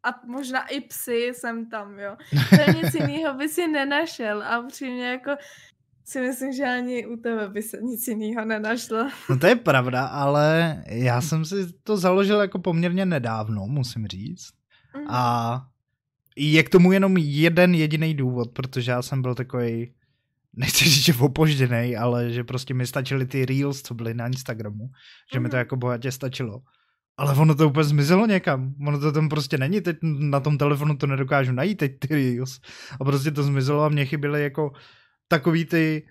A 0.02 0.20
možná 0.26 0.66
i 0.66 0.80
psy 0.80 1.32
jsem 1.34 1.70
tam, 1.70 1.98
jo. 1.98 2.16
To 2.50 2.72
nic 2.72 2.94
jiného 2.94 3.34
by 3.34 3.48
si 3.48 3.68
nenašel 3.68 4.42
a 4.42 4.58
upřímně 4.58 5.10
jako 5.10 5.30
si 6.04 6.20
myslím, 6.20 6.52
že 6.52 6.64
ani 6.64 7.06
u 7.06 7.16
tebe 7.16 7.48
by 7.48 7.62
se 7.62 7.78
nic 7.82 8.08
jiného 8.08 8.44
nenašlo. 8.44 9.10
No 9.30 9.38
to 9.38 9.46
je 9.46 9.56
pravda, 9.56 10.06
ale 10.06 10.76
já 10.86 11.20
jsem 11.20 11.44
si 11.44 11.72
to 11.82 11.96
založil 11.96 12.40
jako 12.40 12.58
poměrně 12.58 13.06
nedávno, 13.06 13.66
musím 13.66 14.06
říct. 14.06 14.50
Mm-hmm. 14.94 15.06
A 15.08 15.66
je 16.36 16.62
k 16.62 16.68
tomu 16.68 16.92
jenom 16.92 17.16
jeden 17.16 17.74
jediný 17.74 18.14
důvod, 18.14 18.52
protože 18.52 18.90
já 18.90 19.02
jsem 19.02 19.22
byl 19.22 19.34
takový, 19.34 19.94
nechci 20.52 20.84
říct, 20.84 21.04
že 21.04 21.14
opožděný, 21.20 21.96
ale 21.96 22.30
že 22.30 22.44
prostě 22.44 22.74
mi 22.74 22.86
stačily 22.86 23.26
ty 23.26 23.46
reels, 23.46 23.82
co 23.82 23.94
byly 23.94 24.14
na 24.14 24.26
Instagramu, 24.26 24.90
že 25.32 25.40
mi 25.40 25.48
to 25.48 25.56
mhm. 25.56 25.58
jako 25.58 25.76
bohatě 25.76 26.12
stačilo. 26.12 26.62
Ale 27.16 27.34
ono 27.34 27.54
to 27.54 27.68
úplně 27.68 27.84
zmizelo 27.84 28.26
někam. 28.26 28.74
Ono 28.86 28.98
to 28.98 29.12
tam 29.12 29.28
prostě 29.28 29.58
není. 29.58 29.80
Teď 29.80 29.96
na 30.02 30.40
tom 30.40 30.58
telefonu 30.58 30.96
to 30.96 31.06
nedokážu 31.06 31.52
najít, 31.52 31.78
teď 31.78 31.98
ty 31.98 32.14
reels. 32.14 32.60
A 33.00 33.04
prostě 33.04 33.30
to 33.30 33.42
zmizelo 33.42 33.82
a 33.82 33.88
mě 33.88 34.06
chyběly 34.06 34.42
jako 34.42 34.72
takový 35.28 35.64
ty 35.64 36.06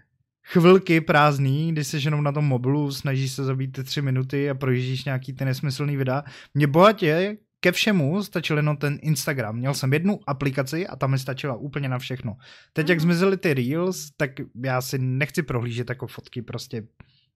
chvilky 0.46 1.02
prázdný, 1.02 1.72
kdy 1.72 1.84
jsi 1.84 1.98
jenom 1.98 2.24
na 2.24 2.32
tom 2.32 2.46
mobilu, 2.46 2.92
snažíš 2.92 3.32
se 3.32 3.44
zabít 3.44 3.72
ty 3.72 3.84
tři 3.84 4.02
minuty 4.02 4.50
a 4.50 4.54
projíždíš 4.54 5.06
nějaký 5.06 5.34
ty 5.34 5.46
nesmyslný 5.46 5.98
videa. 5.98 6.24
Mě 6.54 6.68
bohatě 6.68 7.38
ke 7.60 7.72
všemu 7.72 8.24
stačil 8.24 8.58
jenom 8.58 8.78
ten 8.78 9.00
Instagram. 9.02 9.56
Měl 9.56 9.74
jsem 9.74 9.94
jednu 9.94 10.20
aplikaci 10.28 10.88
a 10.88 10.96
tam 10.96 11.12
mi 11.12 11.20
stačila 11.20 11.56
úplně 11.56 11.90
na 11.90 12.00
všechno. 12.00 12.38
Teď, 12.74 12.90
jak 12.90 12.98
mhm. 12.98 13.04
zmizely 13.04 13.38
ty 13.38 13.54
Reels, 13.54 14.12
tak 14.18 14.32
já 14.64 14.82
si 14.82 14.98
nechci 15.00 15.44
prohlížet 15.44 15.90
jako 15.90 16.08
fotky 16.08 16.42
prostě 16.42 16.88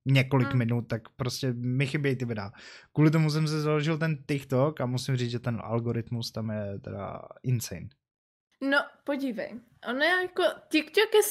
několik 0.08 0.54
mm. 0.54 0.58
minut, 0.58 0.82
tak 0.82 1.10
prostě 1.10 1.54
mi 1.54 1.88
chybějí 1.88 2.16
ty 2.16 2.26
videa. 2.26 2.52
Kvůli 2.94 3.12
tomu 3.12 3.30
jsem 3.30 3.48
si 3.48 3.60
založil 3.60 3.98
ten 3.98 4.18
TikTok 4.28 4.82
a 4.82 4.86
musím 4.86 5.16
říct, 5.16 5.32
že 5.32 5.40
ten 5.40 5.60
algoritmus 5.64 6.32
tam 6.32 6.50
je 6.50 6.80
teda 6.80 7.22
insane. 7.44 7.88
No, 8.62 8.78
podívej. 9.04 9.60
Ono 9.90 10.00
je 10.00 10.22
jako, 10.22 10.44
TikTok 10.70 11.14
je 11.14 11.24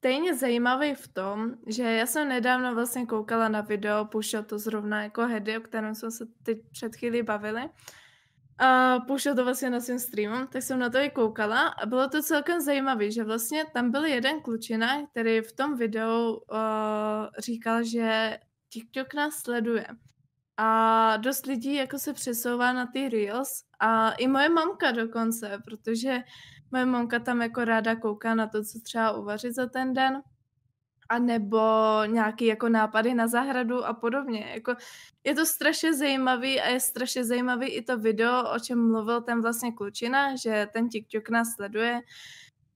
stejně 0.00 0.34
zajímavý 0.34 0.94
v 0.94 1.08
tom, 1.08 1.54
že 1.66 1.82
já 1.82 2.06
jsem 2.06 2.28
nedávno 2.28 2.74
vlastně 2.74 3.06
koukala 3.06 3.48
na 3.48 3.60
video, 3.60 4.04
pušel 4.04 4.42
to 4.42 4.58
zrovna 4.58 5.02
jako 5.02 5.26
Hedy, 5.26 5.58
o 5.58 5.60
kterém 5.60 5.94
jsme 5.94 6.10
se 6.10 6.26
teď 6.42 6.58
před 6.70 6.96
chvíli 6.96 7.22
bavili. 7.22 7.68
a 8.58 8.98
pouštěl 9.06 9.34
to 9.34 9.44
vlastně 9.44 9.70
na 9.70 9.80
svém 9.80 9.98
streamu, 9.98 10.46
tak 10.46 10.62
jsem 10.62 10.78
na 10.78 10.90
to 10.90 10.98
i 10.98 11.10
koukala 11.10 11.68
a 11.68 11.86
bylo 11.86 12.08
to 12.08 12.22
celkem 12.22 12.60
zajímavé, 12.60 13.10
že 13.10 13.24
vlastně 13.24 13.64
tam 13.72 13.90
byl 13.90 14.04
jeden 14.04 14.40
klučina, 14.40 15.06
který 15.06 15.40
v 15.40 15.52
tom 15.52 15.76
videu 15.76 16.32
uh, 16.32 16.56
říkal, 17.38 17.84
že 17.84 18.38
TikTok 18.72 19.14
nás 19.14 19.34
sleduje. 19.34 19.86
A 20.56 21.16
dost 21.16 21.46
lidí 21.46 21.74
jako 21.74 21.98
se 21.98 22.12
přesouvá 22.12 22.72
na 22.72 22.86
ty 22.86 23.08
Reels 23.08 23.64
a 23.80 24.12
i 24.12 24.28
moje 24.28 24.48
mamka 24.48 24.92
dokonce, 24.92 25.58
protože 25.64 26.18
moje 26.72 26.86
mamka 26.86 27.18
tam 27.18 27.42
jako 27.42 27.64
ráda 27.64 27.96
kouká 27.96 28.34
na 28.34 28.46
to, 28.46 28.64
co 28.64 28.80
třeba 28.80 29.12
uvařit 29.12 29.54
za 29.54 29.66
ten 29.66 29.94
den 29.94 30.22
a 31.08 31.18
nebo 31.18 31.60
nějaký 32.06 32.46
jako 32.46 32.68
nápady 32.68 33.14
na 33.14 33.28
zahradu 33.28 33.84
a 33.84 33.92
podobně. 33.94 34.50
Jako, 34.54 34.74
je 35.24 35.34
to 35.34 35.46
strašně 35.46 35.94
zajímavý 35.94 36.60
a 36.60 36.68
je 36.68 36.80
strašně 36.80 37.24
zajímavý 37.24 37.68
i 37.68 37.82
to 37.82 37.98
video, 37.98 38.54
o 38.54 38.58
čem 38.58 38.90
mluvil 38.90 39.20
ten 39.22 39.42
vlastně 39.42 39.72
klučina, 39.72 40.36
že 40.36 40.66
ten 40.72 40.88
TikTok 40.88 41.28
nás 41.28 41.54
sleduje, 41.56 42.00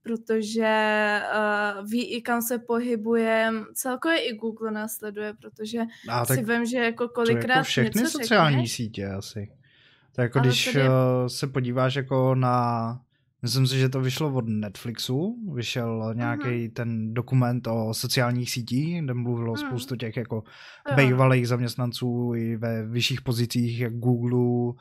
protože 0.01 1.21
uh, 1.33 1.89
ví 1.89 2.15
i 2.15 2.21
kam 2.21 2.41
se 2.41 2.59
pohybujeme, 2.59 3.65
celkově 3.73 4.19
i 4.19 4.35
Google 4.35 4.71
nás 4.71 4.95
sleduje, 4.95 5.33
protože 5.33 5.81
a 6.09 6.25
si 6.25 6.43
vím, 6.43 6.65
že 6.65 6.77
jako 6.77 7.09
kolikrát 7.09 7.45
to 7.45 7.51
jako 7.51 7.63
všechny 7.63 8.01
něco 8.01 8.19
sociální 8.19 8.55
řekneš, 8.55 8.73
sítě 8.73 9.07
asi. 9.07 9.51
Tak 10.15 10.23
jako 10.23 10.39
když 10.39 10.65
tedy... 10.65 10.89
uh, 10.89 11.27
se 11.27 11.47
podíváš 11.47 11.95
jako 11.95 12.35
na 12.35 12.99
Myslím 13.45 13.67
si, 13.67 13.79
že 13.79 13.89
to 13.89 14.01
vyšlo 14.01 14.33
od 14.33 14.45
Netflixu, 14.47 15.37
vyšel 15.53 16.13
nějaký 16.13 16.43
uh-huh. 16.43 16.71
ten 16.73 17.13
dokument 17.13 17.67
o 17.67 17.93
sociálních 17.93 18.51
sítích, 18.51 19.01
kde 19.01 19.13
mluvilo 19.13 19.53
uh-huh. 19.53 19.67
spoustu 19.67 19.95
těch 19.95 20.17
jako 20.17 20.41
uh-huh. 20.41 20.95
bývalých 20.95 21.47
zaměstnanců 21.47 22.33
i 22.35 22.57
ve 22.57 22.85
vyšších 22.85 23.21
pozicích, 23.21 23.79
jak 23.79 23.93
Google, 23.93 24.39
uh. 24.39 24.75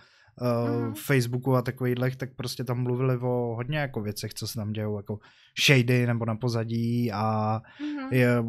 Facebooku 0.94 1.56
a 1.56 1.62
takových, 1.62 2.16
tak 2.16 2.34
prostě 2.36 2.64
tam 2.64 2.82
mluvili 2.82 3.16
o 3.16 3.54
hodně 3.56 3.78
jako 3.78 4.02
věcech, 4.02 4.34
co 4.34 4.46
se 4.46 4.54
tam 4.54 4.72
dějou, 4.72 4.96
jako 4.96 5.18
shady 5.66 6.06
nebo 6.06 6.24
na 6.24 6.36
pozadí 6.36 7.12
a 7.12 7.60
uh-huh. 7.80 8.08
je, 8.12 8.44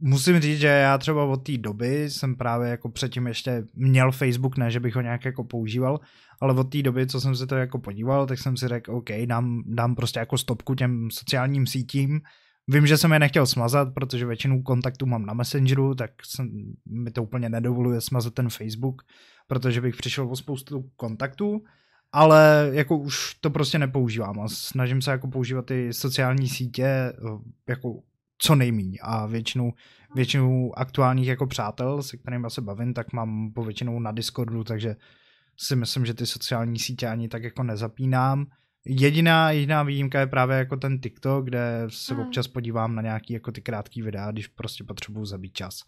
musím 0.00 0.40
říct, 0.40 0.60
že 0.60 0.66
já 0.66 0.98
třeba 0.98 1.24
od 1.24 1.36
té 1.36 1.58
doby 1.58 2.10
jsem 2.10 2.36
právě 2.36 2.70
jako 2.70 2.88
předtím 2.88 3.26
ještě 3.26 3.64
měl 3.74 4.12
Facebook, 4.12 4.56
ne, 4.56 4.70
že 4.70 4.80
bych 4.80 4.94
ho 4.94 5.00
nějak 5.00 5.24
jako 5.24 5.44
používal, 5.44 6.00
ale 6.40 6.54
od 6.54 6.64
té 6.64 6.82
doby, 6.82 7.06
co 7.06 7.20
jsem 7.20 7.36
se 7.36 7.46
to 7.46 7.54
jako 7.54 7.78
podíval, 7.78 8.26
tak 8.26 8.38
jsem 8.38 8.56
si 8.56 8.68
řekl, 8.68 8.92
OK, 8.92 9.10
dám, 9.26 9.62
dám 9.66 9.94
prostě 9.94 10.18
jako 10.18 10.38
stopku 10.38 10.74
těm 10.74 11.08
sociálním 11.10 11.66
sítím. 11.66 12.20
Vím, 12.68 12.86
že 12.86 12.96
jsem 12.96 13.12
je 13.12 13.18
nechtěl 13.18 13.46
smazat, 13.46 13.94
protože 13.94 14.26
většinu 14.26 14.62
kontaktů 14.62 15.06
mám 15.06 15.26
na 15.26 15.34
Messengeru, 15.34 15.94
tak 15.94 16.10
jsem, 16.24 16.50
mi 16.86 17.10
to 17.10 17.22
úplně 17.22 17.48
nedovoluje 17.48 18.00
smazat 18.00 18.34
ten 18.34 18.48
Facebook, 18.48 19.02
protože 19.46 19.80
bych 19.80 19.96
přišel 19.96 20.30
o 20.30 20.36
spoustu 20.36 20.90
kontaktů, 20.96 21.62
ale 22.12 22.70
jako 22.72 22.98
už 22.98 23.34
to 23.34 23.50
prostě 23.50 23.78
nepoužívám 23.78 24.40
a 24.40 24.48
snažím 24.48 25.02
se 25.02 25.10
jako 25.10 25.28
používat 25.28 25.66
ty 25.66 25.92
sociální 25.92 26.48
sítě 26.48 26.84
eh, 26.84 27.12
jako 27.68 28.02
co 28.38 28.54
nejméně 28.54 28.98
a 29.02 29.26
většinu, 29.26 29.72
většinu 30.14 30.78
aktuálních 30.78 31.26
jako 31.26 31.46
přátel, 31.46 32.02
se 32.02 32.16
kterými 32.16 32.46
se 32.48 32.60
bavím, 32.60 32.94
tak 32.94 33.12
mám 33.12 33.52
po 33.54 33.64
většinou 33.64 34.00
na 34.00 34.12
Discordu, 34.12 34.64
takže 34.64 34.96
si 35.56 35.76
myslím, 35.76 36.06
že 36.06 36.14
ty 36.14 36.26
sociální 36.26 36.78
sítě 36.78 37.06
ani 37.06 37.28
tak 37.28 37.42
jako 37.42 37.62
nezapínám. 37.62 38.46
Jediná, 38.86 39.50
jediná 39.50 39.82
výjimka 39.82 40.20
je 40.20 40.26
právě 40.26 40.56
jako 40.56 40.76
ten 40.76 40.98
TikTok, 40.98 41.44
kde 41.44 41.86
se 41.88 42.14
mm. 42.14 42.20
občas 42.20 42.48
podívám 42.48 42.94
na 42.94 43.02
nějaký 43.02 43.32
jako 43.32 43.52
ty 43.52 43.60
krátký 43.60 44.02
videa, 44.02 44.30
když 44.30 44.46
prostě 44.46 44.84
potřebuju 44.84 45.24
zabít 45.24 45.52
čas. 45.52 45.80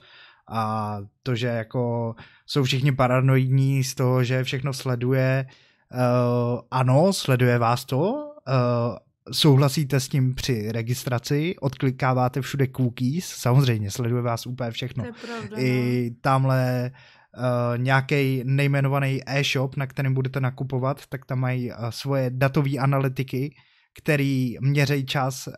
A 0.52 0.96
to, 1.22 1.34
že 1.34 1.46
jako 1.46 2.14
jsou 2.46 2.62
všichni 2.62 2.92
paranoidní 2.92 3.84
z 3.84 3.94
toho, 3.94 4.24
že 4.24 4.44
všechno 4.44 4.72
sleduje, 4.72 5.46
uh, 5.92 6.60
ano, 6.70 7.12
sleduje 7.12 7.58
vás 7.58 7.84
to, 7.84 8.00
uh, 8.00 8.96
souhlasíte 9.32 10.00
s 10.00 10.08
tím 10.08 10.34
při 10.34 10.72
registraci, 10.72 11.54
odklikáváte 11.60 12.40
všude 12.40 12.66
cookies, 12.76 13.26
samozřejmě 13.26 13.90
sleduje 13.90 14.22
vás 14.22 14.46
úplně 14.46 14.70
všechno. 14.70 15.04
To 15.04 15.08
je 15.08 15.12
pravda, 15.12 15.56
I 15.56 16.06
no. 16.10 16.16
tamhle 16.20 16.90
uh, 16.90 17.78
nějaký 17.78 18.42
nejmenovaný 18.44 19.20
e-shop, 19.26 19.76
na 19.76 19.86
kterém 19.86 20.14
budete 20.14 20.40
nakupovat, 20.40 21.06
tak 21.06 21.24
tam 21.24 21.38
mají 21.38 21.70
uh, 21.70 21.76
svoje 21.90 22.30
datové 22.30 22.78
analytiky, 22.78 23.54
který 24.02 24.56
měří 24.60 25.06
čas 25.06 25.46
uh, 25.46 25.54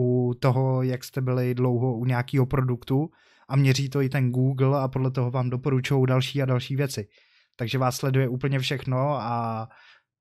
u 0.00 0.34
toho, 0.34 0.82
jak 0.82 1.04
jste 1.04 1.20
byli 1.20 1.54
dlouho 1.54 1.98
u 1.98 2.04
nějakého 2.04 2.46
produktu 2.46 3.08
a 3.48 3.56
měří 3.56 3.88
to 3.88 4.02
i 4.02 4.08
ten 4.08 4.30
Google 4.30 4.80
a 4.80 4.88
podle 4.88 5.10
toho 5.10 5.30
vám 5.30 5.50
doporučují 5.50 6.06
další 6.06 6.42
a 6.42 6.46
další 6.46 6.76
věci. 6.76 7.06
Takže 7.56 7.78
vás 7.78 7.96
sleduje 7.96 8.28
úplně 8.28 8.58
všechno 8.58 9.20
a 9.20 9.68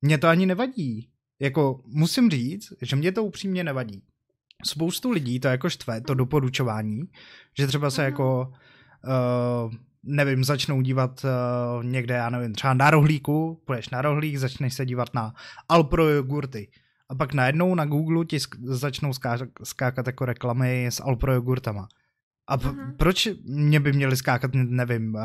mě 0.01 0.17
to 0.17 0.27
ani 0.27 0.45
nevadí. 0.45 1.09
Jako 1.39 1.81
musím 1.85 2.29
říct, 2.29 2.73
že 2.81 2.95
mě 2.95 3.11
to 3.11 3.23
upřímně 3.23 3.63
nevadí. 3.63 4.03
Spoustu 4.65 5.11
lidí 5.11 5.39
to 5.39 5.47
jako 5.47 5.69
štve, 5.69 6.01
to 6.01 6.13
doporučování, 6.13 7.01
že 7.57 7.67
třeba 7.67 7.89
se 7.89 8.03
jako 8.03 8.53
uh, 9.67 9.73
nevím, 10.03 10.43
začnou 10.43 10.81
dívat 10.81 11.25
uh, 11.25 11.83
někde, 11.83 12.15
já 12.15 12.29
nevím, 12.29 12.53
třeba 12.53 12.73
na 12.73 12.91
rohlíku, 12.91 13.61
půjdeš 13.65 13.89
na 13.89 14.01
rohlík, 14.01 14.37
začneš 14.37 14.73
se 14.73 14.85
dívat 14.85 15.13
na 15.13 15.33
Alpro 15.69 16.09
jogurty. 16.09 16.67
A 17.09 17.15
pak 17.15 17.33
najednou 17.33 17.75
na 17.75 17.85
Google 17.85 18.25
ti 18.25 18.37
sk- 18.37 18.57
začnou 18.61 19.11
ská- 19.13 19.47
skákat 19.63 20.07
jako 20.07 20.25
reklamy 20.25 20.85
s 20.85 21.03
Alpro 21.03 21.33
jogurtama. 21.33 21.87
A 22.47 22.57
p- 22.57 22.67
uh-huh. 22.67 22.95
proč 22.97 23.27
mě 23.43 23.79
by 23.79 23.93
měly 23.93 24.17
skákat, 24.17 24.51
nevím, 24.53 25.15
uh, 25.15 25.21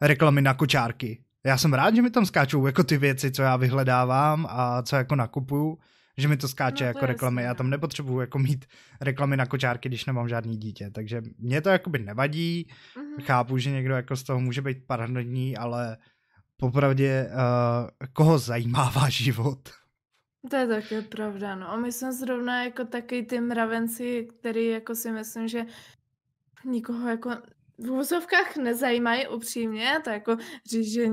reklamy 0.00 0.42
na 0.42 0.54
kočárky? 0.54 1.24
Já 1.46 1.58
jsem 1.58 1.72
rád, 1.72 1.94
že 1.94 2.02
mi 2.02 2.10
tam 2.10 2.26
skáčou 2.26 2.66
jako 2.66 2.84
ty 2.84 2.98
věci, 2.98 3.30
co 3.30 3.42
já 3.42 3.56
vyhledávám 3.56 4.46
a 4.50 4.82
co 4.82 4.96
jako 4.96 5.16
nakupuju, 5.16 5.78
že 6.18 6.28
mi 6.28 6.36
to 6.36 6.48
skáče 6.48 6.86
no, 6.86 6.92
to 6.92 6.98
jako 6.98 7.06
reklamy. 7.06 7.42
Jasný. 7.42 7.48
Já 7.48 7.54
tam 7.54 7.70
nepotřebuju 7.70 8.20
jako 8.20 8.38
mít 8.38 8.64
reklamy 9.00 9.36
na 9.36 9.46
kočárky, 9.46 9.88
když 9.88 10.06
nemám 10.06 10.28
žádný 10.28 10.56
dítě. 10.56 10.90
Takže 10.90 11.22
mě 11.38 11.60
to 11.60 11.68
jakoby 11.68 11.98
nevadí. 11.98 12.68
Mm-hmm. 12.96 13.22
Chápu, 13.22 13.58
že 13.58 13.70
někdo 13.70 13.94
jako 13.94 14.16
z 14.16 14.22
toho 14.22 14.40
může 14.40 14.62
být 14.62 14.86
paranoidní, 14.86 15.56
ale 15.56 15.96
popravdě 16.56 17.30
uh, 17.30 18.06
koho 18.12 18.38
zajímá 18.38 18.90
váš 18.90 19.14
život? 19.24 19.68
To 20.50 20.56
je 20.56 20.66
také 20.66 21.02
pravda, 21.02 21.54
no. 21.54 21.70
A 21.70 21.76
my 21.76 21.92
jsme 21.92 22.12
zrovna 22.12 22.64
jako 22.64 22.84
taky 22.84 23.22
ty 23.22 23.40
mravenci, 23.40 24.28
který 24.40 24.66
jako 24.66 24.94
si 24.94 25.12
myslím, 25.12 25.48
že 25.48 25.62
nikoho 26.64 27.08
jako 27.08 27.30
v 27.78 27.90
úzovkách 27.90 28.56
nezajímají 28.56 29.28
upřímně, 29.28 30.00
to 30.04 30.10
jako 30.10 30.36
říct, 30.70 30.92
že 30.92 31.06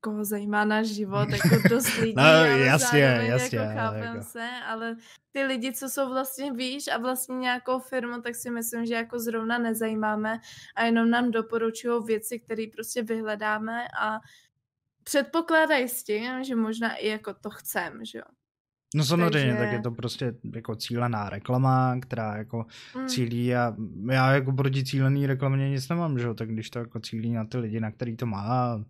koho 0.00 0.24
zajímá 0.24 0.64
náš 0.64 0.86
život, 0.86 1.28
jako 1.30 1.68
dost 1.68 1.96
lidí, 1.96 2.14
no, 2.16 2.22
ale 2.22 2.58
jasně, 2.58 3.00
jasně, 3.00 3.58
jako 3.58 3.74
chápem 3.74 4.02
jako. 4.02 4.22
se, 4.22 4.48
ale 4.66 4.96
ty 5.32 5.44
lidi, 5.44 5.72
co 5.72 5.88
jsou 5.88 6.08
vlastně 6.08 6.52
víš 6.52 6.88
a 6.88 6.98
vlastně 6.98 7.36
nějakou 7.36 7.78
firmu, 7.78 8.22
tak 8.22 8.34
si 8.34 8.50
myslím, 8.50 8.86
že 8.86 8.94
jako 8.94 9.18
zrovna 9.18 9.58
nezajímáme 9.58 10.40
a 10.76 10.84
jenom 10.84 11.10
nám 11.10 11.30
doporučují 11.30 12.04
věci, 12.04 12.38
které 12.40 12.64
prostě 12.72 13.02
vyhledáme 13.02 13.88
a 14.00 14.18
předpokládají 15.04 15.88
s 15.88 16.04
tím, 16.04 16.44
že 16.44 16.56
možná 16.56 16.94
i 16.94 17.08
jako 17.08 17.34
to 17.34 17.50
chcem, 17.50 18.04
že 18.04 18.18
jo. 18.18 18.24
No 18.94 19.04
samozřejmě, 19.04 19.52
Takže... 19.52 19.56
tak 19.56 19.72
je 19.72 19.80
to 19.80 19.90
prostě 19.90 20.34
jako 20.54 20.76
cílená 20.76 21.28
reklama, 21.30 22.00
která 22.00 22.36
jako 22.36 22.66
mm. 22.96 23.08
cílí 23.08 23.54
a 23.54 23.76
já 24.10 24.32
jako 24.32 24.52
proti 24.52 24.84
cílený 24.84 25.26
reklamě 25.26 25.70
nic 25.70 25.88
nemám, 25.88 26.18
že 26.18 26.26
jo, 26.26 26.34
tak 26.34 26.48
když 26.48 26.70
to 26.70 26.78
jako 26.78 27.00
cílí 27.00 27.32
na 27.32 27.44
ty 27.44 27.58
lidi, 27.58 27.80
na 27.80 27.90
který 27.90 28.16
to 28.16 28.26
má, 28.26 28.84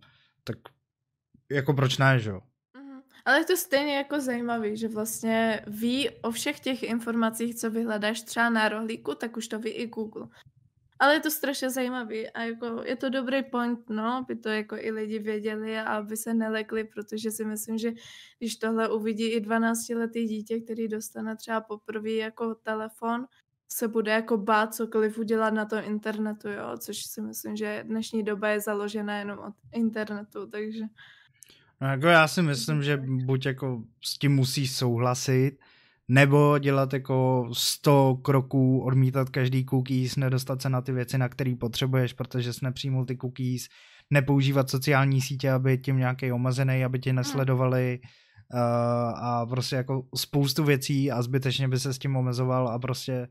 tak 0.44 0.56
jako 1.50 1.74
proč 1.74 1.98
ne, 1.98 2.18
že 2.18 2.30
jo. 2.30 2.40
Mm. 2.76 3.00
Ale 3.24 3.38
je 3.38 3.44
to 3.44 3.56
stejně 3.56 3.96
jako 3.96 4.20
zajímavý, 4.20 4.76
že 4.76 4.88
vlastně 4.88 5.60
ví 5.66 6.10
o 6.10 6.30
všech 6.30 6.60
těch 6.60 6.82
informacích, 6.82 7.54
co 7.54 7.70
vyhledáš 7.70 8.22
třeba 8.22 8.50
na 8.50 8.68
rohlíku, 8.68 9.14
tak 9.14 9.36
už 9.36 9.48
to 9.48 9.58
ví 9.58 9.70
i 9.70 9.86
Google. 9.86 10.26
Ale 11.02 11.14
je 11.14 11.20
to 11.20 11.30
strašně 11.30 11.70
zajímavý 11.70 12.30
a 12.30 12.42
jako 12.42 12.82
je 12.86 12.96
to 12.96 13.10
dobrý 13.10 13.42
point, 13.42 13.90
no, 13.90 14.04
aby 14.04 14.36
to 14.36 14.48
jako 14.48 14.76
i 14.78 14.90
lidi 14.90 15.18
věděli 15.18 15.78
a 15.78 15.82
aby 15.82 16.16
se 16.16 16.34
nelekli, 16.34 16.84
protože 16.84 17.30
si 17.30 17.44
myslím, 17.44 17.78
že 17.78 17.92
když 18.38 18.56
tohle 18.56 18.88
uvidí 18.88 19.26
i 19.26 19.40
12-letý 19.40 20.26
dítě, 20.26 20.60
který 20.60 20.88
dostane 20.88 21.36
třeba 21.36 21.60
poprvé 21.60 22.10
jako 22.10 22.54
telefon, 22.54 23.26
se 23.68 23.88
bude 23.88 24.12
jako 24.12 24.36
bát 24.36 24.74
cokoliv 24.74 25.18
udělat 25.18 25.54
na 25.54 25.64
tom 25.64 25.80
internetu, 25.84 26.48
jo, 26.48 26.76
což 26.78 27.02
si 27.02 27.20
myslím, 27.22 27.56
že 27.56 27.84
dnešní 27.86 28.22
doba 28.22 28.48
je 28.48 28.60
založena 28.60 29.18
jenom 29.18 29.38
od 29.38 29.54
internetu, 29.72 30.46
takže... 30.46 30.84
No 31.80 31.86
jako 31.86 32.06
já 32.06 32.28
si 32.28 32.42
myslím, 32.42 32.82
že 32.82 32.96
buď 33.06 33.46
jako 33.46 33.82
s 34.04 34.18
tím 34.18 34.32
musíš 34.32 34.76
souhlasit, 34.76 35.58
nebo 36.12 36.58
dělat 36.58 36.92
jako 36.92 37.48
100 37.52 38.14
kroků, 38.22 38.80
odmítat 38.80 39.30
každý 39.30 39.64
cookies, 39.64 40.16
nedostat 40.16 40.62
se 40.62 40.68
na 40.68 40.80
ty 40.80 40.92
věci, 40.92 41.18
na 41.18 41.28
které 41.28 41.54
potřebuješ, 41.60 42.12
protože 42.12 42.52
jsi 42.52 42.64
nepřijmul 42.64 43.04
ty 43.04 43.16
cookies, 43.16 43.68
nepoužívat 44.10 44.70
sociální 44.70 45.20
sítě, 45.20 45.50
aby 45.50 45.78
tím 45.78 45.96
nějaký 45.96 46.32
omezený, 46.32 46.84
aby 46.84 46.98
tě 46.98 47.10
hmm. 47.10 47.16
nesledovali 47.16 48.00
uh, 48.02 48.60
a 49.16 49.46
prostě 49.46 49.76
jako 49.76 50.02
spoustu 50.16 50.64
věcí 50.64 51.10
a 51.10 51.22
zbytečně 51.22 51.68
by 51.68 51.78
se 51.78 51.94
s 51.94 51.98
tím 51.98 52.16
omezoval 52.16 52.68
a 52.68 52.78
prostě 52.78 53.28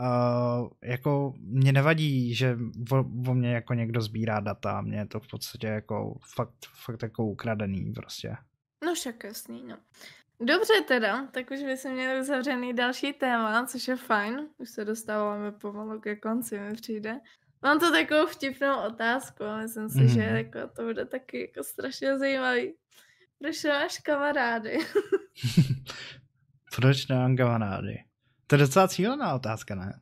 uh, 0.00 0.68
jako 0.84 1.34
mě 1.38 1.72
nevadí, 1.72 2.34
že 2.34 2.58
o, 2.92 2.98
o 3.30 3.34
mě 3.34 3.52
jako 3.52 3.74
někdo 3.74 4.00
sbírá 4.00 4.40
data, 4.40 4.80
mě 4.80 4.98
je 4.98 5.06
to 5.06 5.20
v 5.20 5.28
podstatě 5.28 5.66
jako 5.66 6.18
fakt, 6.34 6.66
fakt 6.84 7.02
jako 7.02 7.24
ukradený 7.24 7.92
prostě. 7.92 8.36
No 8.84 8.94
však 8.94 9.24
jasný, 9.24 9.62
no. 9.68 9.76
Dobře 10.40 10.72
teda, 10.88 11.26
tak 11.26 11.50
už 11.50 11.62
by 11.62 11.76
se 11.76 11.90
měli 11.90 12.20
uzavřený 12.20 12.74
další 12.74 13.12
téma, 13.12 13.66
což 13.66 13.88
je 13.88 13.96
fajn. 13.96 14.48
Už 14.58 14.70
se 14.70 14.84
dostáváme 14.84 15.52
pomalu 15.52 16.00
ke 16.00 16.16
konci, 16.16 16.58
mi 16.58 16.74
přijde. 16.74 17.20
Mám 17.62 17.80
to 17.80 17.90
takovou 17.90 18.26
vtipnou 18.26 18.86
otázku 18.86 19.44
a 19.44 19.56
myslím 19.56 19.88
si, 19.88 20.00
mm. 20.00 20.08
že 20.08 20.26
mhm. 20.26 20.36
jako 20.36 20.58
to 20.76 20.82
bude 20.82 21.04
taky 21.04 21.40
jako 21.40 21.64
strašně 21.64 22.18
zajímavý. 22.18 22.74
Proč 23.38 23.64
máš 23.64 23.98
kamarády? 23.98 24.78
Proč 26.76 27.06
nemám 27.06 27.36
kamarády? 27.36 27.98
To 28.46 28.54
je 28.54 28.58
docela 28.58 28.88
cílená 28.88 29.34
otázka, 29.34 29.74
ne? 29.74 30.00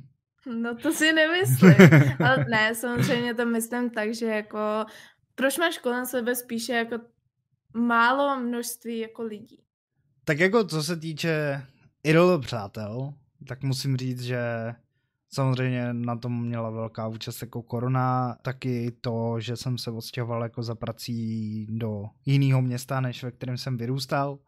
no 0.46 0.76
to 0.76 0.92
si 0.92 1.12
nemyslím. 1.12 1.74
Ale 2.24 2.44
ne, 2.48 2.74
samozřejmě 2.74 3.34
to 3.34 3.46
myslím 3.46 3.90
tak, 3.90 4.14
že 4.14 4.26
jako 4.26 4.58
proč 5.34 5.58
máš 5.58 5.78
kolem 5.78 6.06
sebe 6.06 6.34
spíše 6.34 6.72
jako 6.72 7.00
málo 7.74 8.40
množství 8.40 8.98
jako 8.98 9.22
lidí? 9.22 9.67
Tak 10.28 10.38
jako 10.38 10.64
co 10.64 10.82
se 10.82 10.96
týče 10.96 11.62
idol 12.04 12.38
přátel, 12.38 13.14
tak 13.46 13.62
musím 13.62 13.96
říct, 13.96 14.22
že 14.22 14.40
samozřejmě 15.32 15.92
na 15.92 16.16
tom 16.16 16.46
měla 16.46 16.70
velká 16.70 17.08
účast 17.08 17.42
jako 17.42 17.62
korona, 17.62 18.36
taky 18.42 18.92
to, 19.00 19.40
že 19.40 19.56
jsem 19.56 19.78
se 19.78 19.90
odstěhoval 19.90 20.42
jako 20.42 20.62
za 20.62 20.74
prací 20.74 21.66
do 21.70 22.04
jiného 22.26 22.62
města, 22.62 23.00
než 23.00 23.24
ve 23.24 23.30
kterém 23.30 23.58
jsem 23.58 23.76
vyrůstal. 23.76 24.38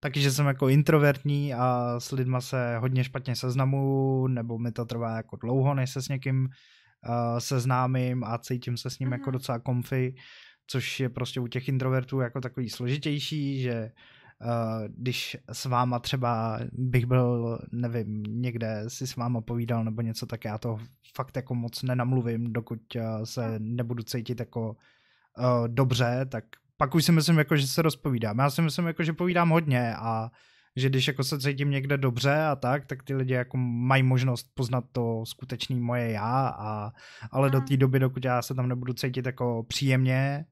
Taky, 0.00 0.20
že 0.20 0.30
jsem 0.30 0.46
jako 0.46 0.68
introvertní 0.68 1.54
a 1.54 1.94
s 2.00 2.12
lidma 2.12 2.40
se 2.40 2.78
hodně 2.78 3.04
špatně 3.04 3.36
seznamu, 3.36 4.26
nebo 4.26 4.58
mi 4.58 4.72
to 4.72 4.84
trvá 4.84 5.16
jako 5.16 5.36
dlouho, 5.36 5.74
než 5.74 5.90
se 5.90 6.02
s 6.02 6.08
někým 6.08 6.42
uh, 6.42 7.38
seznámím 7.38 8.24
a 8.24 8.38
cítím 8.38 8.76
se 8.76 8.90
s 8.90 8.98
ním 8.98 9.08
mm-hmm. 9.08 9.12
jako 9.12 9.30
mhm. 9.30 9.32
docela 9.32 9.58
komfy, 9.58 10.14
což 10.66 11.00
je 11.00 11.08
prostě 11.08 11.40
u 11.40 11.46
těch 11.46 11.68
introvertů 11.68 12.20
jako 12.20 12.40
takový 12.40 12.70
složitější, 12.70 13.62
že 13.62 13.82
Uh, 13.82 14.15
když 14.88 15.36
s 15.52 15.64
váma 15.64 15.98
třeba 15.98 16.58
bych 16.72 17.06
byl, 17.06 17.58
nevím, 17.72 18.22
někde 18.22 18.84
si 18.88 19.06
s 19.06 19.16
váma 19.16 19.40
povídal 19.40 19.84
nebo 19.84 20.02
něco, 20.02 20.26
tak 20.26 20.44
já 20.44 20.58
to 20.58 20.78
fakt 21.16 21.36
jako 21.36 21.54
moc 21.54 21.82
nenamluvím, 21.82 22.52
dokud 22.52 22.80
uh, 22.96 23.02
se 23.24 23.54
nebudu 23.58 24.02
cítit 24.02 24.40
jako 24.40 24.68
uh, 24.68 25.68
dobře, 25.68 26.26
tak 26.28 26.44
pak 26.76 26.94
už 26.94 27.04
si 27.04 27.12
myslím, 27.12 27.38
jako, 27.38 27.56
že 27.56 27.66
se 27.66 27.82
rozpovídám. 27.82 28.38
Já 28.38 28.50
si 28.50 28.62
myslím, 28.62 28.86
jako, 28.86 29.02
že 29.02 29.12
povídám 29.12 29.50
hodně 29.50 29.96
a 29.96 30.30
že 30.76 30.88
když 30.88 31.08
jako 31.08 31.24
se 31.24 31.40
cítím 31.40 31.70
někde 31.70 31.98
dobře 31.98 32.42
a 32.42 32.56
tak, 32.56 32.86
tak 32.86 33.02
ty 33.02 33.14
lidi 33.14 33.34
jako 33.34 33.56
mají 33.56 34.02
možnost 34.02 34.50
poznat 34.54 34.84
to 34.92 35.22
skutečný 35.26 35.80
moje 35.80 36.10
já, 36.10 36.48
a, 36.58 36.92
ale 37.30 37.50
do 37.50 37.60
té 37.60 37.76
doby, 37.76 37.98
dokud 37.98 38.24
já 38.24 38.42
se 38.42 38.54
tam 38.54 38.68
nebudu 38.68 38.92
cítit 38.92 39.26
jako 39.26 39.64
příjemně, 39.68 40.44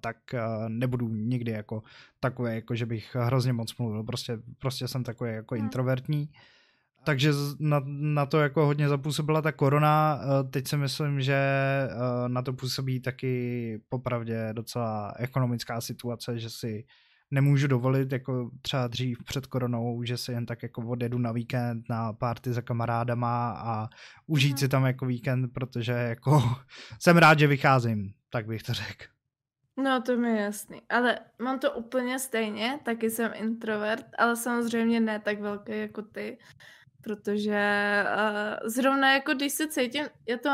tak 0.00 0.16
uh, 0.34 0.68
nebudu 0.68 1.08
nikdy 1.08 1.52
jako 1.52 1.82
takový, 2.20 2.54
jako 2.54 2.74
že 2.74 2.86
bych 2.86 3.14
hrozně 3.14 3.52
moc 3.52 3.76
mluvil. 3.76 4.02
Prostě, 4.02 4.38
prostě 4.58 4.88
jsem 4.88 5.04
takový 5.04 5.32
jako 5.32 5.54
introvertní. 5.54 6.28
Takže 7.04 7.32
na, 7.58 7.82
na 7.86 8.26
to 8.26 8.40
jako 8.40 8.66
hodně 8.66 8.88
zapůsobila 8.88 9.42
ta 9.42 9.52
korona. 9.52 10.20
Uh, 10.24 10.50
teď 10.50 10.68
si 10.68 10.76
myslím, 10.76 11.20
že 11.20 11.38
na 12.28 12.42
to 12.42 12.52
působí 12.52 13.00
taky 13.00 13.80
popravdě 13.88 14.48
docela 14.52 15.14
ekonomická 15.18 15.80
situace, 15.80 16.38
že 16.38 16.50
si 16.50 16.84
nemůžu 17.34 17.66
dovolit, 17.66 18.12
jako 18.12 18.50
třeba 18.62 18.86
dřív 18.86 19.18
před 19.24 19.46
koronou, 19.46 20.02
že 20.02 20.16
si 20.16 20.32
jen 20.32 20.46
tak 20.46 20.62
jako 20.62 20.82
odjedu 20.82 21.18
na 21.18 21.32
víkend 21.32 21.88
na 21.88 22.12
party 22.12 22.52
za 22.52 22.62
kamarádama 22.62 23.50
a 23.50 23.88
užít 24.26 24.58
si 24.58 24.68
tam 24.68 24.84
jako 24.84 25.06
víkend, 25.06 25.48
protože 25.52 25.92
jako 25.92 26.42
jsem 27.00 27.16
rád, 27.16 27.38
že 27.38 27.46
vycházím, 27.46 28.12
tak 28.30 28.46
bych 28.46 28.62
to 28.62 28.74
řekl. 28.74 29.13
No, 29.76 30.02
to 30.02 30.16
mi 30.16 30.30
je 30.30 30.40
jasný. 30.40 30.82
Ale 30.88 31.18
mám 31.38 31.58
to 31.58 31.72
úplně 31.72 32.18
stejně, 32.18 32.80
taky 32.84 33.10
jsem 33.10 33.32
introvert, 33.34 34.06
ale 34.18 34.36
samozřejmě 34.36 35.00
ne 35.00 35.20
tak 35.20 35.40
velký 35.40 35.78
jako 35.78 36.02
ty, 36.02 36.38
protože 37.00 38.04
uh, 38.04 38.68
zrovna 38.68 39.12
jako 39.12 39.34
když 39.34 39.52
se 39.52 39.68
cítím, 39.68 40.04
je 40.26 40.38
to 40.38 40.50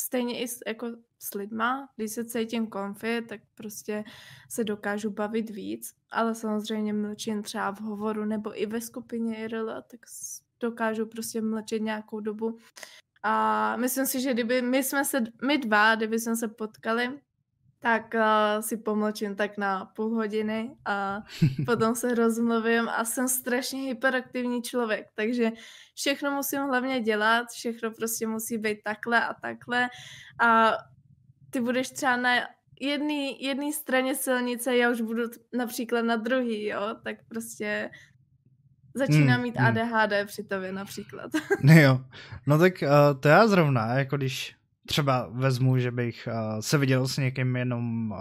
stejně 0.00 0.40
i 0.40 0.48
s, 0.48 0.58
jako 0.66 0.86
s 1.18 1.34
lidma, 1.34 1.88
když 1.96 2.12
se 2.12 2.24
cítím 2.24 2.66
konfy, 2.66 3.22
tak 3.28 3.40
prostě 3.54 4.04
se 4.50 4.64
dokážu 4.64 5.10
bavit 5.10 5.50
víc, 5.50 5.94
ale 6.10 6.34
samozřejmě 6.34 6.92
mlčím 6.92 7.42
třeba 7.42 7.70
v 7.70 7.80
hovoru 7.80 8.24
nebo 8.24 8.60
i 8.62 8.66
ve 8.66 8.80
skupině 8.80 9.36
IRL, 9.36 9.82
tak 9.90 10.00
dokážu 10.60 11.06
prostě 11.06 11.40
mlčet 11.40 11.82
nějakou 11.82 12.20
dobu. 12.20 12.58
A 13.22 13.76
myslím 13.76 14.06
si, 14.06 14.20
že 14.20 14.32
kdyby 14.32 14.62
my 14.62 14.82
jsme 14.82 15.04
se, 15.04 15.20
my 15.46 15.58
dva, 15.58 15.94
kdyby 15.94 16.18
jsme 16.18 16.36
se 16.36 16.48
potkali, 16.48 17.20
tak 17.84 18.14
uh, 18.14 18.60
si 18.60 18.76
pomlčím 18.76 19.36
tak 19.36 19.58
na 19.58 19.84
půl 19.84 20.14
hodiny 20.14 20.76
a 20.84 21.20
potom 21.66 21.94
se 21.94 22.14
rozmluvím 22.14 22.88
a 22.88 23.04
jsem 23.04 23.28
strašně 23.28 23.80
hyperaktivní 23.80 24.62
člověk, 24.62 25.06
takže 25.14 25.50
všechno 25.94 26.30
musím 26.30 26.62
hlavně 26.62 27.00
dělat, 27.00 27.46
všechno 27.52 27.90
prostě 27.90 28.26
musí 28.26 28.58
být 28.58 28.78
takhle 28.84 29.26
a 29.26 29.34
takhle 29.34 29.88
a 30.40 30.72
ty 31.50 31.60
budeš 31.60 31.90
třeba 31.90 32.16
na 32.16 32.30
jedné 32.80 33.30
jedný 33.40 33.72
straně 33.72 34.14
silnice, 34.14 34.76
já 34.76 34.90
už 34.90 35.00
budu 35.00 35.22
například 35.52 36.02
na 36.02 36.16
druhý, 36.16 36.66
jo, 36.66 36.96
tak 37.04 37.16
prostě 37.28 37.90
začínám 38.94 39.34
hmm, 39.34 39.42
mít 39.42 39.56
ADHD 39.56 40.12
hmm. 40.12 40.26
při 40.26 40.44
tobě 40.44 40.72
například. 40.72 41.30
Ne 41.62 41.82
jo, 41.82 42.00
no 42.46 42.58
tak 42.58 42.72
uh, 42.82 43.20
to 43.20 43.28
já 43.28 43.46
zrovna, 43.46 43.98
jako 43.98 44.16
když 44.16 44.56
třeba 44.86 45.28
vezmu, 45.32 45.78
že 45.78 45.90
bych 45.90 46.28
uh, 46.32 46.60
se 46.60 46.78
viděl 46.78 47.08
s 47.08 47.16
někým 47.16 47.56
jenom 47.56 48.12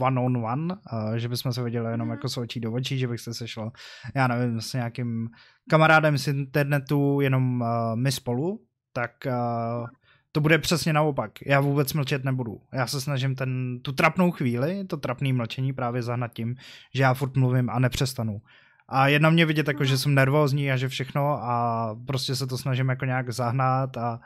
one 0.00 0.20
on 0.20 0.36
one, 0.36 0.74
uh, 0.74 1.14
že 1.14 1.28
bychom 1.28 1.52
se 1.52 1.62
viděli 1.62 1.90
jenom 1.90 2.08
mm. 2.08 2.12
jako 2.12 2.28
s 2.28 2.36
očí 2.36 2.60
do 2.60 2.72
očí, 2.72 2.98
že 2.98 3.08
bych 3.08 3.20
se 3.20 3.34
sešel, 3.34 3.70
já 4.14 4.26
nevím, 4.28 4.60
s 4.60 4.72
nějakým 4.72 5.28
kamarádem 5.70 6.18
z 6.18 6.28
internetu, 6.28 7.20
jenom 7.20 7.60
uh, 7.60 7.68
my 7.94 8.12
spolu, 8.12 8.60
tak 8.92 9.12
uh, 9.26 9.86
to 10.32 10.40
bude 10.40 10.58
přesně 10.58 10.92
naopak. 10.92 11.32
Já 11.46 11.60
vůbec 11.60 11.92
mlčet 11.92 12.24
nebudu. 12.24 12.60
Já 12.72 12.86
se 12.86 13.00
snažím 13.00 13.34
ten, 13.34 13.80
tu 13.82 13.92
trapnou 13.92 14.30
chvíli, 14.30 14.84
to 14.84 14.96
trapné 14.96 15.32
mlčení 15.32 15.72
právě 15.72 16.02
zahnat 16.02 16.32
tím, 16.34 16.54
že 16.94 17.02
já 17.02 17.14
furt 17.14 17.36
mluvím 17.36 17.70
a 17.70 17.78
nepřestanu. 17.78 18.40
A 18.88 19.08
jedna 19.08 19.30
mě 19.30 19.46
vidět 19.46 19.68
jako, 19.68 19.84
že 19.84 19.98
jsem 19.98 20.14
nervózní 20.14 20.70
a 20.70 20.76
že 20.76 20.88
všechno 20.88 21.42
a 21.42 21.96
prostě 22.06 22.36
se 22.36 22.46
to 22.46 22.58
snažím 22.58 22.88
jako 22.88 23.04
nějak 23.04 23.32
zahnat 23.32 23.96
a, 23.96 24.20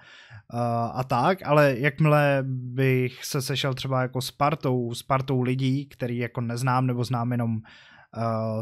a, 0.50 0.86
a 0.86 1.04
tak, 1.04 1.38
ale 1.44 1.74
jakmile 1.78 2.38
bych 2.46 3.24
se 3.24 3.42
sešel 3.42 3.74
třeba 3.74 4.02
jako 4.02 4.20
s 4.20 4.30
partou, 4.30 4.94
s 4.94 5.02
partou 5.02 5.42
lidí, 5.42 5.86
který 5.86 6.18
jako 6.18 6.40
neznám 6.40 6.86
nebo 6.86 7.04
znám 7.04 7.32
jenom 7.32 7.54
uh, 7.54 7.62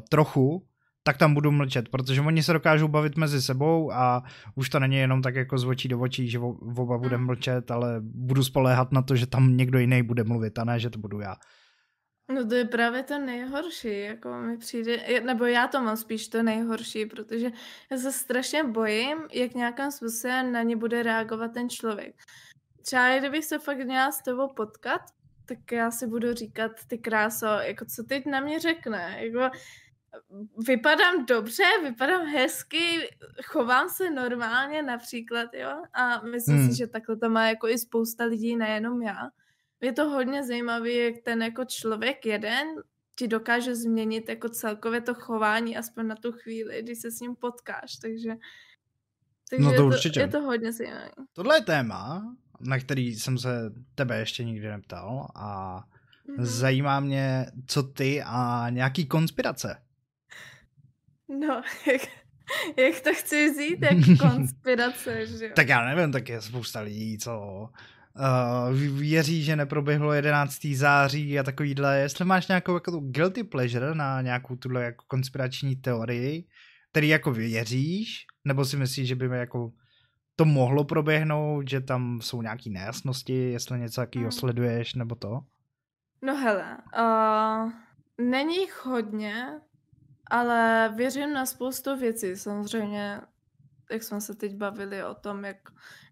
trochu, 0.08 0.66
tak 1.02 1.16
tam 1.16 1.34
budu 1.34 1.50
mlčet, 1.50 1.88
protože 1.88 2.20
oni 2.20 2.42
se 2.42 2.52
dokážou 2.52 2.88
bavit 2.88 3.16
mezi 3.16 3.42
sebou 3.42 3.92
a 3.92 4.22
už 4.54 4.68
to 4.68 4.80
není 4.80 4.96
jenom 4.96 5.22
tak 5.22 5.34
jako 5.34 5.58
z 5.58 5.64
očí 5.64 5.88
do 5.88 6.00
očí, 6.00 6.28
že 6.28 6.38
oba 6.38 6.98
budeme 6.98 7.24
mlčet, 7.24 7.70
ale 7.70 7.96
budu 8.00 8.44
spoléhat 8.44 8.92
na 8.92 9.02
to, 9.02 9.16
že 9.16 9.26
tam 9.26 9.56
někdo 9.56 9.78
jiný 9.78 10.02
bude 10.02 10.24
mluvit 10.24 10.58
a 10.58 10.64
ne, 10.64 10.80
že 10.80 10.90
to 10.90 10.98
budu 10.98 11.20
já. 11.20 11.36
No 12.30 12.48
to 12.48 12.54
je 12.54 12.64
právě 12.64 13.02
to 13.02 13.18
nejhorší, 13.18 14.00
jako 14.00 14.34
mi 14.34 14.58
přijde, 14.58 15.20
nebo 15.20 15.44
já 15.44 15.68
to 15.68 15.80
mám 15.80 15.96
spíš 15.96 16.28
to 16.28 16.42
nejhorší, 16.42 17.06
protože 17.06 17.50
já 17.90 17.96
se 17.96 18.12
strašně 18.12 18.64
bojím, 18.64 19.18
jak 19.32 19.54
nějakým 19.54 19.90
způsobem 19.90 20.52
na 20.52 20.62
ně 20.62 20.76
bude 20.76 21.02
reagovat 21.02 21.52
ten 21.52 21.70
člověk. 21.70 22.14
Třeba 22.82 23.18
kdybych 23.18 23.44
se 23.44 23.58
fakt 23.58 23.78
měla 23.78 24.12
s 24.12 24.22
tebou 24.22 24.48
potkat, 24.48 25.00
tak 25.46 25.72
já 25.72 25.90
si 25.90 26.06
budu 26.06 26.34
říkat, 26.34 26.72
ty 26.86 26.98
kráso, 26.98 27.46
jako 27.46 27.84
co 27.84 28.04
teď 28.04 28.26
na 28.26 28.40
mě 28.40 28.60
řekne, 28.60 29.16
jako 29.18 29.56
vypadám 30.66 31.26
dobře, 31.26 31.64
vypadám 31.82 32.26
hezky, 32.26 33.10
chovám 33.44 33.88
se 33.88 34.10
normálně 34.10 34.82
například, 34.82 35.54
jo, 35.54 35.82
a 35.92 36.20
myslím 36.22 36.56
hmm. 36.56 36.70
si, 36.70 36.76
že 36.76 36.86
takhle 36.86 37.16
to 37.16 37.30
má 37.30 37.48
jako 37.48 37.68
i 37.68 37.78
spousta 37.78 38.24
lidí, 38.24 38.56
nejenom 38.56 39.02
já 39.02 39.30
je 39.80 39.92
to 39.92 40.08
hodně 40.08 40.44
zajímavé, 40.44 40.92
jak 40.92 41.14
ten 41.24 41.42
jako 41.42 41.64
člověk 41.64 42.26
jeden 42.26 42.66
ti 43.18 43.28
dokáže 43.28 43.74
změnit 43.74 44.28
jako 44.28 44.48
celkově 44.48 45.00
to 45.00 45.14
chování, 45.14 45.76
aspoň 45.76 46.06
na 46.06 46.16
tu 46.16 46.32
chvíli, 46.32 46.82
když 46.82 46.98
se 46.98 47.10
s 47.10 47.20
ním 47.20 47.36
potkáš, 47.36 47.96
takže, 47.96 48.30
takže 49.50 49.64
no 49.64 49.70
to 49.70 49.72
je, 49.72 49.78
to, 49.78 49.86
určitě. 49.86 50.20
je 50.20 50.28
to 50.28 50.40
hodně 50.40 50.72
zajímavé. 50.72 51.10
Tohle 51.32 51.56
je 51.56 51.60
téma, 51.60 52.34
na 52.60 52.78
který 52.78 53.14
jsem 53.14 53.38
se 53.38 53.72
tebe 53.94 54.18
ještě 54.18 54.44
nikdy 54.44 54.68
neptal 54.68 55.28
a 55.34 55.80
mm-hmm. 56.28 56.42
zajímá 56.42 57.00
mě, 57.00 57.46
co 57.66 57.82
ty 57.82 58.22
a 58.26 58.66
nějaký 58.70 59.06
konspirace. 59.06 59.82
No, 61.28 61.62
jak, 61.92 62.02
jak 62.76 63.00
to 63.00 63.14
chci 63.14 63.50
vzít, 63.50 63.82
jak 63.82 64.18
konspirace, 64.30 65.26
že 65.26 65.44
jo? 65.44 65.52
Tak 65.56 65.68
já 65.68 65.84
nevím, 65.84 66.12
tak 66.12 66.28
je 66.28 66.42
spousta 66.42 66.80
lidí, 66.80 67.18
co 67.18 67.68
uh, 68.16 68.98
věří, 68.98 69.44
že 69.44 69.56
neproběhlo 69.56 70.12
11. 70.12 70.66
září 70.74 71.38
a 71.38 71.42
takovýhle. 71.42 72.00
Jestli 72.00 72.24
máš 72.24 72.48
nějakou 72.48 72.74
jako 72.74 73.00
guilty 73.00 73.44
pleasure 73.44 73.94
na 73.94 74.22
nějakou 74.22 74.56
tuhle 74.56 74.84
jako 74.84 75.04
konspirační 75.08 75.76
teorii, 75.76 76.44
který 76.90 77.08
jako 77.08 77.32
věříš, 77.32 78.26
nebo 78.44 78.64
si 78.64 78.76
myslíš, 78.76 79.08
že 79.08 79.16
by 79.16 79.28
mi 79.28 79.38
jako 79.38 79.72
to 80.36 80.44
mohlo 80.44 80.84
proběhnout, 80.84 81.70
že 81.70 81.80
tam 81.80 82.20
jsou 82.22 82.42
nějaké 82.42 82.70
nejasnosti, 82.70 83.50
jestli 83.50 83.78
něco 83.78 84.00
takového 84.00 84.30
hmm. 84.30 84.38
sleduješ, 84.38 84.94
nebo 84.94 85.14
to? 85.14 85.40
No 86.22 86.36
hele, 86.36 86.78
uh, 86.98 87.72
není 88.20 88.56
jich 88.56 88.84
hodně, 88.84 89.60
ale 90.30 90.92
věřím 90.96 91.32
na 91.32 91.46
spoustu 91.46 91.96
věcí. 91.96 92.36
Samozřejmě, 92.36 93.20
jak 93.90 94.02
jsme 94.02 94.20
se 94.20 94.34
teď 94.34 94.56
bavili 94.56 95.04
o 95.04 95.14
tom, 95.14 95.44
jak 95.44 95.56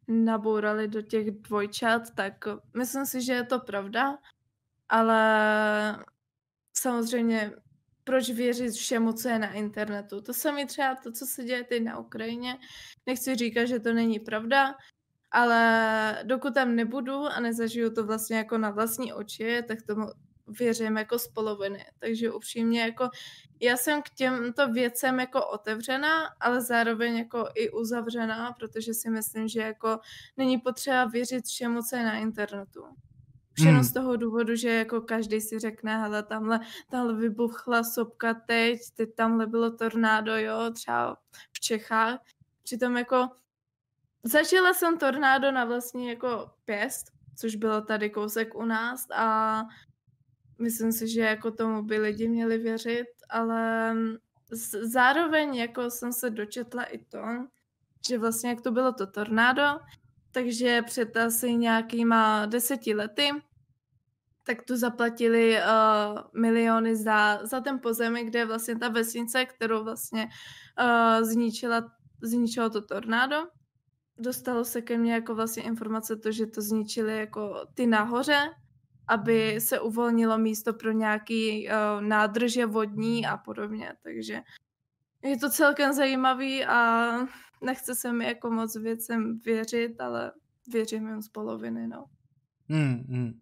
nabourali 0.08 0.88
do 0.88 1.02
těch 1.02 1.30
dvojčat, 1.30 2.02
tak 2.14 2.44
myslím 2.76 3.06
si, 3.06 3.22
že 3.22 3.32
je 3.32 3.44
to 3.44 3.60
pravda, 3.60 4.18
ale 4.88 6.04
samozřejmě 6.76 7.52
proč 8.04 8.30
věřit 8.30 8.72
všemu, 8.72 9.12
co 9.12 9.28
je 9.28 9.38
na 9.38 9.52
internetu. 9.52 10.20
To 10.20 10.34
samé 10.34 10.66
třeba 10.66 10.94
to, 10.94 11.12
co 11.12 11.26
se 11.26 11.44
děje 11.44 11.64
teď 11.64 11.82
na 11.82 11.98
Ukrajině. 11.98 12.58
Nechci 13.06 13.36
říkat, 13.36 13.64
že 13.64 13.80
to 13.80 13.92
není 13.92 14.20
pravda, 14.20 14.74
ale 15.30 16.22
dokud 16.24 16.54
tam 16.54 16.76
nebudu 16.76 17.26
a 17.26 17.40
nezažiju 17.40 17.90
to 17.90 18.06
vlastně 18.06 18.36
jako 18.36 18.58
na 18.58 18.70
vlastní 18.70 19.12
oči, 19.12 19.62
tak 19.68 19.82
tomu 19.82 20.06
věřím 20.48 20.96
jako 20.96 21.18
z 21.18 21.28
poloviny. 21.28 21.86
Takže 21.98 22.32
upřímně 22.32 22.80
jako 22.80 23.08
já 23.60 23.76
jsem 23.76 24.02
k 24.02 24.10
těmto 24.10 24.68
věcem 24.72 25.20
jako 25.20 25.46
otevřená, 25.46 26.26
ale 26.40 26.60
zároveň 26.60 27.16
jako 27.16 27.48
i 27.54 27.70
uzavřená, 27.70 28.52
protože 28.52 28.94
si 28.94 29.10
myslím, 29.10 29.48
že 29.48 29.60
jako 29.60 29.98
není 30.36 30.58
potřeba 30.58 31.04
věřit 31.04 31.46
všemu, 31.46 31.82
co 31.82 31.96
je 31.96 32.04
na 32.04 32.14
internetu. 32.14 32.84
Všechno 33.52 33.72
hmm. 33.72 33.84
z 33.84 33.92
toho 33.92 34.16
důvodu, 34.16 34.54
že 34.56 34.70
jako 34.70 35.00
každý 35.00 35.40
si 35.40 35.58
řekne, 35.58 35.98
hele, 35.98 36.22
tamhle, 36.22 36.60
tamhle 36.90 37.14
vybuchla 37.14 37.84
sopka 37.84 38.34
teď, 38.34 38.78
teď 38.96 39.14
tamhle 39.14 39.46
bylo 39.46 39.70
tornádo, 39.70 40.36
jo, 40.36 40.70
třeba 40.70 41.16
v 41.52 41.60
Čechách. 41.60 42.20
Přitom 42.62 42.96
jako 42.96 43.28
zažila 44.22 44.74
jsem 44.74 44.98
tornádo 44.98 45.52
na 45.52 45.64
vlastní 45.64 46.08
jako 46.08 46.50
pěst, 46.64 47.12
což 47.36 47.54
bylo 47.56 47.80
tady 47.80 48.10
kousek 48.10 48.54
u 48.54 48.64
nás 48.64 49.06
a 49.14 49.62
myslím 50.58 50.92
si, 50.92 51.08
že 51.08 51.20
jako 51.20 51.50
tomu 51.50 51.82
by 51.82 51.98
lidi 51.98 52.28
měli 52.28 52.58
věřit, 52.58 53.06
ale 53.30 53.94
zároveň 54.82 55.54
jako 55.54 55.90
jsem 55.90 56.12
se 56.12 56.30
dočetla 56.30 56.84
i 56.84 56.98
to, 56.98 57.22
že 58.08 58.18
vlastně 58.18 58.50
jak 58.50 58.60
to 58.60 58.70
bylo 58.70 58.92
to 58.92 59.06
tornádo, 59.06 59.80
takže 60.32 60.82
před 60.82 61.16
asi 61.16 61.54
nějakýma 61.54 62.46
deseti 62.46 62.94
lety 62.94 63.30
tak 64.48 64.62
tu 64.62 64.76
zaplatili 64.76 65.56
uh, 65.60 66.18
miliony 66.40 66.96
za, 66.96 67.46
za 67.46 67.60
ten 67.60 67.78
pozemek, 67.78 68.26
kde 68.26 68.38
je 68.38 68.46
vlastně 68.46 68.78
ta 68.78 68.88
vesnice, 68.88 69.44
kterou 69.44 69.84
vlastně 69.84 70.28
uh, 70.80 71.28
zničila, 71.28 71.92
zničilo 72.22 72.70
to 72.70 72.82
tornádo. 72.82 73.36
Dostalo 74.18 74.64
se 74.64 74.82
ke 74.82 74.98
mně 74.98 75.12
jako 75.12 75.34
vlastně 75.34 75.62
informace 75.62 76.16
to, 76.16 76.32
že 76.32 76.46
to 76.46 76.62
zničili 76.62 77.18
jako 77.18 77.66
ty 77.74 77.86
nahoře, 77.86 78.50
aby 79.08 79.60
se 79.60 79.80
uvolnilo 79.80 80.38
místo 80.38 80.74
pro 80.74 80.92
nějaký 80.92 81.68
uh, 81.68 82.02
nádrže 82.02 82.66
vodní 82.66 83.26
a 83.26 83.36
podobně, 83.36 83.92
takže 84.02 84.40
je 85.22 85.38
to 85.38 85.50
celkem 85.50 85.92
zajímavý 85.92 86.64
a 86.64 87.10
nechce 87.62 87.94
se 87.94 88.12
mi 88.12 88.24
jako 88.24 88.50
moc 88.50 88.76
věcem 88.76 89.38
věřit, 89.44 90.00
ale 90.00 90.32
věřím 90.72 91.08
jim 91.08 91.22
z 91.22 91.28
poloviny, 91.28 91.88
no. 91.88 92.04
Hmm, 92.68 93.04
hmm. 93.08 93.40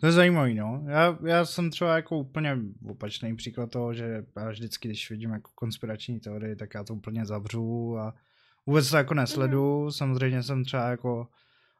To 0.00 0.06
je 0.06 0.12
zajímavý, 0.12 0.54
no. 0.54 0.84
Já, 0.88 1.18
já 1.26 1.44
jsem 1.44 1.70
třeba 1.70 1.96
jako 1.96 2.18
úplně 2.18 2.58
opačný 2.90 3.36
příklad 3.36 3.70
toho, 3.70 3.94
že 3.94 4.24
já 4.36 4.48
vždycky, 4.48 4.88
když 4.88 5.10
vidím 5.10 5.30
jako 5.30 5.50
konspirační 5.54 6.20
teorie, 6.20 6.56
tak 6.56 6.74
já 6.74 6.84
to 6.84 6.94
úplně 6.94 7.26
zavřu 7.26 7.98
a 7.98 8.14
vůbec 8.66 8.90
to 8.90 8.96
jako 8.96 9.14
nesledu. 9.14 9.84
Mm. 9.84 9.92
Samozřejmě 9.92 10.42
jsem 10.42 10.64
třeba 10.64 10.88
jako 10.88 11.28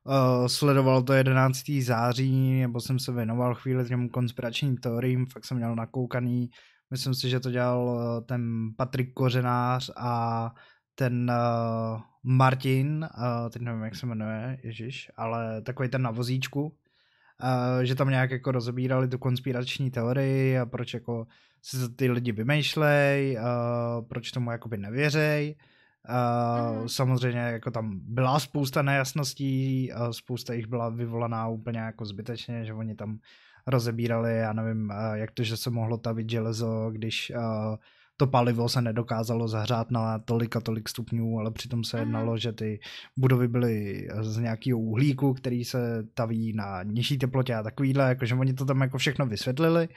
uh, 0.05 0.46
sledoval 0.46 1.03
to 1.03 1.12
11. 1.12 1.64
září, 1.80 2.61
nebo 2.61 2.80
jsem 2.80 2.99
se 2.99 3.12
věnoval 3.12 3.55
chvíli 3.55 3.88
těm 3.88 4.09
konspiračním 4.09 4.76
teoriím, 4.76 5.26
fakt 5.26 5.44
jsem 5.44 5.57
měl 5.57 5.74
nakoukaný. 5.74 6.51
Myslím 6.90 7.14
si, 7.14 7.30
že 7.30 7.40
to 7.40 7.51
dělal 7.51 7.84
uh, 7.84 8.26
ten 8.26 8.70
Patrik 8.76 9.12
Kořenář 9.14 9.90
a 9.96 10.51
ten 10.94 11.30
uh, 11.30 12.01
Martin, 12.22 13.09
uh, 13.18 13.51
teď 13.51 13.62
nevím, 13.62 13.82
jak 13.82 13.96
se 13.96 14.07
jmenuje, 14.07 14.59
Ježíš, 14.62 15.11
ale 15.16 15.62
takový 15.62 15.88
ten 15.88 16.03
na 16.03 16.11
vozíčku, 16.11 16.62
uh, 16.62 17.82
že 17.82 17.94
tam 17.94 18.11
nějak 18.11 18.30
jako 18.30 18.53
rozebírali 18.53 19.09
tu 19.09 19.18
konspirační 19.18 19.90
teorii 19.90 20.59
a 20.59 20.66
proč 20.66 20.94
jako 20.94 21.26
si 21.62 21.76
ty 21.96 22.11
lidi 22.11 22.32
vymýšlej, 22.32 23.36
uh, 23.36 24.07
proč 24.09 24.30
tomu 24.30 24.51
jakoby 24.51 24.76
nevěřej. 24.76 25.55
Uh, 25.59 25.78
mm. 26.09 26.88
Samozřejmě 26.88 27.40
jako 27.40 27.70
tam 27.70 28.00
byla 28.02 28.40
spousta 28.40 28.82
nejasností, 28.82 29.90
uh, 29.92 30.11
spousta 30.11 30.54
jich 30.54 30.66
byla 30.66 30.88
vyvolaná 30.88 31.48
úplně 31.48 31.78
jako 31.78 32.04
zbytečně, 32.04 32.64
že 32.64 32.74
oni 32.74 32.94
tam 32.94 33.18
rozebírali, 33.66 34.38
já 34.38 34.52
nevím, 34.52 34.90
uh, 34.90 35.14
jak 35.14 35.30
to, 35.30 35.42
že 35.42 35.56
se 35.56 35.70
mohlo 35.70 35.98
tavit 35.98 36.30
železo, 36.30 36.90
když 36.92 37.32
uh, 37.36 37.76
to 38.16 38.26
palivo 38.26 38.68
se 38.68 38.82
nedokázalo 38.82 39.48
zahřát 39.48 39.90
na 39.90 40.18
tolik 40.18 40.56
a 40.56 40.61
tolik 40.61 40.88
stupňů, 40.88 41.38
ale 41.38 41.50
přitom 41.50 41.84
se 41.84 41.98
jednalo, 41.98 42.38
že 42.38 42.52
ty 42.52 42.80
budovy 43.16 43.48
byly 43.48 44.09
z 44.20 44.38
nějakého 44.38 44.78
uhlíku, 44.78 45.34
který 45.34 45.64
se 45.64 46.02
taví 46.14 46.52
na 46.52 46.82
nižší 46.82 47.18
teplotě 47.18 47.54
a 47.54 47.62
takovýhle, 47.62 48.09
jakože 48.09 48.34
oni 48.34 48.52
to 48.54 48.64
tam 48.64 48.80
jako 48.80 48.98
všechno 48.98 49.26
vysvětlili. 49.26 49.88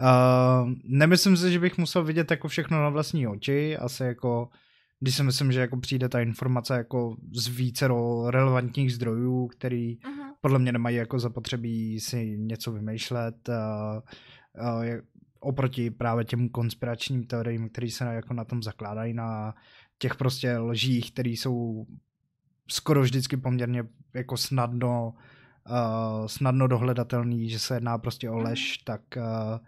Uh, 0.00 0.70
nemyslím 0.84 1.36
si, 1.36 1.52
že 1.52 1.58
bych 1.58 1.78
musel 1.78 2.04
vidět 2.04 2.30
jako 2.30 2.48
všechno 2.48 2.82
na 2.82 2.88
vlastní 2.88 3.26
oči, 3.26 3.76
asi 3.76 4.04
jako 4.04 4.48
když 5.04 5.16
si 5.16 5.22
myslím, 5.22 5.52
že 5.52 5.60
jako 5.60 5.76
přijde 5.76 6.08
ta 6.08 6.20
informace 6.20 6.74
jako 6.74 7.16
z 7.32 7.48
více 7.48 7.88
relevantních 8.28 8.92
zdrojů, 8.94 9.46
který 9.46 9.96
uh-huh. 9.96 10.32
podle 10.40 10.58
mě 10.58 10.72
nemají 10.72 10.96
jako 10.96 11.18
zapotřebí 11.18 12.00
si 12.00 12.38
něco 12.38 12.72
vymýšlet. 12.72 13.48
Uh, 13.48 14.74
uh, 14.78 14.84
oproti 15.40 15.90
právě 15.90 16.24
těm 16.24 16.48
konspiračním 16.48 17.26
teoriím, 17.26 17.68
které 17.68 17.90
se 17.90 18.04
jako 18.04 18.34
na 18.34 18.44
tom 18.44 18.62
zakládají, 18.62 19.14
na 19.14 19.54
těch 19.98 20.14
prostě 20.14 20.58
lžích, 20.58 21.12
které 21.12 21.30
jsou 21.30 21.86
skoro 22.68 23.02
vždycky 23.02 23.36
poměrně 23.36 23.84
jako 24.14 24.36
snadno 24.36 25.14
uh, 25.70 26.26
snadno 26.26 26.66
dohledatelný, 26.66 27.48
že 27.48 27.58
se 27.58 27.76
jedná 27.76 27.98
prostě 27.98 28.30
o 28.30 28.38
lež, 28.38 28.78
tak, 28.78 29.02
uh, 29.16 29.58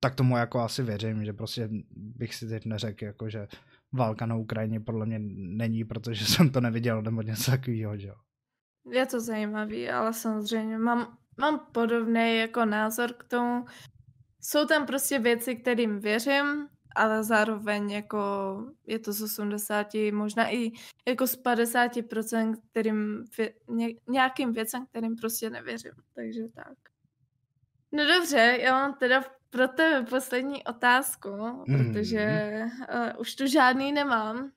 tak 0.00 0.14
tomu 0.14 0.36
jako 0.36 0.60
asi 0.60 0.82
věřím, 0.82 1.24
že 1.24 1.32
prostě 1.32 1.68
bych 1.96 2.34
si 2.34 2.48
teď 2.48 2.66
neřekl, 2.66 3.04
jako 3.04 3.30
že 3.30 3.48
válka 3.92 4.26
na 4.26 4.36
Ukrajině 4.36 4.80
podle 4.80 5.06
mě 5.06 5.18
není, 5.34 5.84
protože 5.84 6.26
jsem 6.26 6.50
to 6.50 6.60
neviděl 6.60 7.02
nebo 7.02 7.22
něco 7.22 7.50
takového, 7.50 7.98
že 7.98 8.08
jo. 8.08 8.14
Je 8.90 9.06
to 9.06 9.20
zajímavý, 9.20 9.90
ale 9.90 10.12
samozřejmě 10.12 10.78
mám, 10.78 11.18
mám 11.36 11.66
podobný 11.72 12.36
jako 12.36 12.64
názor 12.64 13.12
k 13.12 13.24
tomu, 13.24 13.64
jsou 14.40 14.66
tam 14.66 14.86
prostě 14.86 15.18
věci, 15.18 15.56
kterým 15.56 16.00
věřím, 16.00 16.68
ale 16.96 17.24
zároveň 17.24 17.90
jako 17.90 18.18
je 18.86 18.98
to 18.98 19.12
z 19.12 19.22
80, 19.22 19.86
možná 20.12 20.52
i 20.52 20.70
jako 21.08 21.26
z 21.26 21.42
50%, 21.42 22.54
kterým, 22.70 23.24
nějakým 24.08 24.52
věcem, 24.52 24.86
kterým 24.86 25.16
prostě 25.16 25.50
nevěřím. 25.50 25.92
Takže 26.14 26.42
tak. 26.54 26.78
No 27.92 28.06
dobře, 28.06 28.58
já 28.60 28.72
mám 28.72 28.94
teda 28.94 29.24
pro 29.50 29.68
tebe 29.68 30.06
poslední 30.10 30.64
otázku, 30.64 31.28
mm. 31.66 31.78
protože 31.78 32.62
uh, 32.94 33.20
už 33.20 33.34
tu 33.34 33.46
žádný 33.46 33.92
nemám. 33.92 34.50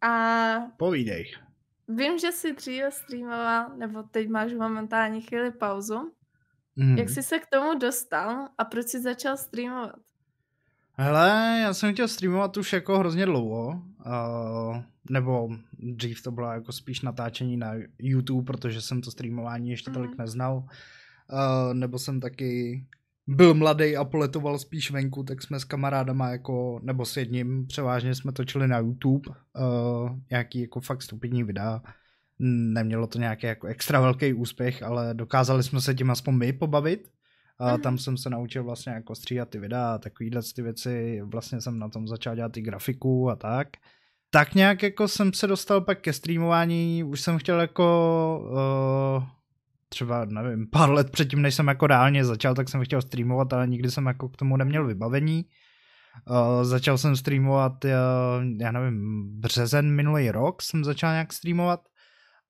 A... 0.00 0.54
Povídej. 0.76 1.34
Vím, 1.88 2.18
že 2.18 2.32
jsi 2.32 2.52
dříve 2.52 2.90
streamoval, 2.90 3.76
nebo 3.76 4.02
teď 4.02 4.28
máš 4.28 4.52
momentálně 4.52 5.20
chvíli 5.20 5.50
pauzu. 5.50 6.12
Mm. 6.76 6.98
Jak 6.98 7.08
jsi 7.08 7.22
se 7.22 7.38
k 7.38 7.46
tomu 7.46 7.78
dostal 7.78 8.48
a 8.58 8.64
proč 8.64 8.86
jsi 8.86 9.00
začal 9.02 9.36
streamovat? 9.36 10.00
Hele, 10.94 11.58
já 11.62 11.74
jsem 11.74 11.92
chtěl 11.92 12.08
streamovat 12.08 12.56
už 12.56 12.72
jako 12.72 12.98
hrozně 12.98 13.26
dlouho, 13.26 13.82
uh, 14.06 14.76
nebo 15.10 15.48
dřív 15.78 16.22
to 16.22 16.30
bylo 16.30 16.52
jako 16.52 16.72
spíš 16.72 17.00
natáčení 17.00 17.56
na 17.56 17.72
YouTube, 17.98 18.46
protože 18.46 18.80
jsem 18.80 19.00
to 19.00 19.10
streamování 19.10 19.70
ještě 19.70 19.90
mm. 19.90 19.94
tolik 19.94 20.18
neznal, 20.18 20.56
uh, 20.56 21.74
nebo 21.74 21.98
jsem 21.98 22.20
taky 22.20 22.84
byl 23.26 23.54
mladý 23.54 23.96
a 23.96 24.04
poletoval 24.04 24.58
spíš 24.58 24.90
venku, 24.90 25.22
tak 25.22 25.42
jsme 25.42 25.60
s 25.60 25.64
kamarádama 25.64 26.28
jako, 26.28 26.80
nebo 26.82 27.04
s 27.04 27.16
jedním 27.16 27.66
převážně 27.66 28.14
jsme 28.14 28.32
točili 28.32 28.68
na 28.68 28.78
YouTube 28.78 29.30
uh, 29.30 30.10
nějaký 30.30 30.60
jako 30.60 30.80
fakt 30.80 31.02
stupidní 31.02 31.44
videa, 31.44 31.82
nemělo 32.38 33.06
to 33.06 33.18
nějaký 33.18 33.46
jako 33.46 33.66
extra 33.66 34.00
velký 34.00 34.32
úspěch, 34.32 34.82
ale 34.82 35.14
dokázali 35.14 35.62
jsme 35.62 35.80
se 35.80 35.94
tím 35.94 36.10
aspoň 36.10 36.34
my 36.34 36.52
pobavit. 36.52 37.08
A 37.58 37.76
mm. 37.76 37.82
tam 37.82 37.98
jsem 37.98 38.16
se 38.16 38.30
naučil 38.30 38.64
vlastně 38.64 38.92
jako 38.92 39.14
stříhat 39.14 39.48
ty 39.48 39.58
videa 39.58 39.94
a 39.94 39.98
takovýhle 39.98 40.42
ty 40.54 40.62
věci, 40.62 41.22
vlastně 41.24 41.60
jsem 41.60 41.78
na 41.78 41.88
tom 41.88 42.08
začal 42.08 42.36
dělat 42.36 42.56
i 42.56 42.60
grafiku 42.60 43.30
a 43.30 43.36
tak. 43.36 43.68
Tak 44.30 44.54
nějak 44.54 44.82
jako 44.82 45.08
jsem 45.08 45.32
se 45.32 45.46
dostal 45.46 45.80
pak 45.80 46.00
ke 46.00 46.12
streamování, 46.12 47.04
už 47.04 47.20
jsem 47.20 47.38
chtěl 47.38 47.60
jako 47.60 47.86
uh, 49.18 49.28
třeba, 49.92 50.24
nevím, 50.24 50.66
pár 50.70 50.90
let 50.90 51.10
předtím, 51.10 51.42
než 51.42 51.54
jsem 51.54 51.68
jako 51.68 51.86
reálně 51.86 52.24
začal, 52.24 52.54
tak 52.54 52.68
jsem 52.68 52.84
chtěl 52.84 53.02
streamovat, 53.02 53.52
ale 53.52 53.66
nikdy 53.66 53.90
jsem 53.90 54.06
jako 54.06 54.28
k 54.28 54.36
tomu 54.36 54.56
neměl 54.56 54.86
vybavení. 54.86 55.44
Uh, 56.30 56.64
začal 56.64 56.98
jsem 56.98 57.16
streamovat, 57.16 57.84
uh, 57.84 57.90
já 58.60 58.72
nevím, 58.72 59.24
březen 59.40 59.90
minulý 59.94 60.30
rok 60.30 60.62
jsem 60.62 60.84
začal 60.84 61.12
nějak 61.12 61.32
streamovat 61.32 61.80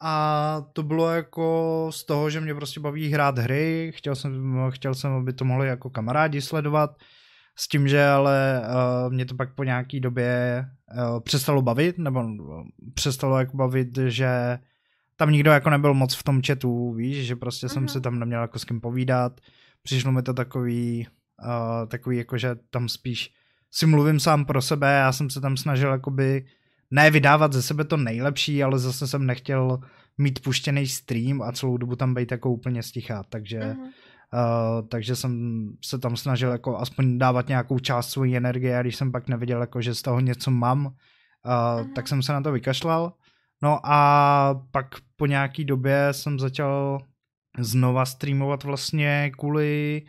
a 0.02 0.62
to 0.72 0.82
bylo 0.82 1.10
jako 1.10 1.88
z 1.90 2.06
toho, 2.06 2.30
že 2.30 2.40
mě 2.40 2.54
prostě 2.54 2.80
baví 2.80 3.08
hrát 3.08 3.38
hry, 3.38 3.92
chtěl 3.94 4.14
jsem, 4.14 4.56
chtěl 4.70 4.94
jsem 4.94 5.12
aby 5.12 5.32
to 5.32 5.44
mohli 5.44 5.68
jako 5.68 5.90
kamarádi 5.90 6.42
sledovat, 6.42 6.90
s 7.58 7.68
tím, 7.68 7.88
že 7.88 8.06
ale 8.06 8.62
uh, 8.62 9.12
mě 9.12 9.24
to 9.24 9.34
pak 9.34 9.54
po 9.54 9.64
nějaký 9.64 10.00
době 10.00 10.64
uh, 10.94 11.20
přestalo 11.20 11.62
bavit, 11.62 11.98
nebo 11.98 12.24
přestalo 12.94 13.38
jako 13.38 13.56
bavit, 13.56 13.98
že 14.06 14.58
tam 15.16 15.30
nikdo 15.30 15.50
jako 15.50 15.70
nebyl 15.70 15.94
moc 15.94 16.14
v 16.14 16.22
tom 16.22 16.42
chatu, 16.42 16.92
víš, 16.92 17.26
že 17.26 17.36
prostě 17.36 17.66
uh-huh. 17.66 17.72
jsem 17.72 17.88
se 17.88 18.00
tam 18.00 18.18
neměl 18.18 18.40
jako 18.40 18.58
s 18.58 18.64
kým 18.64 18.80
povídat, 18.80 19.40
přišlo 19.82 20.12
mi 20.12 20.22
to 20.22 20.34
takový, 20.34 21.06
uh, 21.44 21.88
takový 21.88 22.16
jako, 22.16 22.38
že 22.38 22.56
tam 22.70 22.88
spíš 22.88 23.30
si 23.70 23.86
mluvím 23.86 24.20
sám 24.20 24.44
pro 24.44 24.62
sebe, 24.62 24.92
já 24.92 25.12
jsem 25.12 25.30
se 25.30 25.40
tam 25.40 25.56
snažil 25.56 25.90
jakoby 25.90 26.46
ne 26.90 27.10
vydávat 27.10 27.52
ze 27.52 27.62
sebe 27.62 27.84
to 27.84 27.96
nejlepší, 27.96 28.62
ale 28.62 28.78
zase 28.78 29.06
jsem 29.06 29.26
nechtěl 29.26 29.80
mít 30.18 30.42
puštěný 30.42 30.86
stream 30.86 31.42
a 31.42 31.52
celou 31.52 31.76
dobu 31.76 31.96
tam 31.96 32.14
být 32.14 32.30
jako 32.30 32.50
úplně 32.50 32.82
stichá, 32.82 33.22
takže 33.28 33.60
uh-huh. 33.60 33.78
uh, 33.82 34.88
takže 34.88 35.16
jsem 35.16 35.64
se 35.84 35.98
tam 35.98 36.16
snažil 36.16 36.50
jako 36.50 36.78
aspoň 36.78 37.18
dávat 37.18 37.48
nějakou 37.48 37.78
část 37.78 38.10
své 38.10 38.36
energie 38.36 38.78
a 38.78 38.82
když 38.82 38.96
jsem 38.96 39.12
pak 39.12 39.28
neviděl 39.28 39.60
jako, 39.60 39.80
že 39.82 39.94
z 39.94 40.02
toho 40.02 40.20
něco 40.20 40.50
mám, 40.50 40.86
uh, 40.86 40.92
uh-huh. 41.44 41.92
tak 41.92 42.08
jsem 42.08 42.22
se 42.22 42.32
na 42.32 42.40
to 42.40 42.52
vykašlal. 42.52 43.12
No 43.62 43.80
a 43.82 44.66
pak 44.70 44.86
po 45.16 45.26
nějaký 45.26 45.64
době 45.64 46.08
jsem 46.10 46.38
začal 46.38 46.98
znova 47.58 48.04
streamovat 48.04 48.64
vlastně 48.64 49.32
kvůli 49.38 50.02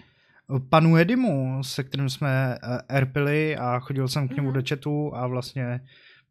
panu 0.69 0.97
Edimu, 0.97 1.63
se 1.63 1.83
kterým 1.83 2.09
jsme 2.09 2.57
uh, 2.63 2.77
erpili 2.89 3.57
a 3.57 3.79
chodil 3.79 4.07
jsem 4.07 4.27
k 4.27 4.35
němu 4.35 4.49
uh-huh. 4.49 4.53
do 4.53 4.61
chatu 4.69 5.15
a 5.15 5.27
vlastně 5.27 5.79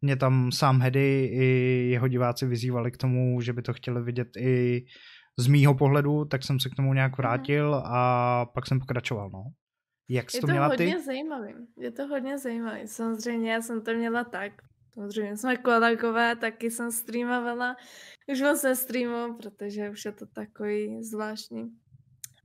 mě 0.01 0.15
tam 0.15 0.51
sám 0.51 0.81
Hedy 0.81 1.29
i 1.33 1.45
jeho 1.89 2.07
diváci 2.07 2.45
vyzývali 2.45 2.91
k 2.91 2.97
tomu, 2.97 3.41
že 3.41 3.53
by 3.53 3.61
to 3.61 3.73
chtěli 3.73 4.01
vidět 4.01 4.27
i 4.37 4.85
z 5.37 5.47
mýho 5.47 5.73
pohledu, 5.73 6.25
tak 6.25 6.43
jsem 6.43 6.59
se 6.59 6.69
k 6.69 6.75
tomu 6.75 6.93
nějak 6.93 7.11
mhm. 7.11 7.17
vrátil 7.17 7.81
a 7.85 8.45
pak 8.45 8.67
jsem 8.67 8.79
pokračoval, 8.79 9.29
no. 9.29 9.43
Jak 10.09 10.31
jsi 10.31 10.37
je 10.37 10.41
to, 10.41 10.47
měla 10.47 10.69
ty? 10.69 10.83
Je 10.83 10.89
to 10.89 10.91
hodně 10.91 11.05
zajímavý, 11.05 11.53
je 11.77 11.91
to 11.91 12.07
hodně 12.07 12.37
zajímavý. 12.37 12.87
Samozřejmě 12.87 13.51
já 13.51 13.61
jsem 13.61 13.81
to 13.81 13.93
měla 13.93 14.23
tak, 14.23 14.51
samozřejmě 14.93 15.37
jsme 15.37 15.57
kolegové, 15.57 16.35
taky 16.35 16.71
jsem 16.71 16.91
streamovala, 16.91 17.75
už 18.27 18.41
moc 18.41 18.59
se 18.59 18.75
streamu, 18.75 19.33
protože 19.33 19.89
už 19.89 20.05
je 20.05 20.11
to 20.11 20.25
takový 20.25 21.03
zvláštní. 21.03 21.77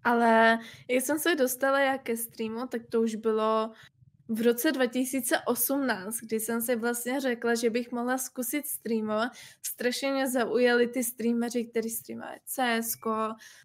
Ale 0.05 0.59
jak 0.91 1.05
jsem 1.05 1.19
se 1.19 1.35
dostala 1.35 1.81
jak 1.81 2.03
ke 2.03 2.17
streamu, 2.17 2.67
tak 2.67 2.83
to 2.91 3.03
už 3.03 3.15
bylo 3.15 3.73
v 4.29 4.41
roce 4.41 4.73
2018, 4.73 6.17
kdy 6.17 6.41
jsem 6.41 6.63
si 6.63 6.77
vlastně 6.77 7.21
řekla, 7.21 7.55
že 7.55 7.71
bych 7.71 7.93
mohla 7.93 8.19
zkusit 8.19 8.67
streamovat, 8.67 9.33
strašně 9.63 10.13
mě 10.13 10.29
zaujali 10.29 10.87
ty 10.87 11.05
streameři, 11.05 11.65
kteří 11.65 11.91
streamovali 11.91 12.39
CS, 12.45 12.97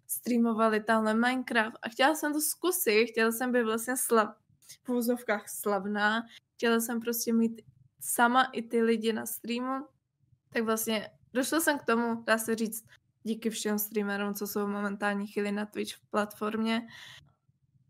streamovali 0.06 0.80
tamhle 0.80 1.14
Minecraft. 1.14 1.76
A 1.82 1.88
chtěla 1.88 2.14
jsem 2.14 2.32
to 2.32 2.40
zkusit, 2.40 3.06
chtěla 3.06 3.32
jsem 3.32 3.52
být 3.52 3.62
vlastně 3.62 3.96
slav, 3.96 4.36
v 4.84 4.90
úzovkách 4.90 5.48
slavná, 5.48 6.22
chtěla 6.54 6.80
jsem 6.80 7.00
prostě 7.00 7.32
mít 7.32 7.62
sama 8.04 8.44
i 8.44 8.62
ty 8.62 8.82
lidi 8.82 9.12
na 9.12 9.26
streamu, 9.26 9.86
tak 10.52 10.64
vlastně 10.64 11.10
došla 11.32 11.60
jsem 11.60 11.78
k 11.78 11.84
tomu, 11.84 12.22
dá 12.26 12.38
se 12.38 12.54
říct, 12.54 12.84
díky 13.22 13.50
všem 13.50 13.78
streamerům, 13.78 14.34
co 14.34 14.46
jsou 14.46 14.66
momentálně 14.66 15.26
chvíli 15.26 15.52
na 15.52 15.66
Twitch 15.66 15.94
v 15.94 16.10
platformě, 16.10 16.86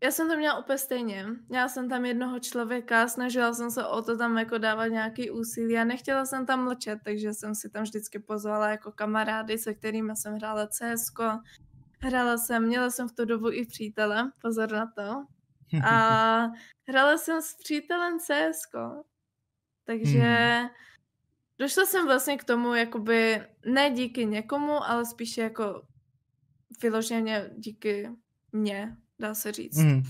já 0.03 0.11
jsem 0.11 0.29
to 0.29 0.37
měla 0.37 0.59
úplně 0.59 0.77
stejně. 0.77 1.25
Měla 1.49 1.67
jsem 1.67 1.89
tam 1.89 2.05
jednoho 2.05 2.39
člověka, 2.39 3.07
snažila 3.07 3.53
jsem 3.53 3.71
se 3.71 3.85
o 3.85 4.01
to 4.01 4.17
tam 4.17 4.37
jako 4.37 4.57
dávat 4.57 4.87
nějaký 4.87 5.31
úsilí 5.31 5.77
a 5.77 5.83
nechtěla 5.83 6.25
jsem 6.25 6.45
tam 6.45 6.63
mlčet, 6.63 6.99
takže 7.03 7.33
jsem 7.33 7.55
si 7.55 7.69
tam 7.69 7.83
vždycky 7.83 8.19
pozvala 8.19 8.69
jako 8.69 8.91
kamarády, 8.91 9.57
se 9.57 9.73
kterými 9.73 10.15
jsem 10.15 10.35
hrála 10.35 10.67
CS. 10.67 11.11
Hrála 11.99 12.37
jsem, 12.37 12.67
měla 12.67 12.89
jsem 12.89 13.09
v 13.09 13.11
tu 13.11 13.25
dobu 13.25 13.51
i 13.51 13.65
přítele, 13.65 14.31
pozor 14.41 14.71
na 14.71 14.91
to. 14.95 15.25
A 15.85 16.47
hrála 16.87 17.17
jsem 17.17 17.41
s 17.41 17.55
přítelem 17.55 18.19
CS. 18.19 18.59
Takže 19.85 20.19
hmm. 20.19 20.69
došla 21.59 21.85
jsem 21.85 22.05
vlastně 22.05 22.37
k 22.37 22.43
tomu, 22.43 22.73
jakoby 22.73 23.47
ne 23.65 23.89
díky 23.89 24.25
někomu, 24.25 24.83
ale 24.83 25.05
spíše 25.05 25.41
jako 25.41 25.87
vyloženě 26.81 27.49
díky 27.57 28.09
mně, 28.51 28.97
dá 29.19 29.35
se 29.35 29.51
říct. 29.51 29.77
Mm. 29.77 30.03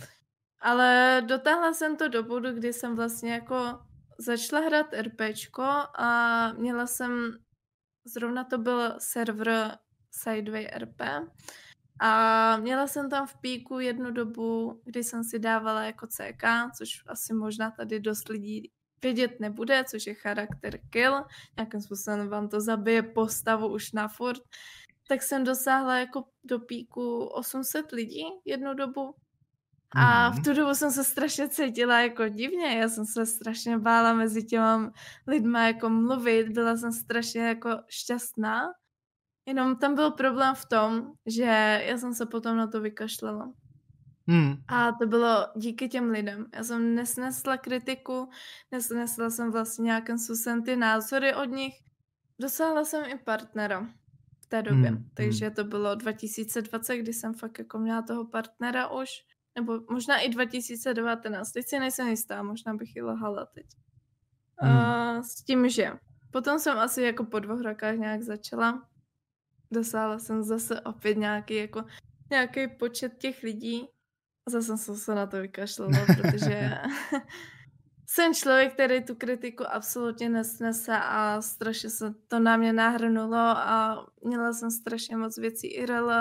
Ale 0.59 1.21
dotáhla 1.25 1.73
jsem 1.73 1.97
to 1.97 2.07
do 2.07 2.23
bodu, 2.23 2.51
kdy 2.51 2.73
jsem 2.73 2.95
vlastně 2.95 3.33
jako 3.33 3.79
začala 4.17 4.65
hrát 4.65 4.93
RPčko 4.93 5.63
a 5.97 6.53
měla 6.53 6.87
jsem, 6.87 7.37
zrovna 8.05 8.43
to 8.43 8.57
byl 8.57 8.95
server 8.99 9.77
Sideway 10.11 10.67
RP 10.77 11.01
a 11.99 12.57
měla 12.57 12.87
jsem 12.87 13.09
tam 13.09 13.27
v 13.27 13.35
píku 13.41 13.79
jednu 13.79 14.11
dobu, 14.11 14.81
kdy 14.85 15.03
jsem 15.03 15.23
si 15.23 15.39
dávala 15.39 15.83
jako 15.83 16.07
CK, 16.07 16.43
což 16.77 16.89
asi 17.07 17.33
možná 17.33 17.71
tady 17.71 17.99
dost 17.99 18.29
lidí 18.29 18.71
vědět 19.05 19.39
nebude, 19.39 19.83
což 19.83 20.07
je 20.07 20.13
charakter 20.13 20.79
kill, 20.89 21.23
nějakým 21.57 21.81
způsobem 21.81 22.29
vám 22.29 22.49
to 22.49 22.61
zabije 22.61 23.03
postavu 23.03 23.67
už 23.67 23.91
na 23.91 24.07
furt 24.07 24.41
tak 25.07 25.23
jsem 25.23 25.43
dosáhla 25.43 25.97
jako 25.97 26.23
do 26.43 26.59
píku 26.59 27.25
800 27.25 27.91
lidí 27.91 28.23
jednu 28.45 28.73
dobu. 28.73 29.15
A 29.95 30.29
v 30.29 30.33
mhm. 30.33 30.43
tu 30.43 30.53
dobu 30.53 30.75
jsem 30.75 30.91
se 30.91 31.03
strašně 31.03 31.49
cítila 31.49 31.99
jako 32.01 32.27
divně, 32.27 32.77
já 32.77 32.89
jsem 32.89 33.05
se 33.05 33.25
strašně 33.25 33.77
bála 33.77 34.13
mezi 34.13 34.43
těma 34.43 34.91
lidma 35.27 35.67
jako 35.67 35.89
mluvit, 35.89 36.49
byla 36.49 36.77
jsem 36.77 36.91
strašně 36.91 37.41
jako 37.41 37.69
šťastná. 37.89 38.61
Jenom 39.45 39.75
tam 39.75 39.95
byl 39.95 40.11
problém 40.11 40.55
v 40.55 40.65
tom, 40.65 41.11
že 41.25 41.83
já 41.87 41.97
jsem 41.97 42.13
se 42.13 42.25
potom 42.25 42.57
na 42.57 42.67
to 42.67 42.81
vykašlala. 42.81 43.53
Hmm. 44.27 44.55
A 44.67 44.91
to 44.91 45.07
bylo 45.07 45.47
díky 45.55 45.89
těm 45.89 46.09
lidem. 46.09 46.45
Já 46.55 46.63
jsem 46.63 46.95
nesnesla 46.95 47.57
kritiku, 47.57 48.29
nesnesla 48.71 49.29
jsem 49.29 49.51
vlastně 49.51 49.83
nějakým 49.83 50.17
způsobem 50.17 50.63
ty 50.63 50.75
názory 50.75 51.35
od 51.35 51.45
nich. 51.45 51.73
Dosáhla 52.39 52.85
jsem 52.85 53.05
i 53.05 53.17
partnera 53.17 53.87
v 54.43 54.45
té 54.47 54.61
době. 54.61 54.89
Hmm, 54.89 54.97
hmm. 54.97 55.09
Takže 55.13 55.51
to 55.51 55.63
bylo 55.63 55.95
2020, 55.95 56.97
kdy 56.97 57.13
jsem 57.13 57.33
fakt 57.33 57.59
jako 57.59 57.79
měla 57.79 58.01
toho 58.01 58.25
partnera 58.25 58.87
už. 58.87 59.09
Nebo 59.55 59.79
možná 59.89 60.19
i 60.19 60.29
2019. 60.29 61.51
Teď 61.51 61.67
si 61.67 61.79
nejsem 61.79 62.07
jistá, 62.07 62.43
možná 62.43 62.73
bych 62.73 62.95
i 62.95 63.01
lahala 63.01 63.45
teď. 63.45 63.65
Hmm. 64.57 64.77
Uh, 64.77 65.21
s 65.21 65.43
tím, 65.43 65.69
že 65.69 65.91
potom 66.31 66.59
jsem 66.59 66.77
asi 66.77 67.01
jako 67.01 67.23
po 67.23 67.39
dvou 67.39 67.61
rokách 67.61 67.95
nějak 67.95 68.23
začala. 68.23 68.87
Dosáhla 69.71 70.19
jsem 70.19 70.43
zase 70.43 70.81
opět 70.81 71.17
nějaký 71.17 71.55
jako 71.55 71.83
nějaký 72.29 72.67
počet 72.67 73.17
těch 73.17 73.43
lidí. 73.43 73.87
Zase 74.49 74.77
jsem 74.77 74.95
se 74.95 75.15
na 75.15 75.27
to 75.27 75.41
vykašlala, 75.41 75.91
protože 76.05 76.77
jsem 78.07 78.33
člověk, 78.33 78.73
který 78.73 79.03
tu 79.03 79.15
kritiku 79.15 79.63
absolutně 79.71 80.29
nesnese 80.29 80.97
a 80.97 81.41
strašně 81.41 81.89
se 81.89 82.13
to 82.27 82.39
na 82.39 82.57
mě 82.57 82.73
nahrnulo 82.73 83.37
a 83.37 84.05
měla 84.23 84.53
jsem 84.53 84.71
strašně 84.71 85.17
moc 85.17 85.37
věcí 85.37 85.67
IRL, 85.67 86.11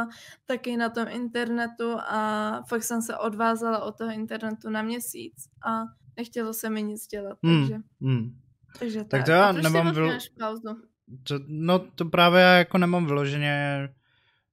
taky 0.47 0.77
na 0.77 0.89
tom 0.89 1.09
internetu 1.09 1.97
a 2.01 2.63
fakt 2.69 2.83
jsem 2.83 3.03
se 3.03 3.17
odvázala 3.17 3.85
od 3.85 3.99
toho 3.99 4.11
internetu 4.11 4.71
na 4.71 4.83
měsíc 4.83 5.35
a 5.67 5.83
nechtělo 6.17 6.55
se 6.55 6.71
mi 6.71 6.83
nic 6.83 7.07
dělat, 7.07 7.39
hmm, 7.43 7.61
takže... 7.61 7.83
Hmm. 8.01 8.39
takže 8.79 8.99
tak. 8.99 9.09
tak 9.11 9.25
to 9.25 9.31
já 9.31 9.53
nemám 9.53 9.95
vylo... 9.95 10.13
pauzu? 10.39 10.83
To, 11.23 11.35
no 11.47 11.79
to 11.79 12.05
právě 12.05 12.41
já 12.41 12.57
jako 12.57 12.79
nemám 12.79 13.07
vyloženě, 13.07 13.89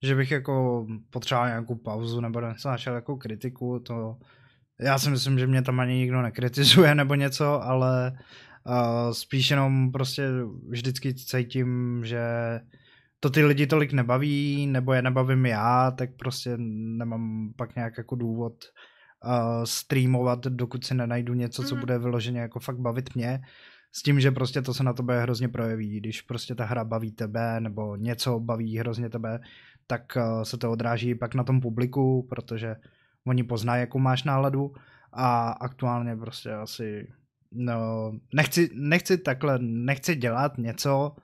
že 0.04 0.16
bych 0.16 0.32
jako 0.32 0.88
potřeboval 1.10 1.48
nějakou 1.48 1.76
pauzu 1.76 2.22
nebo 2.22 2.42
našel 2.66 2.96
jako 2.96 3.18
kritiku, 3.18 3.80
to 3.80 4.18
já 4.82 5.00
si 5.00 5.10
myslím, 5.10 5.40
že 5.40 5.48
mě 5.48 5.62
tam 5.62 5.80
ani 5.80 5.94
nikdo 5.94 6.22
nekritizuje 6.22 6.96
nebo 6.96 7.16
něco, 7.16 7.64
ale 7.64 8.12
uh, 8.66 9.12
spíš 9.12 9.52
jenom 9.52 9.92
prostě 9.92 10.30
vždycky 10.70 11.14
cítím, 11.14 12.02
že 12.06 12.22
to 13.20 13.30
ty 13.30 13.46
lidi 13.46 13.68
tolik 13.68 13.94
nebaví, 13.94 14.68
nebo 14.68 14.94
je 14.94 15.02
nebavím 15.02 15.46
já, 15.46 15.92
tak 15.92 16.10
prostě 16.16 16.54
nemám 16.58 17.54
pak 17.56 17.76
nějak 17.76 17.98
jako 17.98 18.16
důvod 18.16 18.54
uh, 19.26 19.64
streamovat, 19.64 20.40
dokud 20.40 20.86
si 20.86 20.94
nenajdu 20.94 21.34
něco, 21.34 21.64
co 21.64 21.76
mhm. 21.76 21.80
bude 21.80 22.00
vyloženě 22.00 22.40
jako 22.40 22.60
fakt 22.60 22.80
bavit 22.80 23.16
mě. 23.16 23.42
S 23.94 24.04
tím, 24.04 24.20
že 24.20 24.32
prostě 24.32 24.62
to 24.62 24.74
se 24.74 24.84
na 24.84 24.94
tebe 24.94 25.22
hrozně 25.22 25.48
projeví. 25.48 26.00
Když 26.00 26.22
prostě 26.22 26.56
ta 26.56 26.66
hra 26.66 26.84
baví 26.84 27.12
tebe, 27.12 27.60
nebo 27.60 27.96
něco 27.96 28.40
baví 28.40 28.78
hrozně 28.78 29.10
tebe, 29.10 29.40
tak 29.92 30.18
uh, 30.18 30.44
se 30.44 30.58
to 30.58 30.72
odráží 30.72 31.16
pak 31.16 31.36
na 31.36 31.44
tom 31.44 31.62
publiku, 31.62 32.28
protože 32.30 32.76
oni 33.28 33.44
poznají, 33.44 33.80
jakou 33.80 34.00
máš 34.00 34.24
náladu 34.24 34.74
a 35.14 35.52
aktuálně 35.52 36.16
prostě 36.16 36.54
asi 36.54 37.14
no, 37.52 38.12
nechci, 38.34 38.70
nechci 38.74 39.18
takhle, 39.18 39.60
nechci 39.60 40.16
dělat 40.16 40.58
něco 40.58 41.16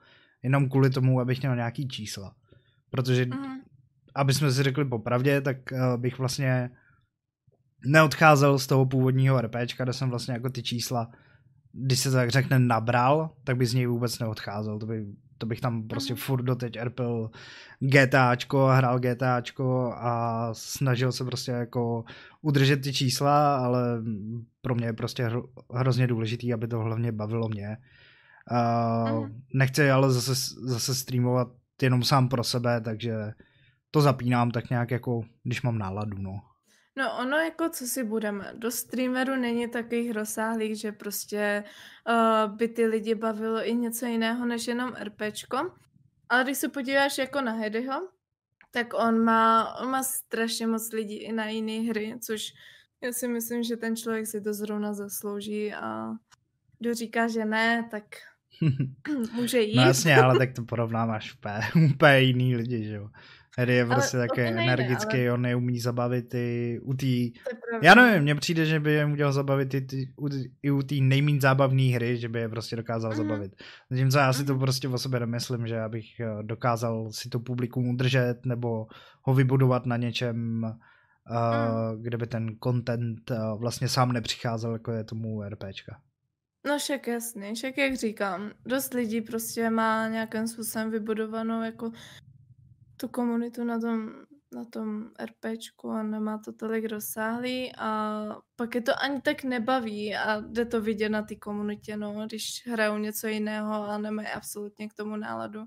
jenom 0.42 0.68
kvůli 0.68 0.90
tomu, 0.90 1.20
abych 1.20 1.40
měl 1.40 1.56
nějaký 1.56 1.88
čísla. 1.88 2.34
Protože, 2.90 3.26
mm. 3.26 3.60
aby 4.14 4.34
jsme 4.34 4.52
si 4.52 4.62
řekli 4.62 4.84
popravdě, 4.84 5.40
tak 5.40 5.56
uh, 5.72 5.96
bych 5.96 6.18
vlastně 6.18 6.70
neodcházel 7.86 8.58
z 8.58 8.66
toho 8.66 8.86
původního 8.86 9.40
RPčka, 9.40 9.84
kde 9.84 9.92
jsem 9.92 10.10
vlastně 10.10 10.34
jako 10.34 10.50
ty 10.50 10.62
čísla, 10.62 11.08
když 11.72 11.98
se 11.98 12.10
tak 12.10 12.30
řekne 12.30 12.58
nabral, 12.58 13.30
tak 13.44 13.56
by 13.56 13.66
z 13.66 13.74
něj 13.74 13.86
vůbec 13.86 14.18
neodcházel. 14.18 14.78
To 14.78 14.86
by 14.86 15.06
to 15.38 15.46
bych 15.46 15.60
tam 15.60 15.88
prostě 15.88 16.12
mm. 16.12 16.16
furt 16.16 16.42
doteď 16.42 16.78
RPL 16.82 17.30
GTAčko, 17.80 18.66
hrál 18.66 18.98
GTAčko 18.98 19.92
a 19.96 20.48
snažil 20.52 21.12
se 21.12 21.24
prostě 21.24 21.50
jako 21.50 22.04
udržet 22.42 22.76
ty 22.76 22.92
čísla, 22.92 23.56
ale 23.56 24.02
pro 24.60 24.74
mě 24.74 24.86
je 24.86 24.92
prostě 24.92 25.24
hro, 25.24 25.42
hrozně 25.74 26.06
důležitý, 26.06 26.52
aby 26.52 26.68
to 26.68 26.78
hlavně 26.78 27.12
bavilo 27.12 27.48
mě. 27.48 27.76
Uh, 28.50 29.24
mm. 29.24 29.42
Nechci 29.54 29.90
ale 29.90 30.12
zase, 30.12 30.54
zase 30.62 30.94
streamovat 30.94 31.48
jenom 31.82 32.02
sám 32.02 32.28
pro 32.28 32.44
sebe, 32.44 32.80
takže 32.80 33.32
to 33.90 34.00
zapínám 34.00 34.50
tak 34.50 34.70
nějak 34.70 34.90
jako, 34.90 35.22
když 35.42 35.62
mám 35.62 35.78
náladu, 35.78 36.18
no. 36.18 36.40
No 36.98 37.16
ono 37.18 37.36
jako, 37.36 37.68
co 37.68 37.86
si 37.86 38.04
budeme, 38.04 38.52
do 38.54 38.70
streameru 38.70 39.36
není 39.36 39.68
takových 39.68 40.12
rozsáhlých, 40.12 40.80
že 40.80 40.92
prostě 40.92 41.64
uh, 42.08 42.56
by 42.56 42.68
ty 42.68 42.86
lidi 42.86 43.14
bavilo 43.14 43.68
i 43.68 43.74
něco 43.74 44.06
jiného 44.06 44.46
než 44.46 44.66
jenom 44.66 44.94
RPčko. 45.02 45.70
Ale 46.28 46.44
když 46.44 46.58
se 46.58 46.68
podíváš 46.68 47.18
jako 47.18 47.40
na 47.40 47.52
Hedyho, 47.52 48.08
tak 48.70 48.94
on 48.94 49.24
má, 49.24 49.74
on 49.80 49.90
má 49.90 50.02
strašně 50.02 50.66
moc 50.66 50.92
lidí 50.92 51.16
i 51.16 51.32
na 51.32 51.48
jiné 51.48 51.88
hry, 51.88 52.14
což 52.20 52.52
já 53.02 53.12
si 53.12 53.28
myslím, 53.28 53.62
že 53.62 53.76
ten 53.76 53.96
člověk 53.96 54.26
si 54.26 54.40
to 54.40 54.54
zrovna 54.54 54.94
zaslouží 54.94 55.74
a 55.74 56.10
kdo 56.78 56.94
říká, 56.94 57.28
že 57.28 57.44
ne, 57.44 57.88
tak 57.90 58.04
může 59.32 59.60
jít. 59.60 59.76
No 59.76 59.82
jasně, 59.82 60.16
ale 60.16 60.38
tak 60.38 60.52
to 60.52 60.64
porovnáváš 60.68 61.34
úplně, 61.34 61.92
úplně 61.94 62.20
jiný 62.20 62.56
lidi, 62.56 62.84
že 62.84 62.94
jo. 62.94 63.08
Harry 63.58 63.74
je 63.74 63.86
prostě 63.86 64.16
taky 64.16 64.40
energický, 64.40 65.20
ale... 65.20 65.32
on 65.32 65.42
neumí 65.42 65.80
zabavit 65.80 66.34
i 66.34 66.78
u 66.82 66.94
té... 66.94 67.06
Já 67.82 67.94
nevím, 67.94 68.22
mně 68.22 68.34
přijde, 68.34 68.66
že 68.66 68.80
by 68.80 68.92
je 68.92 69.06
udělal 69.06 69.32
zabavit 69.32 69.74
i, 69.74 69.80
ty, 69.80 70.12
i 70.62 70.70
u 70.70 70.82
té 70.82 70.94
nejméně 70.94 71.40
zábavné 71.40 71.82
hry, 71.82 72.16
že 72.16 72.28
by 72.28 72.38
je 72.38 72.48
prostě 72.48 72.76
dokázal 72.76 73.10
mm. 73.10 73.16
zabavit. 73.16 73.52
Zatímco 73.90 74.18
já 74.18 74.32
si 74.32 74.44
to 74.44 74.52
mhm. 74.52 74.60
prostě 74.60 74.88
o 74.88 74.98
sobě 74.98 75.20
nemyslím, 75.20 75.66
že 75.66 75.80
abych 75.80 76.20
eh, 76.20 76.42
dokázal 76.42 77.12
si 77.12 77.28
to 77.28 77.40
publikum 77.40 77.88
udržet 77.88 78.46
nebo 78.46 78.86
ho 79.22 79.34
vybudovat 79.34 79.86
na 79.86 79.96
něčem, 79.96 80.62
uh, 80.62 80.70
mm. 80.70 82.02
kde 82.02 82.16
by 82.16 82.26
ten 82.26 82.56
content 82.64 83.30
uh, 83.30 83.60
vlastně 83.60 83.88
sám 83.88 84.12
nepřicházel, 84.12 84.72
jako 84.72 84.92
je 84.92 85.04
tomu 85.04 85.42
RPčka. 85.42 86.00
No 86.66 86.78
však 86.78 87.06
jasný, 87.06 87.54
však 87.54 87.78
jak 87.78 87.96
říkám, 87.96 88.50
dost 88.66 88.94
lidí 88.94 89.20
prostě 89.20 89.70
má 89.70 90.08
nějakým 90.08 90.46
způsobem 90.46 90.90
vybudovanou 90.90 91.62
jako 91.62 91.90
tu 93.00 93.08
komunitu 93.08 93.64
na 93.64 93.80
tom, 93.80 94.10
na 94.54 94.64
tom 94.64 95.10
RPčku 95.18 95.90
a 95.90 96.02
nemá 96.02 96.38
to 96.38 96.52
tolik 96.52 96.84
rozsáhlý 96.84 97.72
a 97.78 98.22
pak 98.56 98.74
je 98.74 98.80
to 98.82 98.92
ani 99.02 99.20
tak 99.20 99.44
nebaví 99.44 100.16
a 100.16 100.40
jde 100.40 100.64
to 100.64 100.80
vidět 100.80 101.08
na 101.08 101.22
té 101.22 101.34
komunitě, 101.36 101.96
no, 101.96 102.26
když 102.26 102.66
hrajou 102.66 102.98
něco 102.98 103.26
jiného 103.26 103.74
a 103.74 103.98
nemají 103.98 104.28
absolutně 104.28 104.88
k 104.88 104.94
tomu 104.94 105.16
náladu. 105.16 105.64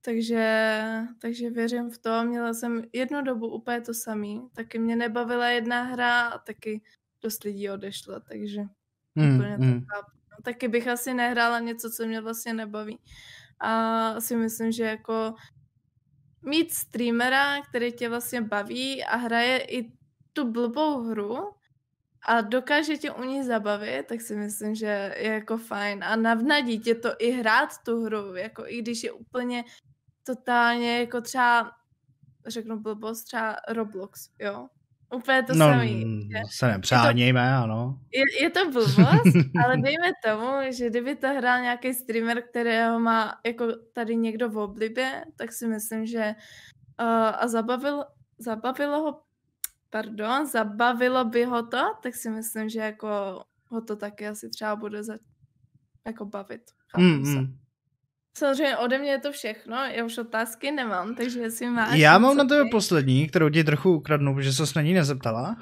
Takže, 0.00 0.78
takže 1.18 1.50
věřím 1.50 1.90
v 1.90 1.98
to. 1.98 2.24
Měla 2.24 2.54
jsem 2.54 2.82
jednu 2.92 3.22
dobu 3.22 3.48
úplně 3.48 3.80
to 3.80 3.94
samý. 3.94 4.48
Taky 4.54 4.78
mě 4.78 4.96
nebavila 4.96 5.48
jedna 5.48 5.82
hra 5.82 6.20
a 6.20 6.38
taky 6.38 6.82
dost 7.22 7.44
lidí 7.44 7.70
odešlo, 7.70 8.20
takže 8.20 8.62
mm, 9.14 9.34
úplně 9.34 9.56
mm. 9.58 9.80
to 9.80 9.86
chápu. 9.86 10.10
No, 10.30 10.42
taky 10.42 10.68
bych 10.68 10.88
asi 10.88 11.14
nehrála 11.14 11.60
něco, 11.60 11.90
co 11.90 12.06
mě 12.06 12.20
vlastně 12.20 12.54
nebaví. 12.54 12.98
A 13.60 14.20
si 14.20 14.36
myslím, 14.36 14.72
že 14.72 14.84
jako 14.84 15.34
mít 16.42 16.72
streamera, 16.72 17.62
který 17.62 17.92
tě 17.92 18.08
vlastně 18.08 18.40
baví 18.40 19.04
a 19.04 19.16
hraje 19.16 19.58
i 19.58 19.92
tu 20.32 20.52
blbou 20.52 21.02
hru 21.02 21.54
a 22.22 22.40
dokáže 22.40 22.96
tě 22.96 23.10
u 23.10 23.24
ní 23.24 23.42
zabavit, 23.44 24.06
tak 24.06 24.20
si 24.20 24.36
myslím, 24.36 24.74
že 24.74 25.14
je 25.16 25.32
jako 25.32 25.58
fajn. 25.58 26.04
A 26.04 26.16
navnadí 26.16 26.78
tě 26.78 26.94
to 26.94 27.08
i 27.18 27.30
hrát 27.30 27.70
tu 27.84 28.04
hru, 28.04 28.34
jako 28.34 28.66
i 28.66 28.82
když 28.82 29.02
je 29.02 29.12
úplně 29.12 29.64
totálně 30.22 31.00
jako 31.00 31.20
třeba, 31.20 31.72
řeknu 32.46 32.80
blbost, 32.80 33.24
třeba 33.24 33.56
Roblox, 33.68 34.30
jo. 34.38 34.68
Úplně 35.14 35.42
to 35.42 35.54
no, 35.54 35.66
samý. 35.66 36.04
No, 36.04 36.40
se 36.50 36.66
nepřánějme, 36.68 37.40
je 37.40 37.56
to, 37.56 37.62
ano. 37.62 37.98
Je, 38.12 38.42
je 38.42 38.50
to 38.50 38.70
blbost, 38.70 38.98
ale 39.64 39.76
dejme 39.76 40.12
tomu, 40.24 40.72
že 40.72 40.90
kdyby 40.90 41.16
to 41.16 41.28
hrál 41.28 41.62
nějaký 41.62 41.94
streamer, 41.94 42.42
kterého 42.42 43.00
má 43.00 43.40
jako 43.46 43.66
tady 43.92 44.16
někdo 44.16 44.48
v 44.48 44.58
oblibě, 44.58 45.24
tak 45.36 45.52
si 45.52 45.66
myslím, 45.66 46.06
že 46.06 46.34
uh, 47.00 47.06
a 47.42 47.48
zabavil, 47.48 48.04
zabavilo 48.38 49.02
ho, 49.02 49.20
pardon, 49.90 50.46
zabavilo 50.46 51.24
by 51.24 51.44
ho 51.44 51.66
to, 51.66 51.82
tak 52.02 52.14
si 52.14 52.30
myslím, 52.30 52.68
že 52.68 52.80
jako 52.80 53.08
ho 53.68 53.80
to 53.80 53.96
taky 53.96 54.28
asi 54.28 54.48
třeba 54.48 54.76
bude 54.76 55.02
za, 55.02 55.14
jako 56.06 56.24
bavit. 56.24 56.62
Mm, 56.96 57.22
mm. 57.22 57.58
Samozřejmě 58.38 58.76
ode 58.76 58.98
mě 58.98 59.10
je 59.10 59.18
to 59.18 59.32
všechno, 59.32 59.76
já 59.76 60.04
už 60.04 60.18
otázky 60.18 60.70
nemám, 60.70 61.14
takže 61.14 61.40
jestli 61.40 61.70
máš... 61.70 61.98
Já 61.98 62.18
mám 62.18 62.36
na 62.36 62.44
tebe 62.44 62.64
ty... 62.64 62.70
poslední, 62.70 63.28
kterou 63.28 63.48
ti 63.48 63.64
trochu 63.64 63.94
ukradnu, 63.94 64.34
protože 64.34 64.52
se 64.52 64.64
na 64.76 64.82
ní 64.82 64.94
nezeptala. 64.94 65.56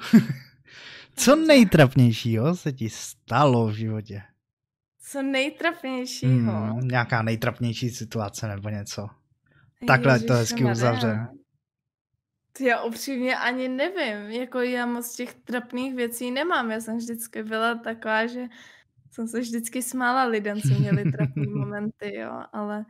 Co 1.15 1.35
nejtrapnějšího 1.35 2.55
se 2.55 2.71
ti 2.71 2.89
stalo 2.89 3.67
v 3.67 3.73
životě? 3.73 4.21
Co 5.01 5.21
nejtrapnějšího? 5.21 6.51
Hmm, 6.51 6.87
nějaká 6.87 7.21
nejtrapnější 7.21 7.89
situace 7.89 8.47
nebo 8.47 8.69
něco. 8.69 9.07
Takhle 9.87 10.13
Ježiš, 10.13 10.27
to 10.27 10.33
hezky 10.33 10.65
uzavře. 10.65 11.27
Já 12.59 12.81
upřímně 12.81 13.37
ani 13.37 13.67
nevím, 13.67 14.41
jako 14.41 14.59
já 14.59 14.85
moc 14.85 15.15
těch 15.15 15.33
trapných 15.33 15.95
věcí 15.95 16.31
nemám, 16.31 16.71
já 16.71 16.79
jsem 16.79 16.97
vždycky 16.97 17.43
byla 17.43 17.75
taková, 17.75 18.27
že 18.27 18.41
jsem 19.15 19.27
se 19.27 19.39
vždycky 19.39 19.81
smála 19.81 20.23
lidem, 20.23 20.61
co 20.61 20.79
měli 20.79 21.11
trapné 21.11 21.43
momenty, 21.55 22.15
jo, 22.15 22.43
ale 22.53 22.85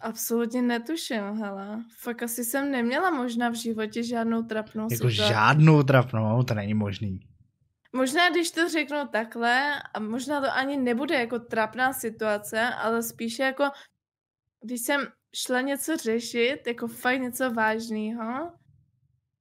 absolutně 0.00 0.62
netuším, 0.62 1.22
hele. 1.22 1.84
Fakt 1.98 2.22
asi 2.22 2.44
jsem 2.44 2.70
neměla 2.70 3.10
možná 3.10 3.48
v 3.48 3.54
životě 3.54 4.02
žádnou 4.02 4.42
trapnou 4.42 4.82
Jako 4.82 4.94
situaci. 4.94 5.16
žádnou 5.16 5.82
trapnou, 5.82 6.42
to 6.42 6.54
není 6.54 6.74
možný. 6.74 7.20
Možná, 7.92 8.30
když 8.30 8.50
to 8.50 8.68
řeknu 8.68 8.96
takhle, 9.12 9.82
a 9.94 10.00
možná 10.00 10.40
to 10.40 10.52
ani 10.52 10.76
nebude 10.76 11.14
jako 11.14 11.38
trapná 11.38 11.92
situace, 11.92 12.60
ale 12.68 13.02
spíše 13.02 13.42
jako, 13.42 13.64
když 14.60 14.80
jsem 14.80 15.00
šla 15.34 15.60
něco 15.60 15.96
řešit, 15.96 16.58
jako 16.66 16.88
fakt 16.88 17.20
něco 17.20 17.50
vážného, 17.50 18.52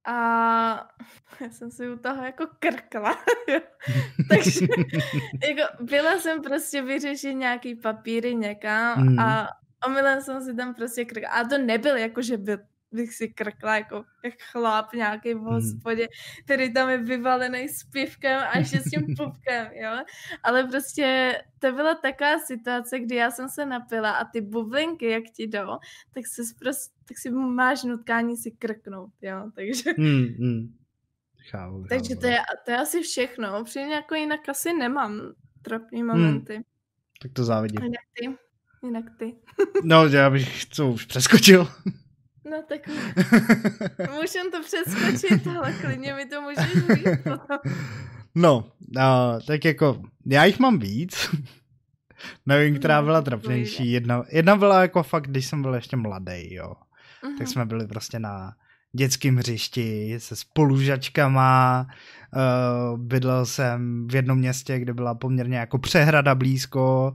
a 0.06 0.90
já 1.42 1.50
jsem 1.50 1.72
si 1.72 1.90
u 1.90 1.98
toho 1.98 2.24
jako 2.24 2.48
krkla. 2.60 3.18
Takže 4.30 4.68
jako 5.48 5.84
byla 5.84 6.20
jsem 6.20 6.42
prostě 6.42 6.82
vyřešit 6.82 7.34
nějaký 7.34 7.76
papíry 7.76 8.36
někam 8.36 9.04
mm. 9.04 9.20
a 9.20 9.48
omylem 9.88 10.22
jsem 10.22 10.42
si 10.42 10.56
tam 10.56 10.74
prostě 10.74 11.06
krkla. 11.06 11.30
A 11.30 11.48
to 11.48 11.58
nebyl 11.58 11.98
jako, 11.98 12.22
že 12.22 12.38
byl 12.38 12.58
bych 12.94 13.14
si 13.14 13.28
krkla 13.28 13.76
jako 13.76 14.04
jak 14.24 14.34
chlap 14.52 14.94
nějaký 14.94 15.34
v 15.34 15.38
hmm. 15.38 15.46
hospodě, 15.46 16.08
který 16.44 16.74
tam 16.74 16.90
je 16.90 16.98
vyvalený 16.98 17.70
s 17.70 17.84
pivkem 17.84 18.42
a 18.52 18.58
ještě 18.58 18.80
s 18.80 18.84
tím 18.84 19.16
pupkem, 19.18 19.68
jo. 19.74 19.92
Ale 20.44 20.64
prostě 20.64 21.38
to 21.60 21.72
byla 21.72 21.96
taková 21.96 22.40
situace, 22.40 23.00
kdy 23.00 23.16
já 23.16 23.32
jsem 23.32 23.50
se 23.50 23.66
napila 23.66 24.12
a 24.12 24.26
ty 24.26 24.42
bublinky, 24.42 25.10
jak 25.10 25.24
ti 25.36 25.44
jdou, 25.44 25.78
tak, 26.14 26.28
se 26.28 26.42
prostě, 26.60 26.94
tak 27.08 27.18
si 27.18 27.32
máš 27.32 27.84
nutkání 27.84 28.38
si 28.38 28.52
krknout, 28.52 29.14
jo. 29.22 29.52
Takže... 29.56 29.92
Mm, 29.98 30.28
mm. 30.40 30.74
Chápu. 31.50 31.86
Takže 31.90 32.16
to 32.16 32.28
je, 32.28 32.40
to 32.66 32.72
je 32.72 32.78
asi 32.78 33.02
všechno. 33.02 33.64
Při 33.64 33.80
jako 33.80 34.16
jinak 34.16 34.50
asi 34.50 34.74
nemám 34.74 35.34
trapný 35.62 36.04
momenty. 36.04 36.58
Mm. 36.58 36.64
Tak 37.22 37.32
to 37.34 37.44
závidím. 37.44 37.84
Jinak 37.84 38.06
ty. 38.14 38.38
Jinak 38.84 39.06
ty. 39.18 39.36
no, 39.84 40.08
já 40.08 40.30
bych 40.30 40.66
to 40.66 40.90
už 40.90 41.06
přeskočil. 41.06 41.68
No 42.46 42.64
tak 42.70 42.88
můžem 44.12 44.52
to 44.52 44.62
přeskočit, 44.64 45.48
ale 45.48 45.74
klidně 45.74 46.14
mi 46.14 46.26
to 46.26 46.42
můžeš 46.42 46.74
říct 46.74 47.24
potom. 47.24 47.58
No, 48.36 48.58
uh, 48.98 49.40
tak 49.48 49.66
jako, 49.66 50.02
já 50.26 50.46
jich 50.46 50.60
mám 50.60 50.80
víc. 50.80 51.30
Nevím, 52.46 52.80
která 52.80 53.02
byla 53.02 53.22
trapnější. 53.22 53.92
Jedna, 53.92 54.24
jedna 54.30 54.56
byla 54.56 54.82
jako 54.82 55.04
fakt, 55.04 55.28
když 55.28 55.46
jsem 55.46 55.62
byl 55.62 55.74
ještě 55.76 55.96
mladý, 55.96 56.54
jo. 56.54 56.68
Uh-huh. 56.68 57.38
Tak 57.38 57.40
mhm. 57.40 57.48
jsme 57.48 57.66
byli 57.66 57.88
prostě 57.88 58.20
na 58.20 58.54
dětském 58.96 59.36
hřišti 59.36 60.16
se 60.18 60.36
spolužačkama. 60.36 61.88
Uh, 62.36 63.00
bydlel 63.00 63.46
jsem 63.46 64.08
v 64.08 64.16
jednom 64.16 64.38
městě, 64.38 64.80
kde 64.80 64.94
byla 64.94 65.16
poměrně 65.16 65.58
jako 65.58 65.78
přehrada 65.78 66.36
blízko 66.36 67.14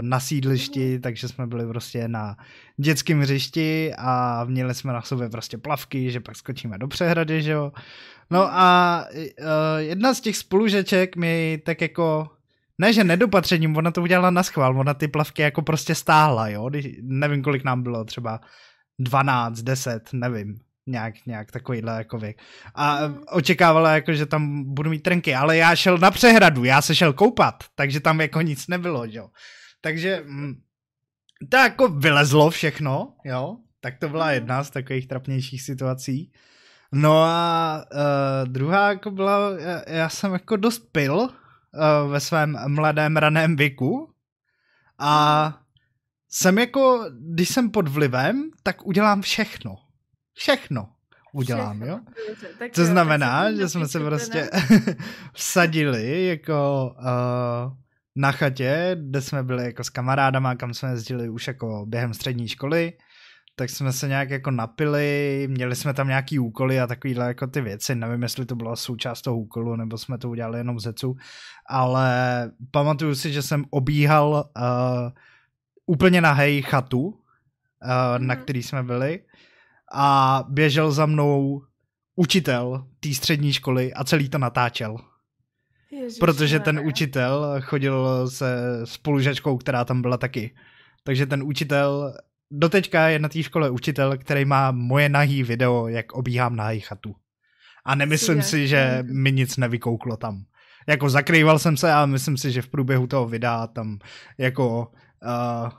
na 0.00 0.20
sídlišti, 0.20 0.98
takže 0.98 1.28
jsme 1.28 1.46
byli 1.46 1.66
prostě 1.66 2.08
na 2.08 2.36
dětském 2.76 3.20
hřišti 3.20 3.94
a 3.98 4.44
měli 4.44 4.74
jsme 4.74 4.92
na 4.92 5.02
sobě 5.02 5.28
prostě 5.28 5.58
plavky, 5.58 6.10
že 6.10 6.20
pak 6.20 6.36
skočíme 6.36 6.78
do 6.78 6.88
přehrady, 6.88 7.42
že 7.42 7.52
jo. 7.52 7.72
No 8.30 8.48
a 8.52 9.04
uh, 9.12 9.24
jedna 9.78 10.14
z 10.14 10.20
těch 10.20 10.36
spolužeček 10.36 11.16
mi 11.16 11.62
tak 11.64 11.80
jako 11.80 12.30
ne, 12.78 12.92
že 12.92 13.04
nedopatřením, 13.04 13.76
ona 13.76 13.90
to 13.90 14.02
udělala 14.02 14.30
na 14.30 14.42
schvál, 14.42 14.78
ona 14.78 14.94
ty 14.94 15.08
plavky 15.08 15.42
jako 15.42 15.62
prostě 15.62 15.94
stáhla, 15.94 16.48
jo, 16.48 16.68
Když, 16.68 16.88
nevím, 17.02 17.42
kolik 17.42 17.64
nám 17.64 17.82
bylo, 17.82 18.04
třeba 18.04 18.40
12, 18.98 19.62
10, 19.62 20.08
nevím, 20.12 20.60
nějak, 20.90 21.14
nějak 21.26 21.50
takovýhle 21.52 21.98
jako 21.98 22.18
věk. 22.18 22.42
A 22.74 23.06
mm. 23.06 23.22
očekávala 23.28 23.94
jako, 23.94 24.12
že 24.12 24.26
tam 24.26 24.74
budu 24.74 24.90
mít 24.90 25.02
trenky, 25.02 25.34
ale 25.34 25.56
já 25.56 25.76
šel 25.76 25.98
na 25.98 26.10
přehradu, 26.10 26.64
já 26.64 26.82
se 26.82 26.94
šel 26.94 27.12
koupat, 27.12 27.64
takže 27.74 28.00
tam 28.00 28.20
jako 28.20 28.40
nic 28.40 28.68
nebylo, 28.68 29.04
jo. 29.04 29.28
Takže 29.80 30.22
mm, 30.26 30.54
to 31.48 31.56
jako 31.56 31.88
vylezlo 31.88 32.50
všechno, 32.50 33.14
jo, 33.24 33.56
tak 33.80 33.98
to 33.98 34.08
byla 34.08 34.32
jedna 34.32 34.64
z 34.64 34.70
takových 34.70 35.08
trapnějších 35.08 35.62
situací. 35.62 36.32
No 36.92 37.22
a 37.22 37.84
uh, 37.92 38.52
druhá 38.52 38.88
jako 38.88 39.10
byla, 39.10 39.58
já, 39.58 39.82
já 39.86 40.08
jsem 40.08 40.32
jako 40.32 40.56
dost 40.56 40.78
pil 40.92 41.14
uh, 41.14 41.30
ve 42.10 42.20
svém 42.20 42.58
mladém 42.66 43.16
raném 43.16 43.56
věku 43.56 44.14
a 44.98 45.54
jsem 46.28 46.58
jako, 46.58 47.04
když 47.34 47.48
jsem 47.48 47.70
pod 47.70 47.88
vlivem, 47.88 48.50
tak 48.62 48.86
udělám 48.86 49.22
všechno. 49.22 49.76
Všechno 50.40 50.88
udělám, 51.32 51.76
Všechno. 51.76 51.86
jo? 51.94 52.00
Tak 52.58 52.72
To 52.72 52.80
jo, 52.80 52.86
tak 52.86 52.86
znamená, 52.92 53.42
se 53.50 53.56
že 53.56 53.68
jsme 53.68 53.88
se 53.88 54.00
prostě 54.00 54.50
vsadili 55.34 56.26
jako 56.26 56.90
uh, 56.98 57.72
na 58.16 58.32
chatě, 58.32 58.96
kde 59.00 59.20
jsme 59.20 59.42
byli 59.42 59.64
jako 59.64 59.84
s 59.84 59.90
kamarádama, 59.90 60.54
kam 60.54 60.74
jsme 60.74 60.90
jezdili 60.90 61.28
už 61.28 61.46
jako 61.46 61.84
během 61.88 62.14
střední 62.14 62.48
školy, 62.48 62.92
tak 63.56 63.70
jsme 63.70 63.92
se 63.92 64.08
nějak 64.08 64.30
jako 64.30 64.50
napili, 64.50 65.46
měli 65.50 65.76
jsme 65.76 65.94
tam 65.94 66.08
nějaký 66.08 66.38
úkoly 66.38 66.80
a 66.80 66.86
takovýhle 66.86 67.26
jako 67.26 67.46
ty 67.46 67.60
věci, 67.60 67.94
nevím, 67.94 68.22
jestli 68.22 68.46
to 68.46 68.56
byla 68.56 68.76
součást 68.76 69.22
toho 69.22 69.36
úkolu, 69.38 69.76
nebo 69.76 69.98
jsme 69.98 70.18
to 70.18 70.30
udělali 70.30 70.58
jenom 70.58 70.80
z 70.80 70.84
hecu, 70.84 71.16
ale 71.68 72.10
pamatuju 72.70 73.14
si, 73.14 73.32
že 73.32 73.42
jsem 73.42 73.64
obíhal 73.70 74.50
uh, 74.56 74.62
úplně 75.86 76.20
nahej 76.20 76.62
chatu, 76.62 77.00
uh, 77.00 77.14
na 78.18 78.34
Mhm. 78.34 78.42
který 78.42 78.62
jsme 78.62 78.82
byli 78.82 79.20
a 79.92 80.44
běžel 80.48 80.92
za 80.92 81.06
mnou 81.06 81.62
učitel 82.16 82.86
té 83.00 83.14
střední 83.14 83.52
školy 83.52 83.94
a 83.94 84.04
celý 84.04 84.28
to 84.28 84.38
natáčel. 84.38 84.96
Protože 86.20 86.60
ten 86.60 86.80
učitel 86.80 87.56
chodil 87.60 88.30
se 88.30 88.80
spolužačkou, 88.84 89.56
která 89.56 89.84
tam 89.84 90.02
byla 90.02 90.16
taky. 90.16 90.54
Takže 91.04 91.26
ten 91.26 91.42
učitel, 91.42 92.14
doteďka 92.50 93.08
je 93.08 93.18
na 93.18 93.28
té 93.28 93.42
škole 93.42 93.70
učitel, 93.70 94.18
který 94.18 94.44
má 94.44 94.70
moje 94.70 95.08
nahý 95.08 95.42
video, 95.42 95.88
jak 95.88 96.12
obíhám 96.12 96.56
nahý 96.56 96.80
chatu. 96.80 97.14
A 97.84 97.94
nemyslím 97.94 98.42
Si 98.42 98.68
že 98.68 98.98
mi 99.02 99.32
nic 99.32 99.56
nevykouklo 99.56 100.16
tam. 100.16 100.44
Jako 100.88 101.10
zakrýval 101.10 101.58
jsem 101.58 101.76
se 101.76 101.92
a 101.92 102.06
myslím 102.06 102.36
si, 102.36 102.52
že 102.52 102.62
v 102.62 102.68
průběhu 102.68 103.06
toho 103.06 103.26
videa 103.26 103.66
tam 103.66 103.98
jako... 104.38 104.92
Uh, 105.64 105.70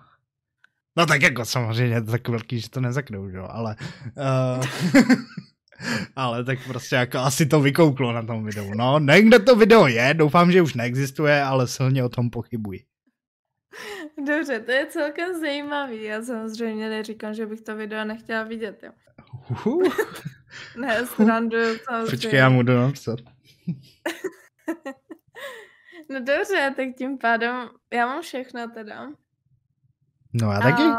no 0.98 1.06
tak 1.06 1.22
jako 1.22 1.46
samozřejmě 1.46 1.96
je 1.96 2.02
to 2.02 2.12
tak 2.12 2.28
velký, 2.28 2.60
že 2.60 2.70
to 2.70 2.82
nezakryjou, 2.82 3.30
že 3.30 3.38
jo, 3.38 3.48
ale... 3.50 3.76
Uh, 4.18 4.66
ale 6.16 6.44
tak 6.44 6.60
prostě 6.68 6.96
jako 6.96 7.18
asi 7.18 7.46
to 7.46 7.62
vykouklo 7.62 8.12
na 8.12 8.24
tom 8.24 8.46
videu. 8.46 8.74
No, 8.76 9.00
nevím, 9.00 9.28
kde 9.28 9.40
to 9.40 9.56
video 9.56 9.88
je, 9.88 10.14
doufám, 10.14 10.52
že 10.52 10.62
už 10.62 10.74
neexistuje, 10.74 11.44
ale 11.44 11.68
silně 11.68 12.04
o 12.04 12.10
tom 12.10 12.30
pochybuji. 12.30 12.84
Dobře, 14.28 14.60
to 14.60 14.72
je 14.72 14.86
celkem 14.86 15.40
zajímavý. 15.40 16.04
Já 16.04 16.22
samozřejmě 16.22 16.90
neříkám, 16.90 17.34
že 17.34 17.46
bych 17.46 17.62
to 17.62 17.76
video 17.76 18.06
nechtěla 18.06 18.44
vidět. 18.44 18.84
Jo. 18.84 18.92
Uhu. 19.50 19.82
Ne, 20.78 21.06
sranduju 21.06 21.78
samozřejmě. 21.78 22.12
Počkej, 22.12 22.40
já 22.40 22.50
mu 22.50 22.64
jdu 22.64 22.74
napsat. 22.78 23.20
No 26.10 26.20
dobře, 26.20 26.74
tak 26.76 26.88
tím 26.98 27.18
pádem 27.18 27.70
já 27.94 28.06
mám 28.06 28.22
všechno 28.22 28.70
teda. 28.70 29.10
No 30.34 30.52
já 30.52 30.60
taky. 30.60 30.82
A... 30.82 30.98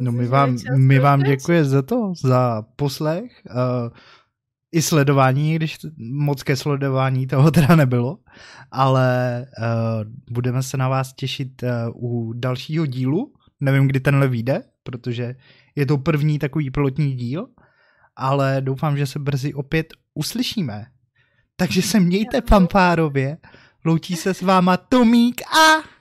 No 0.00 0.12
my 0.12 0.26
vám, 0.26 0.56
my 0.76 0.98
vám 0.98 1.22
děkuji 1.22 1.64
za 1.64 1.82
to, 1.82 2.12
za 2.24 2.62
poslech 2.76 3.42
uh, 3.50 3.96
i 4.72 4.82
sledování, 4.82 5.54
když 5.54 5.78
moc 6.12 6.42
ke 6.42 6.56
sledování 6.56 7.26
toho 7.26 7.50
teda 7.50 7.76
nebylo, 7.76 8.18
ale 8.70 9.46
uh, 9.58 10.12
budeme 10.30 10.62
se 10.62 10.76
na 10.76 10.88
vás 10.88 11.12
těšit 11.12 11.62
uh, 11.62 11.68
u 11.94 12.32
dalšího 12.32 12.86
dílu, 12.86 13.32
nevím, 13.60 13.86
kdy 13.86 14.00
tenhle 14.00 14.28
vyjde, 14.28 14.62
protože 14.82 15.34
je 15.76 15.86
to 15.86 15.98
první 15.98 16.38
takový 16.38 16.70
pilotní 16.70 17.12
díl, 17.12 17.46
ale 18.16 18.60
doufám, 18.60 18.96
že 18.96 19.06
se 19.06 19.18
brzy 19.18 19.54
opět 19.54 19.86
uslyšíme. 20.14 20.86
Takže 21.56 21.82
se 21.92 22.00
mějte 22.00 22.40
fanfárově, 22.40 23.38
loučí 23.84 24.16
se 24.16 24.34
s 24.34 24.42
váma 24.42 24.76
Tomík 24.76 25.42
a 25.42 25.99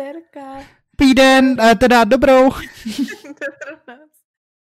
Terka. 0.00 0.64
píden, 0.96 1.56
eh, 1.60 1.74
teda 1.76 2.04
dobrou. 2.04 2.50